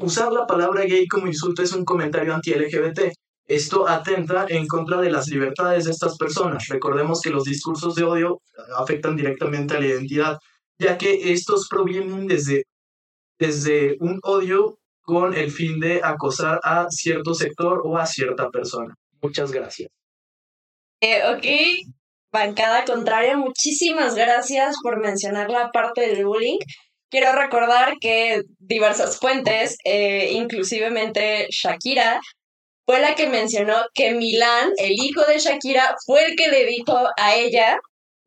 usar 0.00 0.32
la 0.32 0.46
palabra 0.46 0.84
gay 0.84 1.06
como 1.06 1.26
insulto 1.26 1.62
es 1.62 1.72
un 1.72 1.84
comentario 1.84 2.34
anti-LGBT. 2.34 3.12
Esto 3.46 3.88
atenta 3.88 4.46
en 4.48 4.66
contra 4.66 5.00
de 5.00 5.10
las 5.10 5.28
libertades 5.28 5.86
de 5.86 5.90
estas 5.92 6.16
personas. 6.16 6.68
Recordemos 6.68 7.20
que 7.20 7.30
los 7.30 7.44
discursos 7.44 7.94
de 7.94 8.04
odio 8.04 8.40
afectan 8.76 9.16
directamente 9.16 9.74
a 9.74 9.80
la 9.80 9.86
identidad, 9.86 10.38
ya 10.78 10.96
que 10.98 11.32
estos 11.32 11.66
provienen 11.68 12.26
desde 12.26 12.64
desde 13.40 13.96
un 14.00 14.20
odio 14.22 14.78
con 15.02 15.34
el 15.34 15.50
fin 15.50 15.80
de 15.80 16.00
acosar 16.04 16.60
a 16.62 16.86
cierto 16.90 17.34
sector 17.34 17.82
o 17.84 17.96
a 17.96 18.06
cierta 18.06 18.50
persona. 18.50 18.94
Muchas 19.20 19.50
gracias. 19.50 19.88
Eh, 21.00 21.22
ok, 21.34 21.90
bancada 22.30 22.84
contraria, 22.84 23.36
muchísimas 23.36 24.14
gracias 24.14 24.76
por 24.82 25.00
mencionar 25.00 25.50
la 25.50 25.70
parte 25.70 26.02
del 26.02 26.26
bullying. 26.26 26.58
Quiero 27.10 27.32
recordar 27.32 27.94
que 28.00 28.42
diversas 28.58 29.18
fuentes, 29.18 29.78
eh, 29.84 30.30
inclusivemente 30.32 31.48
Shakira, 31.50 32.20
fue 32.86 33.00
la 33.00 33.14
que 33.14 33.28
mencionó 33.28 33.76
que 33.94 34.12
Milán, 34.12 34.72
el 34.76 34.92
hijo 34.92 35.24
de 35.24 35.38
Shakira, 35.38 35.96
fue 36.06 36.26
el 36.26 36.36
que 36.36 36.48
le 36.48 36.66
dijo 36.66 37.08
a 37.16 37.34
ella 37.34 37.78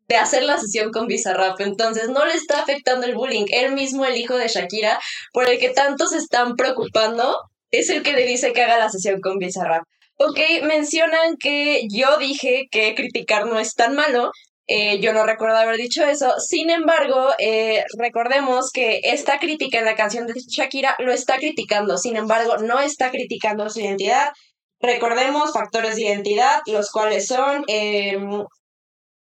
de 0.07 0.15
hacer 0.15 0.43
la 0.43 0.57
sesión 0.57 0.91
con 0.91 1.07
Bizarrap. 1.07 1.59
Entonces 1.61 2.09
no 2.09 2.25
le 2.25 2.33
está 2.33 2.61
afectando 2.61 3.05
el 3.05 3.15
bullying. 3.15 3.45
Él 3.51 3.73
mismo, 3.73 4.05
el 4.05 4.17
hijo 4.17 4.35
de 4.37 4.47
Shakira, 4.47 4.99
por 5.31 5.49
el 5.49 5.59
que 5.59 5.69
tantos 5.69 6.11
se 6.11 6.17
están 6.17 6.55
preocupando, 6.55 7.37
es 7.71 7.89
el 7.89 8.03
que 8.03 8.13
le 8.13 8.25
dice 8.25 8.53
que 8.53 8.61
haga 8.61 8.77
la 8.77 8.89
sesión 8.89 9.21
con 9.21 9.37
Bizarrap. 9.37 9.83
Ok, 10.17 10.39
mencionan 10.63 11.37
que 11.37 11.87
yo 11.89 12.17
dije 12.17 12.67
que 12.69 12.93
criticar 12.95 13.47
no 13.47 13.59
es 13.59 13.73
tan 13.73 13.95
malo. 13.95 14.31
Eh, 14.67 14.99
yo 14.99 15.11
no 15.11 15.25
recuerdo 15.25 15.57
haber 15.57 15.77
dicho 15.77 16.05
eso. 16.05 16.39
Sin 16.39 16.69
embargo, 16.69 17.31
eh, 17.39 17.83
recordemos 17.97 18.71
que 18.71 19.01
esta 19.03 19.39
crítica 19.39 19.79
en 19.79 19.85
la 19.85 19.95
canción 19.95 20.27
de 20.27 20.33
Shakira 20.35 20.95
lo 20.99 21.11
está 21.11 21.37
criticando. 21.37 21.97
Sin 21.97 22.15
embargo, 22.15 22.57
no 22.57 22.79
está 22.79 23.11
criticando 23.11 23.69
su 23.69 23.81
identidad. 23.81 24.29
Recordemos 24.79 25.53
factores 25.53 25.95
de 25.95 26.03
identidad, 26.03 26.61
los 26.67 26.91
cuales 26.91 27.25
son 27.27 27.63
em, 27.67 28.43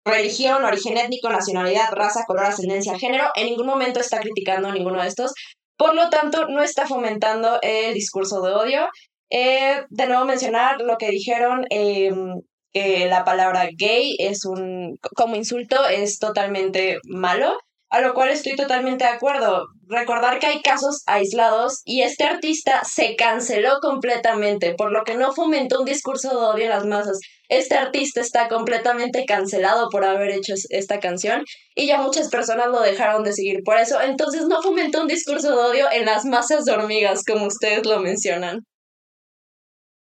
religión, 0.05 0.63
origen 0.65 0.97
étnico, 0.97 1.29
nacionalidad, 1.29 1.91
raza, 1.91 2.25
color, 2.25 2.45
ascendencia, 2.45 2.97
género, 2.97 3.25
en 3.35 3.45
ningún 3.47 3.67
momento 3.67 3.99
está 3.99 4.19
criticando 4.19 4.71
ninguno 4.71 5.01
de 5.01 5.07
estos. 5.07 5.33
Por 5.77 5.95
lo 5.95 6.09
tanto, 6.09 6.47
no 6.47 6.61
está 6.63 6.85
fomentando 6.87 7.59
el 7.61 7.93
discurso 7.93 8.41
de 8.41 8.53
odio. 8.53 8.87
Eh, 9.29 9.83
de 9.89 10.07
nuevo 10.07 10.25
mencionar 10.25 10.81
lo 10.81 10.97
que 10.97 11.09
dijeron, 11.09 11.65
em, 11.69 12.41
que 12.71 13.07
la 13.07 13.23
palabra 13.23 13.69
gay 13.77 14.15
es 14.19 14.45
un, 14.45 14.97
como 15.15 15.35
insulto, 15.35 15.87
es 15.87 16.19
totalmente 16.19 16.97
malo. 17.05 17.57
A 17.93 18.01
lo 18.01 18.15
cual 18.15 18.29
estoy 18.29 18.55
totalmente 18.55 19.03
de 19.05 19.11
acuerdo. 19.11 19.67
Recordar 19.87 20.39
que 20.39 20.47
hay 20.47 20.63
casos 20.63 21.03
aislados 21.05 21.83
y 21.85 22.01
este 22.01 22.23
artista 22.23 22.81
se 22.83 23.15
canceló 23.15 23.77
completamente, 23.83 24.73
por 24.73 24.91
lo 24.91 25.03
que 25.03 25.13
no 25.13 25.31
fomentó 25.31 25.79
un 25.79 25.85
discurso 25.85 26.31
de 26.31 26.35
odio 26.37 26.63
en 26.63 26.69
las 26.71 26.85
masas. 26.87 27.19
Este 27.49 27.75
artista 27.75 28.19
está 28.19 28.47
completamente 28.47 29.25
cancelado 29.25 29.89
por 29.91 30.05
haber 30.05 30.31
hecho 30.31 30.55
esta 30.71 30.99
canción 30.99 31.43
y 31.75 31.85
ya 31.85 32.01
muchas 32.01 32.29
personas 32.29 32.69
lo 32.69 32.81
dejaron 32.81 33.23
de 33.23 33.31
seguir 33.31 33.59
por 33.63 33.77
eso. 33.77 34.01
Entonces 34.01 34.47
no 34.47 34.63
fomentó 34.63 34.99
un 34.99 35.07
discurso 35.07 35.49
de 35.51 35.61
odio 35.61 35.85
en 35.91 36.05
las 36.05 36.25
masas 36.25 36.65
de 36.65 36.71
hormigas, 36.71 37.21
como 37.23 37.45
ustedes 37.45 37.85
lo 37.85 37.99
mencionan. 37.99 38.61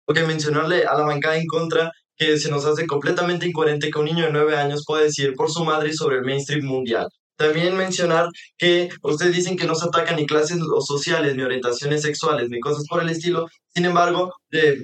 Ok, 0.08 0.18
mencionarle 0.26 0.86
a 0.86 0.94
la 0.94 1.04
bancada 1.04 1.36
en 1.36 1.46
contra 1.46 1.92
que 2.16 2.38
se 2.38 2.50
nos 2.50 2.66
hace 2.66 2.88
completamente 2.88 3.48
incoherente 3.48 3.92
que 3.92 4.00
un 4.00 4.06
niño 4.06 4.28
de 4.28 4.32
nueve 4.32 4.56
años 4.56 4.86
pueda 4.88 5.04
decir 5.04 5.34
por 5.36 5.52
su 5.52 5.66
madre 5.66 5.92
sobre 5.92 6.20
el 6.20 6.24
mainstream 6.24 6.66
mundial. 6.66 7.10
También 7.42 7.76
mencionar 7.76 8.28
que 8.56 8.89
ustedes 9.02 9.36
dicen 9.36 9.58
que 9.58 9.66
no 9.66 9.74
se 9.74 9.88
atacan 9.88 10.16
ni 10.16 10.28
clases 10.28 10.60
sociales, 10.86 11.36
ni 11.36 11.42
orientaciones 11.42 12.04
sexuales, 12.04 12.50
ni 12.50 12.60
cosas 12.60 12.86
por 12.88 13.02
el 13.02 13.10
estilo. 13.10 13.48
Sin 13.74 13.86
embargo, 13.86 14.32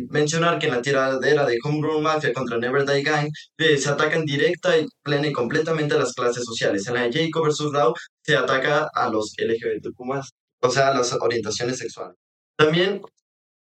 mencionar 0.10 0.58
que 0.58 0.66
en 0.66 0.74
la 0.74 0.82
tiradera 0.82 1.46
de 1.46 1.60
Homegrown 1.64 2.02
Mafia 2.02 2.34
contra 2.34 2.58
Never 2.58 2.84
Die 2.84 3.04
Gang 3.04 3.30
se 3.60 3.90
atacan 3.90 4.26
directa 4.26 4.76
y 4.76 4.88
plena 5.04 5.28
y 5.28 5.34
completamente 5.34 5.94
a 5.94 6.00
las 6.00 6.14
clases 6.14 6.46
sociales. 6.46 6.88
En 6.88 6.96
la 6.96 7.08
de 7.08 7.14
Jacob 7.14 7.46
vs. 7.46 7.72
Dow 7.72 7.94
se 8.24 8.36
ataca 8.36 8.90
a 8.92 9.08
los 9.10 9.34
LGBTQ+, 9.38 9.96
o 10.62 10.70
sea, 10.72 10.88
a 10.88 10.96
las 10.96 11.14
orientaciones 11.14 11.78
sexuales. 11.78 12.16
También 12.58 13.02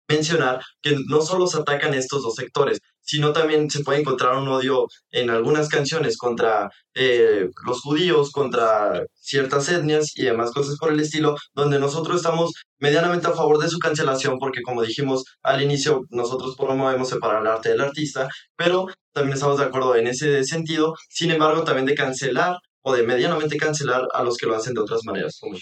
mencionar 0.06 0.60
que 0.82 0.98
no 1.08 1.22
solo 1.22 1.46
se 1.46 1.60
atacan 1.60 1.94
estos 1.94 2.22
dos 2.24 2.34
sectores, 2.34 2.78
sino 3.02 3.32
también 3.32 3.70
se 3.70 3.82
puede 3.84 4.00
encontrar 4.00 4.36
un 4.36 4.48
odio 4.48 4.86
en 5.10 5.30
algunas 5.30 5.68
canciones 5.68 6.16
contra 6.16 6.70
eh, 6.94 7.48
los 7.66 7.80
judíos, 7.80 8.30
contra 8.30 9.04
ciertas 9.14 9.68
etnias 9.68 10.12
y 10.14 10.24
demás 10.24 10.50
cosas 10.52 10.76
por 10.78 10.92
el 10.92 11.00
estilo, 11.00 11.36
donde 11.54 11.78
nosotros 11.78 12.16
estamos 12.16 12.52
medianamente 12.78 13.26
a 13.28 13.32
favor 13.32 13.58
de 13.58 13.68
su 13.68 13.78
cancelación, 13.78 14.38
porque 14.38 14.62
como 14.62 14.82
dijimos 14.82 15.24
al 15.42 15.62
inicio, 15.62 16.02
nosotros 16.10 16.56
promovemos 16.56 17.08
separar 17.08 17.42
el 17.42 17.48
arte 17.48 17.70
del 17.70 17.80
artista, 17.80 18.28
pero 18.56 18.86
también 19.12 19.34
estamos 19.34 19.58
de 19.58 19.64
acuerdo 19.64 19.96
en 19.96 20.06
ese 20.06 20.44
sentido, 20.44 20.94
sin 21.08 21.30
embargo, 21.30 21.64
también 21.64 21.86
de 21.86 21.94
cancelar 21.94 22.56
o 22.82 22.94
de 22.94 23.02
medianamente 23.04 23.56
cancelar 23.56 24.06
a 24.12 24.22
los 24.22 24.36
que 24.36 24.46
lo 24.46 24.56
hacen 24.56 24.74
de 24.74 24.80
otras 24.80 25.02
maneras, 25.04 25.38
como 25.40 25.56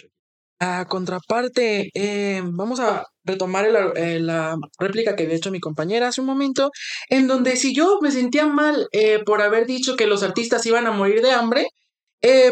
a 0.60 0.86
contraparte, 0.86 1.90
eh, 1.94 2.42
vamos 2.44 2.80
a 2.80 3.06
retomar 3.24 3.66
eh, 3.96 4.20
la 4.20 4.56
réplica 4.78 5.16
que 5.16 5.24
había 5.24 5.36
hecho 5.36 5.50
mi 5.50 5.58
compañera 5.58 6.08
hace 6.08 6.20
un 6.20 6.26
momento, 6.26 6.70
en 7.08 7.26
donde 7.26 7.56
si 7.56 7.74
yo 7.74 7.98
me 8.02 8.10
sentía 8.10 8.46
mal 8.46 8.86
eh, 8.92 9.20
por 9.24 9.40
haber 9.42 9.66
dicho 9.66 9.96
que 9.96 10.06
los 10.06 10.22
artistas 10.22 10.64
iban 10.66 10.86
a 10.86 10.92
morir 10.92 11.22
de 11.22 11.32
hambre, 11.32 11.66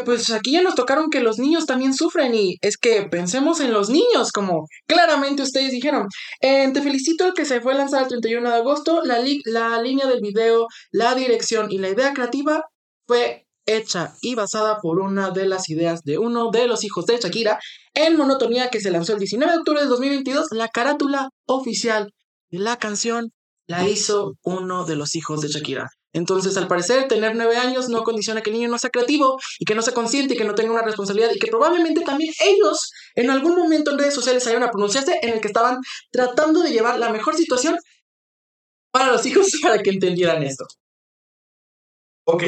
pues 0.06 0.30
aquí 0.30 0.52
ya 0.52 0.62
nos 0.62 0.74
tocaron 0.74 1.10
que 1.10 1.20
los 1.20 1.38
niños 1.38 1.66
también 1.66 1.92
sufren 1.92 2.34
y 2.34 2.56
es 2.62 2.78
que 2.78 3.02
pensemos 3.02 3.60
en 3.60 3.72
los 3.72 3.90
niños, 3.90 4.32
como 4.32 4.66
claramente 4.86 5.42
ustedes 5.42 5.70
dijeron. 5.72 6.06
te 6.40 6.80
felicito 6.82 7.34
que 7.34 7.44
se 7.44 7.60
fue 7.60 7.74
a 7.74 7.76
lanzar 7.76 8.04
el 8.04 8.08
31 8.08 8.48
de 8.48 8.56
agosto, 8.56 9.02
la, 9.04 9.18
la 9.44 9.82
línea 9.82 10.06
del 10.06 10.20
video, 10.22 10.68
la 10.90 11.14
dirección 11.14 11.70
y 11.70 11.76
la 11.78 11.90
idea 11.90 12.14
creativa 12.14 12.62
fue 13.06 13.47
hecha 13.68 14.14
y 14.20 14.34
basada 14.34 14.80
por 14.80 14.98
una 14.98 15.30
de 15.30 15.46
las 15.46 15.68
ideas 15.68 16.02
de 16.02 16.18
uno 16.18 16.50
de 16.50 16.66
los 16.66 16.84
hijos 16.84 17.06
de 17.06 17.18
Shakira, 17.18 17.60
en 17.94 18.16
Monotonía, 18.16 18.70
que 18.70 18.80
se 18.80 18.90
lanzó 18.90 19.12
el 19.12 19.18
19 19.18 19.52
de 19.52 19.58
octubre 19.58 19.80
de 19.80 19.86
2022. 19.86 20.48
La 20.52 20.68
carátula 20.68 21.30
oficial 21.46 22.12
de 22.50 22.58
la 22.58 22.76
canción 22.76 23.32
la 23.66 23.86
hizo 23.86 24.34
uno 24.42 24.84
de 24.84 24.96
los 24.96 25.14
hijos 25.14 25.42
de 25.42 25.48
Shakira. 25.48 25.90
Entonces, 26.14 26.56
al 26.56 26.68
parecer, 26.68 27.06
tener 27.06 27.36
nueve 27.36 27.58
años 27.58 27.90
no 27.90 28.02
condiciona 28.02 28.40
que 28.40 28.50
el 28.50 28.56
niño 28.56 28.68
no 28.68 28.78
sea 28.78 28.90
creativo 28.90 29.38
y 29.58 29.66
que 29.66 29.74
no 29.74 29.82
sea 29.82 29.92
consciente 29.92 30.34
y 30.34 30.36
que 30.38 30.44
no 30.44 30.54
tenga 30.54 30.72
una 30.72 30.82
responsabilidad 30.82 31.30
y 31.34 31.38
que 31.38 31.48
probablemente 31.48 32.00
también 32.00 32.32
ellos 32.44 32.90
en 33.14 33.30
algún 33.30 33.54
momento 33.54 33.90
en 33.90 33.98
redes 33.98 34.14
sociales 34.14 34.46
hayan 34.46 34.62
a 34.62 34.70
pronunciarse 34.70 35.18
en 35.22 35.34
el 35.34 35.40
que 35.40 35.48
estaban 35.48 35.78
tratando 36.10 36.62
de 36.62 36.70
llevar 36.70 36.98
la 36.98 37.10
mejor 37.10 37.34
situación 37.34 37.76
para 38.90 39.12
los 39.12 39.26
hijos 39.26 39.50
para 39.62 39.82
que 39.82 39.90
entendieran 39.90 40.42
esto. 40.42 40.64
Ok, 42.24 42.42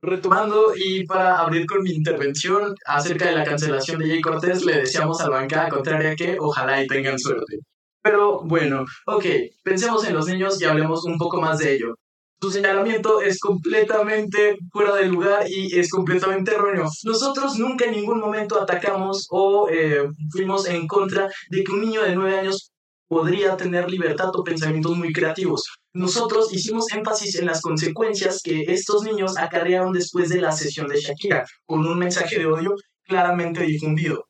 retomando 0.00 0.72
y 0.76 1.04
para 1.06 1.38
abrir 1.38 1.66
con 1.66 1.82
mi 1.82 1.90
intervención 1.90 2.74
acerca 2.86 3.26
de 3.26 3.36
la 3.36 3.44
cancelación 3.44 3.98
de 3.98 4.08
Jay 4.08 4.20
Cortés, 4.20 4.64
le 4.64 4.78
deseamos 4.78 5.20
a 5.20 5.28
la 5.28 5.36
bancada 5.36 5.68
contraria 5.68 6.14
que 6.14 6.36
ojalá 6.38 6.82
y 6.82 6.86
tengan 6.86 7.18
suerte. 7.18 7.58
Pero 8.02 8.40
bueno, 8.44 8.84
ok, 9.06 9.24
pensemos 9.62 10.06
en 10.06 10.14
los 10.14 10.28
niños 10.28 10.60
y 10.60 10.64
hablemos 10.64 11.04
un 11.04 11.18
poco 11.18 11.40
más 11.40 11.58
de 11.58 11.74
ello. 11.74 11.94
Su 12.40 12.52
señalamiento 12.52 13.20
es 13.20 13.40
completamente 13.40 14.56
fuera 14.70 14.94
de 14.94 15.06
lugar 15.06 15.44
y 15.48 15.76
es 15.76 15.90
completamente 15.90 16.52
erróneo. 16.54 16.88
Nosotros 17.02 17.58
nunca 17.58 17.86
en 17.86 17.92
ningún 17.92 18.20
momento 18.20 18.62
atacamos 18.62 19.26
o 19.30 19.68
eh, 19.68 20.08
fuimos 20.30 20.68
en 20.68 20.86
contra 20.86 21.28
de 21.50 21.64
que 21.64 21.72
un 21.72 21.80
niño 21.80 22.02
de 22.02 22.14
9 22.14 22.38
años 22.38 22.70
podría 23.08 23.56
tener 23.56 23.90
libertad 23.90 24.30
o 24.34 24.44
pensamientos 24.44 24.96
muy 24.96 25.12
creativos. 25.12 25.64
Nosotros 25.98 26.52
hicimos 26.52 26.92
énfasis 26.92 27.34
en 27.40 27.46
las 27.46 27.60
consecuencias 27.60 28.40
que 28.40 28.62
estos 28.68 29.02
niños 29.02 29.36
acarrearon 29.36 29.92
después 29.92 30.28
de 30.28 30.40
la 30.40 30.52
sesión 30.52 30.86
de 30.86 31.00
Shakira, 31.00 31.44
con 31.66 31.84
un 31.84 31.98
mensaje 31.98 32.38
de 32.38 32.46
odio 32.46 32.76
claramente 33.02 33.64
difundido. 33.64 34.24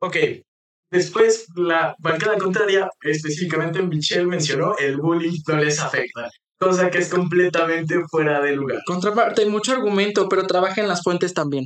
Ok, 0.00 0.16
después 0.92 1.46
la 1.56 1.96
bancada 1.98 2.38
contraria, 2.38 2.88
específicamente 3.02 3.82
Michelle 3.82 4.26
mencionó, 4.26 4.76
el 4.78 4.98
bullying 4.98 5.40
no 5.48 5.56
les 5.56 5.80
afecta. 5.80 6.30
Cosa 6.56 6.88
que 6.88 6.98
es 6.98 7.08
completamente 7.08 7.96
fuera 8.08 8.40
de 8.40 8.54
lugar. 8.54 8.78
Contraparte, 8.86 9.44
mucho 9.46 9.72
argumento, 9.72 10.28
pero 10.28 10.46
trabaja 10.46 10.80
en 10.80 10.86
las 10.86 11.02
fuentes 11.02 11.34
también. 11.34 11.64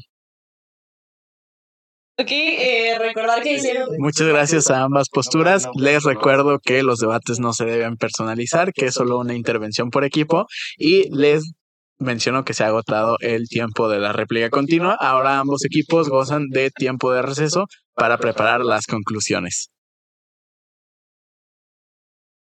Eh, 2.18 2.98
recordar 2.98 3.42
que 3.42 3.54
hicieron. 3.54 3.88
Muchas 3.98 4.26
gracias 4.28 4.70
a 4.70 4.82
ambas 4.82 5.08
posturas. 5.08 5.68
Les 5.74 6.04
recuerdo 6.04 6.58
que 6.58 6.82
los 6.82 6.98
debates 6.98 7.40
no 7.40 7.52
se 7.52 7.64
deben 7.64 7.96
personalizar, 7.96 8.72
que 8.72 8.86
es 8.86 8.94
solo 8.94 9.18
una 9.18 9.34
intervención 9.34 9.90
por 9.90 10.04
equipo. 10.04 10.46
Y 10.76 11.08
les 11.14 11.52
menciono 11.98 12.44
que 12.44 12.54
se 12.54 12.64
ha 12.64 12.68
agotado 12.68 13.16
el 13.20 13.48
tiempo 13.48 13.88
de 13.88 13.98
la 13.98 14.12
réplica 14.12 14.50
continua. 14.50 14.96
Ahora 15.00 15.38
ambos 15.38 15.64
equipos 15.64 16.08
gozan 16.08 16.48
de 16.48 16.70
tiempo 16.70 17.12
de 17.12 17.22
receso 17.22 17.66
para 17.94 18.18
preparar 18.18 18.60
las 18.60 18.86
conclusiones. 18.86 19.70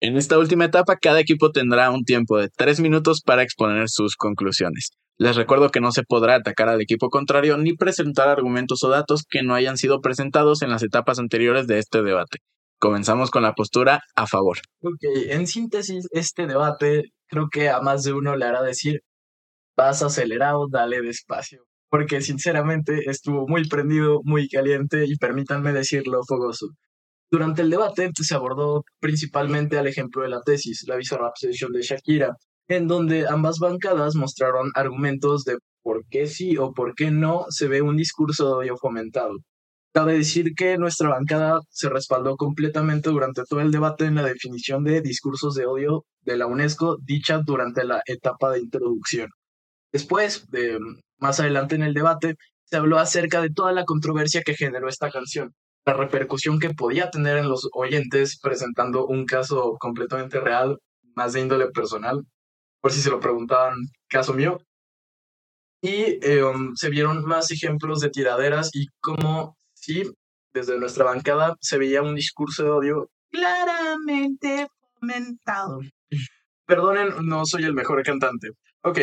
En 0.01 0.17
esta 0.17 0.39
última 0.39 0.67
etapa, 0.67 0.97
cada 0.97 1.21
equipo 1.21 1.51
tendrá 1.51 1.91
un 1.91 2.05
tiempo 2.05 2.37
de 2.37 2.51
tres 2.55 2.81
minutos 2.81 3.23
para 3.25 3.43
exponer 3.43 3.89
sus 3.89 4.15
conclusiones. 4.15 4.91
Les 5.19 5.35
recuerdo 5.35 5.71
que 5.71 5.81
no 5.81 5.93
se 5.93 6.03
podrá 6.03 6.35
atacar 6.35 6.69
al 6.69 6.83
equipo 6.83 7.09
contrario 7.09 7.57
ni 7.57 7.75
presentar 7.75 8.29
argumentos 8.29 8.85
o 8.85 8.91
datos 8.91 9.25
que 9.29 9.43
no 9.43 9.55
hayan 9.55 9.79
sido 9.79 10.01
presentados 10.03 10.61
en 10.61 10.71
las 10.71 10.83
etapas 10.83 11.19
anteriores 11.19 11.67
de 11.67 11.79
este 11.79 12.03
debate. 12.03 12.39
Comenzamos 12.79 13.31
con 13.31 13.43
la 13.43 13.55
postura 13.55 14.01
a 14.15 14.27
favor. 14.27 14.59
Ok, 14.83 15.03
en 15.31 15.47
síntesis, 15.47 16.07
este 16.11 16.47
debate 16.47 17.05
creo 17.29 17.49
que 17.51 17.71
a 17.71 17.81
más 17.81 18.05
de 18.05 18.13
uno 18.13 18.37
le 18.37 18.45
hará 18.45 18.63
decir, 18.63 19.01
vas 19.75 20.03
acelerado, 20.03 20.67
dale 20.71 21.01
despacio. 21.01 21.65
Porque 21.89 22.21
sinceramente 22.21 23.09
estuvo 23.09 23.47
muy 23.49 23.67
prendido, 23.69 24.21
muy 24.25 24.49
caliente 24.49 25.07
y 25.07 25.17
permítanme 25.17 25.73
decirlo, 25.73 26.21
fogoso. 26.29 26.67
Durante 27.31 27.63
el 27.63 27.71
debate 27.71 28.11
se 28.15 28.35
abordó 28.35 28.85
principalmente 29.01 29.79
al 29.79 29.87
ejemplo 29.87 30.23
de 30.23 30.29
la 30.29 30.43
tesis, 30.43 30.85
la 30.87 30.97
bizarra 30.97 31.29
obsesión 31.29 31.73
de 31.73 31.81
Shakira, 31.81 32.37
en 32.69 32.89
donde 32.89 33.27
ambas 33.29 33.59
bancadas 33.59 34.15
mostraron 34.15 34.71
argumentos 34.75 35.45
de 35.45 35.59
por 35.83 36.05
qué 36.11 36.27
sí 36.27 36.57
o 36.57 36.73
por 36.73 36.95
qué 36.95 37.11
no 37.11 37.47
se 37.51 37.69
ve 37.69 37.83
un 37.83 37.97
discurso 37.97 38.47
de 38.47 38.53
odio 38.55 38.77
fomentado. 38.77 39.35
Cabe 39.93 40.19
decir 40.19 40.53
que 40.55 40.77
nuestra 40.77 41.09
bancada 41.09 41.61
se 41.71 41.89
respaldó 41.89 42.37
completamente 42.37 43.09
durante 43.09 43.45
todo 43.49 43.61
el 43.61 43.71
debate 43.71 44.05
en 44.05 44.17
la 44.17 44.25
definición 44.25 44.85
de 44.85 45.01
discursos 45.01 45.55
de 45.55 45.67
odio 45.67 46.05
de 46.23 46.37
la 46.37 46.47
UNESCO 46.47 46.99
dicha 47.03 47.41
durante 47.43 47.85
la 47.85 48.03
etapa 48.05 48.51
de 48.51 48.61
introducción. 48.61 49.31
Después, 49.93 50.51
de, 50.51 50.79
más 51.19 51.41
adelante 51.41 51.77
en 51.77 51.83
el 51.83 51.95
debate, 51.95 52.35
se 52.65 52.77
habló 52.77 52.99
acerca 52.99 53.41
de 53.41 53.51
toda 53.51 53.73
la 53.73 53.85
controversia 53.85 54.43
que 54.43 54.55
generó 54.55 54.89
esta 54.89 55.11
canción, 55.11 55.55
la 55.87 55.95
repercusión 55.95 56.59
que 56.59 56.75
podía 56.75 57.11
tener 57.11 57.39
en 57.39 57.49
los 57.49 57.69
oyentes 57.73 58.39
presentando 58.43 59.07
un 59.07 59.25
caso 59.25 59.77
completamente 59.79 60.41
real, 60.41 60.79
más 61.15 61.33
de 61.33 61.41
índole 61.41 61.69
personal, 61.69 62.23
por 62.81 62.93
si 62.93 63.01
se 63.01 63.11
lo 63.11 63.21
preguntaban, 63.21 63.75
caso 64.09 64.33
mío. 64.35 64.59
Y 65.83 66.19
em, 66.23 66.75
se 66.75 66.89
vieron 66.91 67.25
más 67.25 67.51
ejemplos 67.51 68.01
de 68.01 68.11
tiraderas 68.11 68.71
y 68.73 68.87
como 69.01 69.57
si 69.75 70.05
desde 70.53 70.79
nuestra 70.79 71.05
bancada 71.05 71.55
se 71.61 71.79
veía 71.79 72.03
un 72.03 72.15
discurso 72.15 72.65
de 72.65 72.71
odio 72.71 73.11
claramente 73.31 74.67
fomentado. 74.99 75.81
Perdonen, 76.67 77.27
no 77.27 77.45
soy 77.45 77.65
el 77.65 77.75
mejor 77.75 78.03
cantante. 78.03 78.51
Ok, 78.83 78.99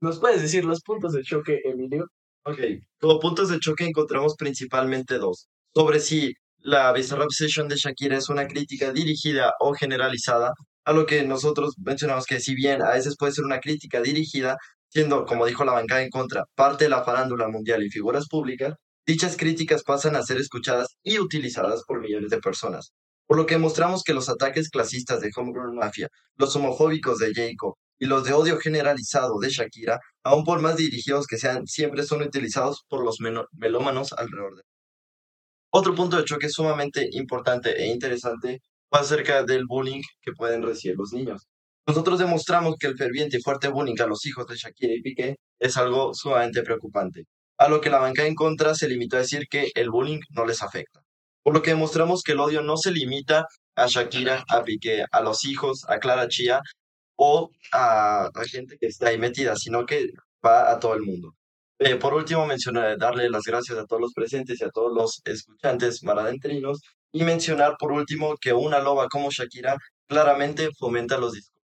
¿nos 0.00 0.18
puedes 0.18 0.42
decir 0.42 0.64
los 0.64 0.82
puntos 0.82 1.12
de 1.12 1.22
choque, 1.22 1.60
Emilio? 1.64 2.08
Ok, 2.44 2.58
como 3.00 3.20
puntos 3.20 3.48
de 3.48 3.60
choque 3.60 3.84
encontramos 3.84 4.34
principalmente 4.36 5.18
dos. 5.18 5.48
Sobre 5.74 6.00
si 6.00 6.34
la 6.58 6.92
Bizarrap 6.92 7.30
Session 7.30 7.68
de 7.68 7.76
Shakira 7.76 8.16
es 8.16 8.28
una 8.28 8.46
crítica 8.46 8.92
dirigida 8.92 9.54
o 9.60 9.72
generalizada 9.74 10.52
a 10.84 10.92
lo 10.92 11.06
que 11.06 11.22
nosotros 11.24 11.74
mencionamos 11.78 12.26
que 12.26 12.40
si 12.40 12.54
bien 12.54 12.82
a 12.82 12.90
veces 12.90 13.16
puede 13.18 13.32
ser 13.32 13.44
una 13.44 13.60
crítica 13.60 14.00
dirigida, 14.00 14.56
siendo, 14.88 15.24
como 15.24 15.46
dijo 15.46 15.64
la 15.64 15.72
bancada 15.72 16.02
en 16.02 16.10
contra, 16.10 16.44
parte 16.54 16.84
de 16.84 16.90
la 16.90 17.04
farándula 17.04 17.48
mundial 17.48 17.82
y 17.82 17.90
figuras 17.90 18.28
públicas, 18.28 18.74
dichas 19.06 19.36
críticas 19.36 19.82
pasan 19.82 20.16
a 20.16 20.22
ser 20.22 20.38
escuchadas 20.38 20.96
y 21.02 21.18
utilizadas 21.18 21.82
por 21.86 22.00
millones 22.00 22.30
de 22.30 22.40
personas. 22.40 22.92
Por 23.26 23.36
lo 23.36 23.46
que 23.46 23.54
demostramos 23.54 24.02
que 24.02 24.14
los 24.14 24.28
ataques 24.28 24.68
clasistas 24.68 25.20
de 25.20 25.30
Homegrown 25.34 25.76
Mafia, 25.76 26.08
los 26.36 26.54
homofóbicos 26.56 27.18
de 27.18 27.32
Jacob 27.34 27.74
y 27.98 28.06
los 28.06 28.24
de 28.24 28.32
odio 28.32 28.58
generalizado 28.58 29.38
de 29.38 29.48
Shakira, 29.48 30.00
aun 30.24 30.44
por 30.44 30.60
más 30.60 30.76
dirigidos 30.76 31.26
que 31.26 31.38
sean, 31.38 31.66
siempre 31.66 32.02
son 32.02 32.22
utilizados 32.22 32.82
por 32.88 33.04
los 33.04 33.18
melómanos 33.52 34.12
alrededor 34.12 34.56
de 34.56 34.62
otro 35.74 35.94
punto 35.94 36.18
de 36.18 36.24
choque 36.24 36.50
sumamente 36.50 37.08
importante 37.12 37.82
e 37.82 37.86
interesante 37.86 38.60
fue 38.92 39.00
acerca 39.00 39.42
del 39.42 39.64
bullying 39.66 40.02
que 40.20 40.32
pueden 40.32 40.62
recibir 40.62 40.98
los 40.98 41.12
niños. 41.12 41.48
Nosotros 41.86 42.18
demostramos 42.18 42.76
que 42.78 42.88
el 42.88 42.96
ferviente 42.98 43.38
y 43.38 43.40
fuerte 43.40 43.68
bullying 43.68 43.98
a 44.00 44.06
los 44.06 44.26
hijos 44.26 44.46
de 44.46 44.54
Shakira 44.54 44.92
y 44.92 45.00
Piqué 45.00 45.36
es 45.58 45.76
algo 45.78 46.12
sumamente 46.12 46.62
preocupante, 46.62 47.24
a 47.58 47.68
lo 47.68 47.80
que 47.80 47.88
la 47.88 47.98
banca 47.98 48.26
en 48.26 48.34
contra 48.34 48.74
se 48.74 48.88
limitó 48.88 49.16
a 49.16 49.20
decir 49.20 49.46
que 49.50 49.70
el 49.74 49.88
bullying 49.88 50.20
no 50.30 50.44
les 50.44 50.62
afecta. 50.62 51.00
Por 51.42 51.54
lo 51.54 51.62
que 51.62 51.70
demostramos 51.70 52.22
que 52.22 52.32
el 52.32 52.40
odio 52.40 52.62
no 52.62 52.76
se 52.76 52.92
limita 52.92 53.46
a 53.76 53.86
Shakira, 53.86 54.44
a 54.48 54.62
Piqué, 54.62 55.06
a 55.10 55.20
los 55.22 55.44
hijos, 55.46 55.84
a 55.88 55.98
Clara 55.98 56.28
Chía 56.28 56.60
o 57.16 57.50
a, 57.72 58.26
a 58.26 58.44
gente 58.44 58.76
que 58.78 58.88
está 58.88 59.08
ahí 59.08 59.18
metida, 59.18 59.56
sino 59.56 59.86
que 59.86 60.08
va 60.44 60.70
a 60.70 60.78
todo 60.78 60.94
el 60.94 61.02
mundo. 61.02 61.34
Eh, 61.84 61.96
por 61.96 62.14
último, 62.14 62.46
mencionar, 62.46 62.96
darle 62.96 63.28
las 63.28 63.42
gracias 63.42 63.76
a 63.76 63.84
todos 63.86 64.00
los 64.00 64.12
presentes 64.12 64.60
y 64.60 64.64
a 64.64 64.70
todos 64.70 64.92
los 64.94 65.20
escuchantes 65.24 66.04
maradentrinos 66.04 66.80
y 67.10 67.24
mencionar 67.24 67.74
por 67.76 67.90
último 67.90 68.36
que 68.40 68.52
una 68.52 68.78
loba 68.78 69.08
como 69.08 69.30
Shakira 69.30 69.76
claramente 70.06 70.68
fomenta 70.78 71.18
los 71.18 71.32
discos. 71.32 71.60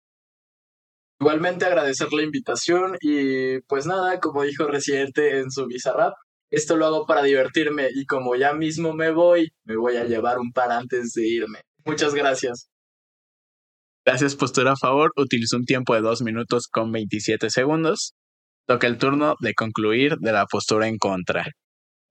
Igualmente 1.19 1.65
agradecer 1.65 2.13
la 2.13 2.23
invitación 2.23 2.95
y 3.01 3.59
pues 3.67 3.85
nada, 3.87 4.21
como 4.21 4.43
dijo 4.43 4.67
Residente 4.67 5.39
en 5.39 5.51
su 5.51 5.65
Bizarrap, 5.65 6.13
esto 6.49 6.77
lo 6.77 6.85
hago 6.85 7.05
para 7.05 7.21
divertirme 7.21 7.89
y 7.93 8.05
como 8.05 8.37
ya 8.37 8.53
mismo 8.53 8.93
me 8.93 9.11
voy, 9.11 9.49
me 9.65 9.75
voy 9.75 9.97
a 9.97 10.05
llevar 10.05 10.39
un 10.39 10.53
par 10.53 10.71
antes 10.71 11.11
de 11.11 11.27
irme. 11.27 11.59
Muchas 11.83 12.13
gracias. 12.15 12.69
Gracias, 14.05 14.35
postura 14.35 14.73
a 14.73 14.77
favor. 14.77 15.11
Utilizo 15.17 15.57
un 15.57 15.65
tiempo 15.65 15.93
de 15.93 16.01
2 16.01 16.21
minutos 16.21 16.67
con 16.71 16.93
27 16.93 17.49
segundos. 17.49 18.13
Toca 18.67 18.87
el 18.87 18.97
turno 18.97 19.35
de 19.39 19.53
concluir 19.53 20.17
de 20.19 20.31
la 20.31 20.45
postura 20.45 20.87
en 20.87 20.97
contra. 20.97 21.45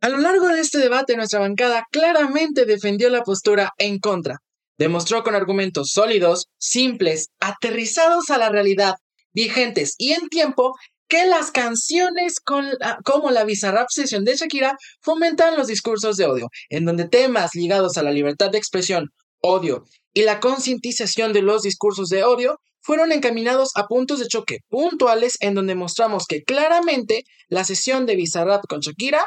A 0.01 0.09
lo 0.09 0.19
largo 0.19 0.49
de 0.49 0.61
este 0.61 0.79
debate, 0.79 1.17
nuestra 1.17 1.41
bancada 1.41 1.85
claramente 1.91 2.65
defendió 2.67 3.11
la 3.11 3.23
postura 3.23 3.73
en 3.79 3.99
contra. 3.99 4.39
Demostró 4.79 5.23
con 5.23 5.35
argumentos 5.35 5.91
sólidos, 5.93 6.47
simples, 6.59 7.29
aterrizados 7.41 8.31
a 8.31 8.39
la 8.39 8.51
realidad, 8.51 8.95
vigentes 9.33 9.95
y 9.99 10.13
en 10.13 10.29
tiempo 10.29 10.75
que 11.09 11.27
las 11.27 11.51
canciones 11.51 12.37
como 12.41 13.31
la 13.31 13.45
Bizarrap 13.45 13.89
Session 13.89 14.25
de 14.25 14.37
Shakira 14.37 14.77
fomentan 15.01 15.57
los 15.57 15.67
discursos 15.67 16.17
de 16.17 16.27
odio, 16.27 16.49
en 16.71 16.85
donde 16.85 17.09
temas 17.09 17.55
ligados 17.55 17.99
a 17.99 18.03
la 18.03 18.11
libertad 18.11 18.51
de 18.51 18.59
expresión, 18.59 19.11
odio 19.41 19.85
y 20.13 20.23
la 20.23 20.41
concientización 20.41 21.33
de 21.33 21.43
los 21.43 21.63
discursos 21.63 22.09
de 22.09 22.25
odio 22.25 22.59
fueron 22.85 23.13
encaminados 23.13 23.71
a 23.77 23.87
puntos 23.87 24.21
de 24.21 24.29
choque 24.29 24.59
puntuales 24.69 25.39
en 25.41 25.55
donde 25.55 25.75
mostramos 25.75 26.27
que 26.27 26.43
claramente 26.45 27.25
la 27.49 27.65
sesión 27.65 28.05
de 28.05 28.15
Bizarrap 28.15 28.67
con 28.69 28.81
Shakira 28.81 29.27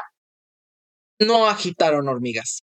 no 1.18 1.48
agitaron 1.48 2.08
hormigas. 2.08 2.60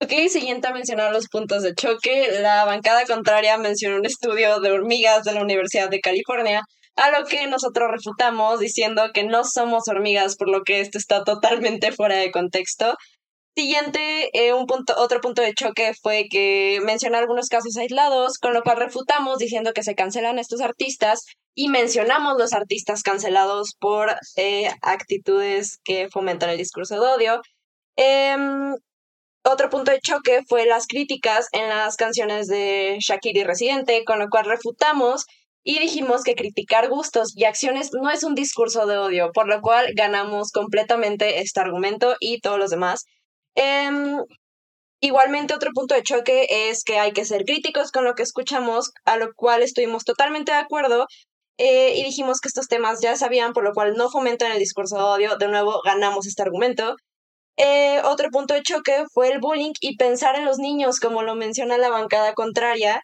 Ok, 0.00 0.10
siguiente 0.28 0.66
a 0.66 0.72
mencionar 0.72 1.12
los 1.12 1.28
puntos 1.28 1.62
de 1.62 1.74
choque, 1.74 2.40
la 2.40 2.64
bancada 2.64 3.04
contraria 3.06 3.56
mencionó 3.56 3.98
un 3.98 4.04
estudio 4.04 4.58
de 4.58 4.72
hormigas 4.72 5.22
de 5.22 5.32
la 5.32 5.42
Universidad 5.42 5.88
de 5.88 6.00
California, 6.00 6.62
a 6.96 7.10
lo 7.12 7.24
que 7.24 7.46
nosotros 7.46 7.88
refutamos 7.88 8.58
diciendo 8.58 9.10
que 9.14 9.22
no 9.22 9.44
somos 9.44 9.86
hormigas, 9.86 10.34
por 10.34 10.48
lo 10.48 10.62
que 10.62 10.80
esto 10.80 10.98
está 10.98 11.22
totalmente 11.22 11.92
fuera 11.92 12.16
de 12.16 12.32
contexto. 12.32 12.96
Siguiente, 13.54 14.30
eh, 14.32 14.54
un 14.54 14.66
punto, 14.66 14.94
otro 14.96 15.20
punto 15.20 15.42
de 15.42 15.52
choque 15.52 15.92
fue 16.00 16.26
que 16.30 16.80
menciona 16.84 17.18
algunos 17.18 17.48
casos 17.50 17.76
aislados, 17.76 18.38
con 18.38 18.54
lo 18.54 18.62
cual 18.62 18.78
refutamos 18.78 19.38
diciendo 19.38 19.74
que 19.74 19.82
se 19.82 19.94
cancelan 19.94 20.38
estos 20.38 20.62
artistas 20.62 21.26
y 21.54 21.68
mencionamos 21.68 22.38
los 22.38 22.54
artistas 22.54 23.02
cancelados 23.02 23.74
por 23.78 24.16
eh, 24.36 24.70
actitudes 24.80 25.80
que 25.84 26.08
fomentan 26.10 26.48
el 26.48 26.56
discurso 26.56 26.94
de 26.94 27.00
odio. 27.00 27.42
Em, 27.96 28.74
otro 29.44 29.68
punto 29.70 29.90
de 29.90 30.00
choque 30.00 30.40
fue 30.48 30.64
las 30.66 30.86
críticas 30.86 31.48
en 31.52 31.68
las 31.68 31.96
canciones 31.96 32.46
de 32.46 32.96
Shakira 33.00 33.40
y 33.40 33.44
Residente, 33.44 34.04
con 34.04 34.18
lo 34.18 34.28
cual 34.30 34.46
refutamos 34.46 35.26
y 35.64 35.78
dijimos 35.78 36.22
que 36.22 36.34
criticar 36.34 36.88
gustos 36.88 37.36
y 37.36 37.44
acciones 37.44 37.90
no 37.92 38.10
es 38.10 38.24
un 38.24 38.34
discurso 38.34 38.86
de 38.86 38.98
odio, 38.98 39.30
por 39.32 39.46
lo 39.48 39.60
cual 39.60 39.92
ganamos 39.94 40.52
completamente 40.52 41.40
este 41.40 41.60
argumento 41.60 42.16
y 42.18 42.40
todos 42.40 42.58
los 42.58 42.70
demás. 42.70 43.04
Em, 43.54 44.18
igualmente, 45.00 45.54
otro 45.54 45.70
punto 45.74 45.94
de 45.94 46.02
choque 46.02 46.46
es 46.70 46.84
que 46.84 46.98
hay 46.98 47.12
que 47.12 47.24
ser 47.24 47.44
críticos 47.44 47.92
con 47.92 48.04
lo 48.04 48.14
que 48.14 48.22
escuchamos, 48.22 48.92
a 49.04 49.16
lo 49.16 49.34
cual 49.34 49.62
estuvimos 49.62 50.04
totalmente 50.04 50.52
de 50.52 50.58
acuerdo. 50.58 51.06
Eh, 51.58 51.94
y 51.98 52.04
dijimos 52.04 52.40
que 52.40 52.48
estos 52.48 52.68
temas 52.68 53.00
ya 53.02 53.16
sabían, 53.16 53.52
por 53.52 53.64
lo 53.64 53.72
cual 53.72 53.94
no 53.96 54.10
fomentan 54.10 54.52
el 54.52 54.58
discurso 54.58 54.96
de 54.96 55.04
odio. 55.04 55.36
De 55.38 55.48
nuevo, 55.48 55.80
ganamos 55.84 56.26
este 56.26 56.42
argumento. 56.42 56.96
Eh, 57.56 58.00
otro 58.04 58.30
punto 58.30 58.54
de 58.54 58.62
choque 58.62 59.04
fue 59.12 59.28
el 59.32 59.40
bullying 59.40 59.72
y 59.80 59.96
pensar 59.96 60.36
en 60.36 60.44
los 60.46 60.58
niños, 60.58 61.00
como 61.00 61.22
lo 61.22 61.34
menciona 61.34 61.78
la 61.78 61.90
bancada 61.90 62.34
contraria, 62.34 63.02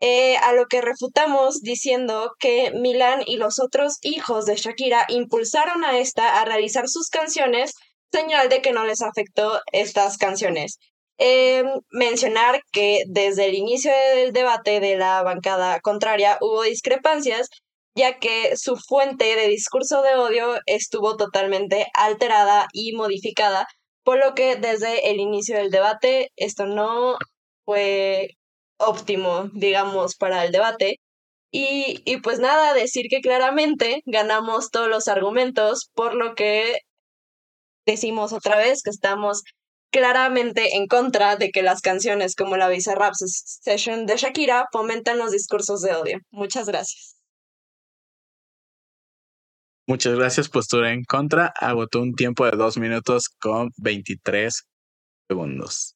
eh, 0.00 0.36
a 0.38 0.52
lo 0.52 0.66
que 0.66 0.82
refutamos 0.82 1.62
diciendo 1.62 2.32
que 2.38 2.70
Milán 2.72 3.22
y 3.26 3.38
los 3.38 3.58
otros 3.58 3.96
hijos 4.02 4.44
de 4.44 4.56
Shakira 4.56 5.06
impulsaron 5.08 5.84
a 5.84 5.98
esta 5.98 6.40
a 6.40 6.44
realizar 6.44 6.86
sus 6.88 7.08
canciones 7.08 7.72
señal 8.12 8.48
de 8.48 8.62
que 8.62 8.72
no 8.72 8.84
les 8.84 9.02
afectó 9.02 9.60
estas 9.72 10.18
canciones. 10.18 10.78
Eh, 11.18 11.64
mencionar 11.90 12.60
que 12.72 13.04
desde 13.08 13.46
el 13.46 13.54
inicio 13.54 13.90
del 14.14 14.32
debate 14.32 14.80
de 14.80 14.96
la 14.96 15.22
bancada 15.22 15.80
contraria 15.80 16.36
hubo 16.40 16.62
discrepancias, 16.62 17.48
ya 17.94 18.18
que 18.18 18.56
su 18.56 18.76
fuente 18.76 19.24
de 19.36 19.48
discurso 19.48 20.02
de 20.02 20.16
odio 20.16 20.58
estuvo 20.66 21.16
totalmente 21.16 21.86
alterada 21.94 22.68
y 22.72 22.92
modificada, 22.94 23.66
por 24.04 24.18
lo 24.18 24.34
que 24.34 24.56
desde 24.56 25.10
el 25.10 25.18
inicio 25.20 25.56
del 25.56 25.70
debate 25.70 26.30
esto 26.36 26.66
no 26.66 27.16
fue 27.64 28.30
óptimo, 28.78 29.50
digamos, 29.54 30.16
para 30.16 30.44
el 30.44 30.52
debate. 30.52 31.00
Y, 31.50 32.02
y 32.04 32.18
pues 32.18 32.38
nada, 32.40 32.74
decir 32.74 33.06
que 33.10 33.20
claramente 33.20 34.02
ganamos 34.06 34.70
todos 34.70 34.88
los 34.88 35.08
argumentos, 35.08 35.90
por 35.94 36.14
lo 36.14 36.34
que 36.34 36.80
decimos 37.86 38.32
otra 38.32 38.56
vez 38.56 38.82
que 38.82 38.90
estamos 38.90 39.42
claramente 39.90 40.76
en 40.76 40.88
contra 40.88 41.36
de 41.36 41.50
que 41.50 41.62
las 41.62 41.80
canciones 41.80 42.34
como 42.34 42.56
la 42.56 42.68
Bizarrap 42.68 43.14
Session 43.14 44.04
de 44.04 44.16
Shakira 44.16 44.66
fomentan 44.72 45.18
los 45.18 45.30
discursos 45.30 45.80
de 45.80 45.94
odio. 45.94 46.18
Muchas 46.30 46.66
gracias. 46.66 47.16
Muchas 49.88 50.16
gracias, 50.16 50.48
postura 50.48 50.92
en 50.92 51.04
contra. 51.04 51.52
Agotó 51.60 52.02
un 52.02 52.14
tiempo 52.14 52.44
de 52.44 52.56
dos 52.56 52.76
minutos 52.76 53.28
con 53.40 53.70
23 53.76 54.64
segundos. 55.28 55.95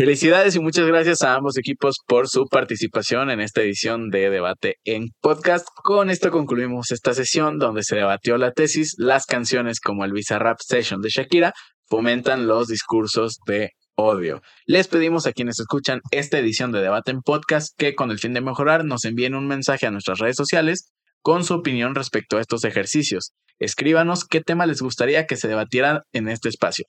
Felicidades 0.00 0.56
y 0.56 0.60
muchas 0.60 0.86
gracias 0.86 1.20
a 1.20 1.34
ambos 1.34 1.58
equipos 1.58 1.96
por 2.06 2.26
su 2.26 2.46
participación 2.46 3.28
en 3.28 3.38
esta 3.38 3.60
edición 3.60 4.08
de 4.08 4.30
Debate 4.30 4.76
en 4.86 5.10
Podcast. 5.20 5.68
Con 5.84 6.08
esto 6.08 6.30
concluimos 6.30 6.90
esta 6.90 7.12
sesión 7.12 7.58
donde 7.58 7.82
se 7.82 7.96
debatió 7.96 8.38
la 8.38 8.52
tesis 8.52 8.94
Las 8.96 9.26
canciones 9.26 9.78
como 9.78 10.06
el 10.06 10.12
Bizarrap 10.12 10.56
Session 10.66 11.02
de 11.02 11.10
Shakira 11.10 11.52
fomentan 11.86 12.46
los 12.46 12.68
discursos 12.68 13.40
de 13.46 13.72
odio. 13.94 14.40
Les 14.64 14.88
pedimos 14.88 15.26
a 15.26 15.32
quienes 15.32 15.60
escuchan 15.60 16.00
esta 16.12 16.38
edición 16.38 16.72
de 16.72 16.80
Debate 16.80 17.10
en 17.10 17.20
Podcast 17.20 17.74
que 17.76 17.94
con 17.94 18.10
el 18.10 18.18
fin 18.18 18.32
de 18.32 18.40
mejorar 18.40 18.86
nos 18.86 19.04
envíen 19.04 19.34
un 19.34 19.48
mensaje 19.48 19.86
a 19.86 19.90
nuestras 19.90 20.18
redes 20.18 20.36
sociales 20.36 20.92
con 21.20 21.44
su 21.44 21.52
opinión 21.52 21.94
respecto 21.94 22.38
a 22.38 22.40
estos 22.40 22.64
ejercicios. 22.64 23.32
Escríbanos 23.58 24.24
qué 24.24 24.40
tema 24.40 24.64
les 24.64 24.80
gustaría 24.80 25.26
que 25.26 25.36
se 25.36 25.46
debatiera 25.46 26.04
en 26.14 26.30
este 26.30 26.48
espacio. 26.48 26.86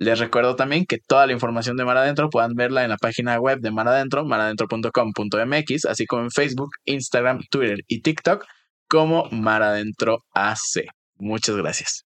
Les 0.00 0.18
recuerdo 0.18 0.54
también 0.54 0.86
que 0.86 0.98
toda 0.98 1.26
la 1.26 1.32
información 1.32 1.76
de 1.76 1.84
Mar 1.84 1.96
Adentro 1.96 2.30
puedan 2.30 2.54
verla 2.54 2.84
en 2.84 2.90
la 2.90 2.96
página 2.96 3.38
web 3.40 3.60
de 3.60 3.72
Mar 3.72 3.88
Adentro, 3.88 4.24
maradentro.com.mx, 4.24 5.84
así 5.86 6.06
como 6.06 6.22
en 6.22 6.30
Facebook, 6.30 6.70
Instagram, 6.84 7.40
Twitter 7.50 7.80
y 7.88 8.00
TikTok 8.00 8.44
como 8.88 9.28
Mar 9.30 9.62
Adentro 9.62 10.24
AC. 10.32 10.86
Muchas 11.16 11.56
gracias. 11.56 12.04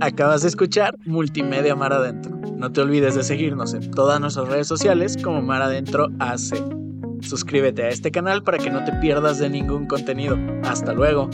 Acabas 0.00 0.42
de 0.42 0.48
escuchar 0.48 0.94
Multimedia 1.06 1.74
Mar 1.76 1.92
Adentro. 1.92 2.36
No 2.56 2.72
te 2.72 2.80
olvides 2.80 3.14
de 3.14 3.22
seguirnos 3.22 3.72
en 3.72 3.90
todas 3.92 4.20
nuestras 4.20 4.48
redes 4.48 4.66
sociales 4.66 5.16
como 5.22 5.42
Mar 5.42 5.62
Adentro 5.62 6.08
AC. 6.18 6.54
Suscríbete 7.20 7.84
a 7.84 7.88
este 7.88 8.10
canal 8.10 8.42
para 8.42 8.58
que 8.58 8.70
no 8.70 8.84
te 8.84 8.92
pierdas 8.94 9.38
de 9.38 9.48
ningún 9.48 9.86
contenido. 9.86 10.36
Hasta 10.64 10.92
luego. 10.92 11.30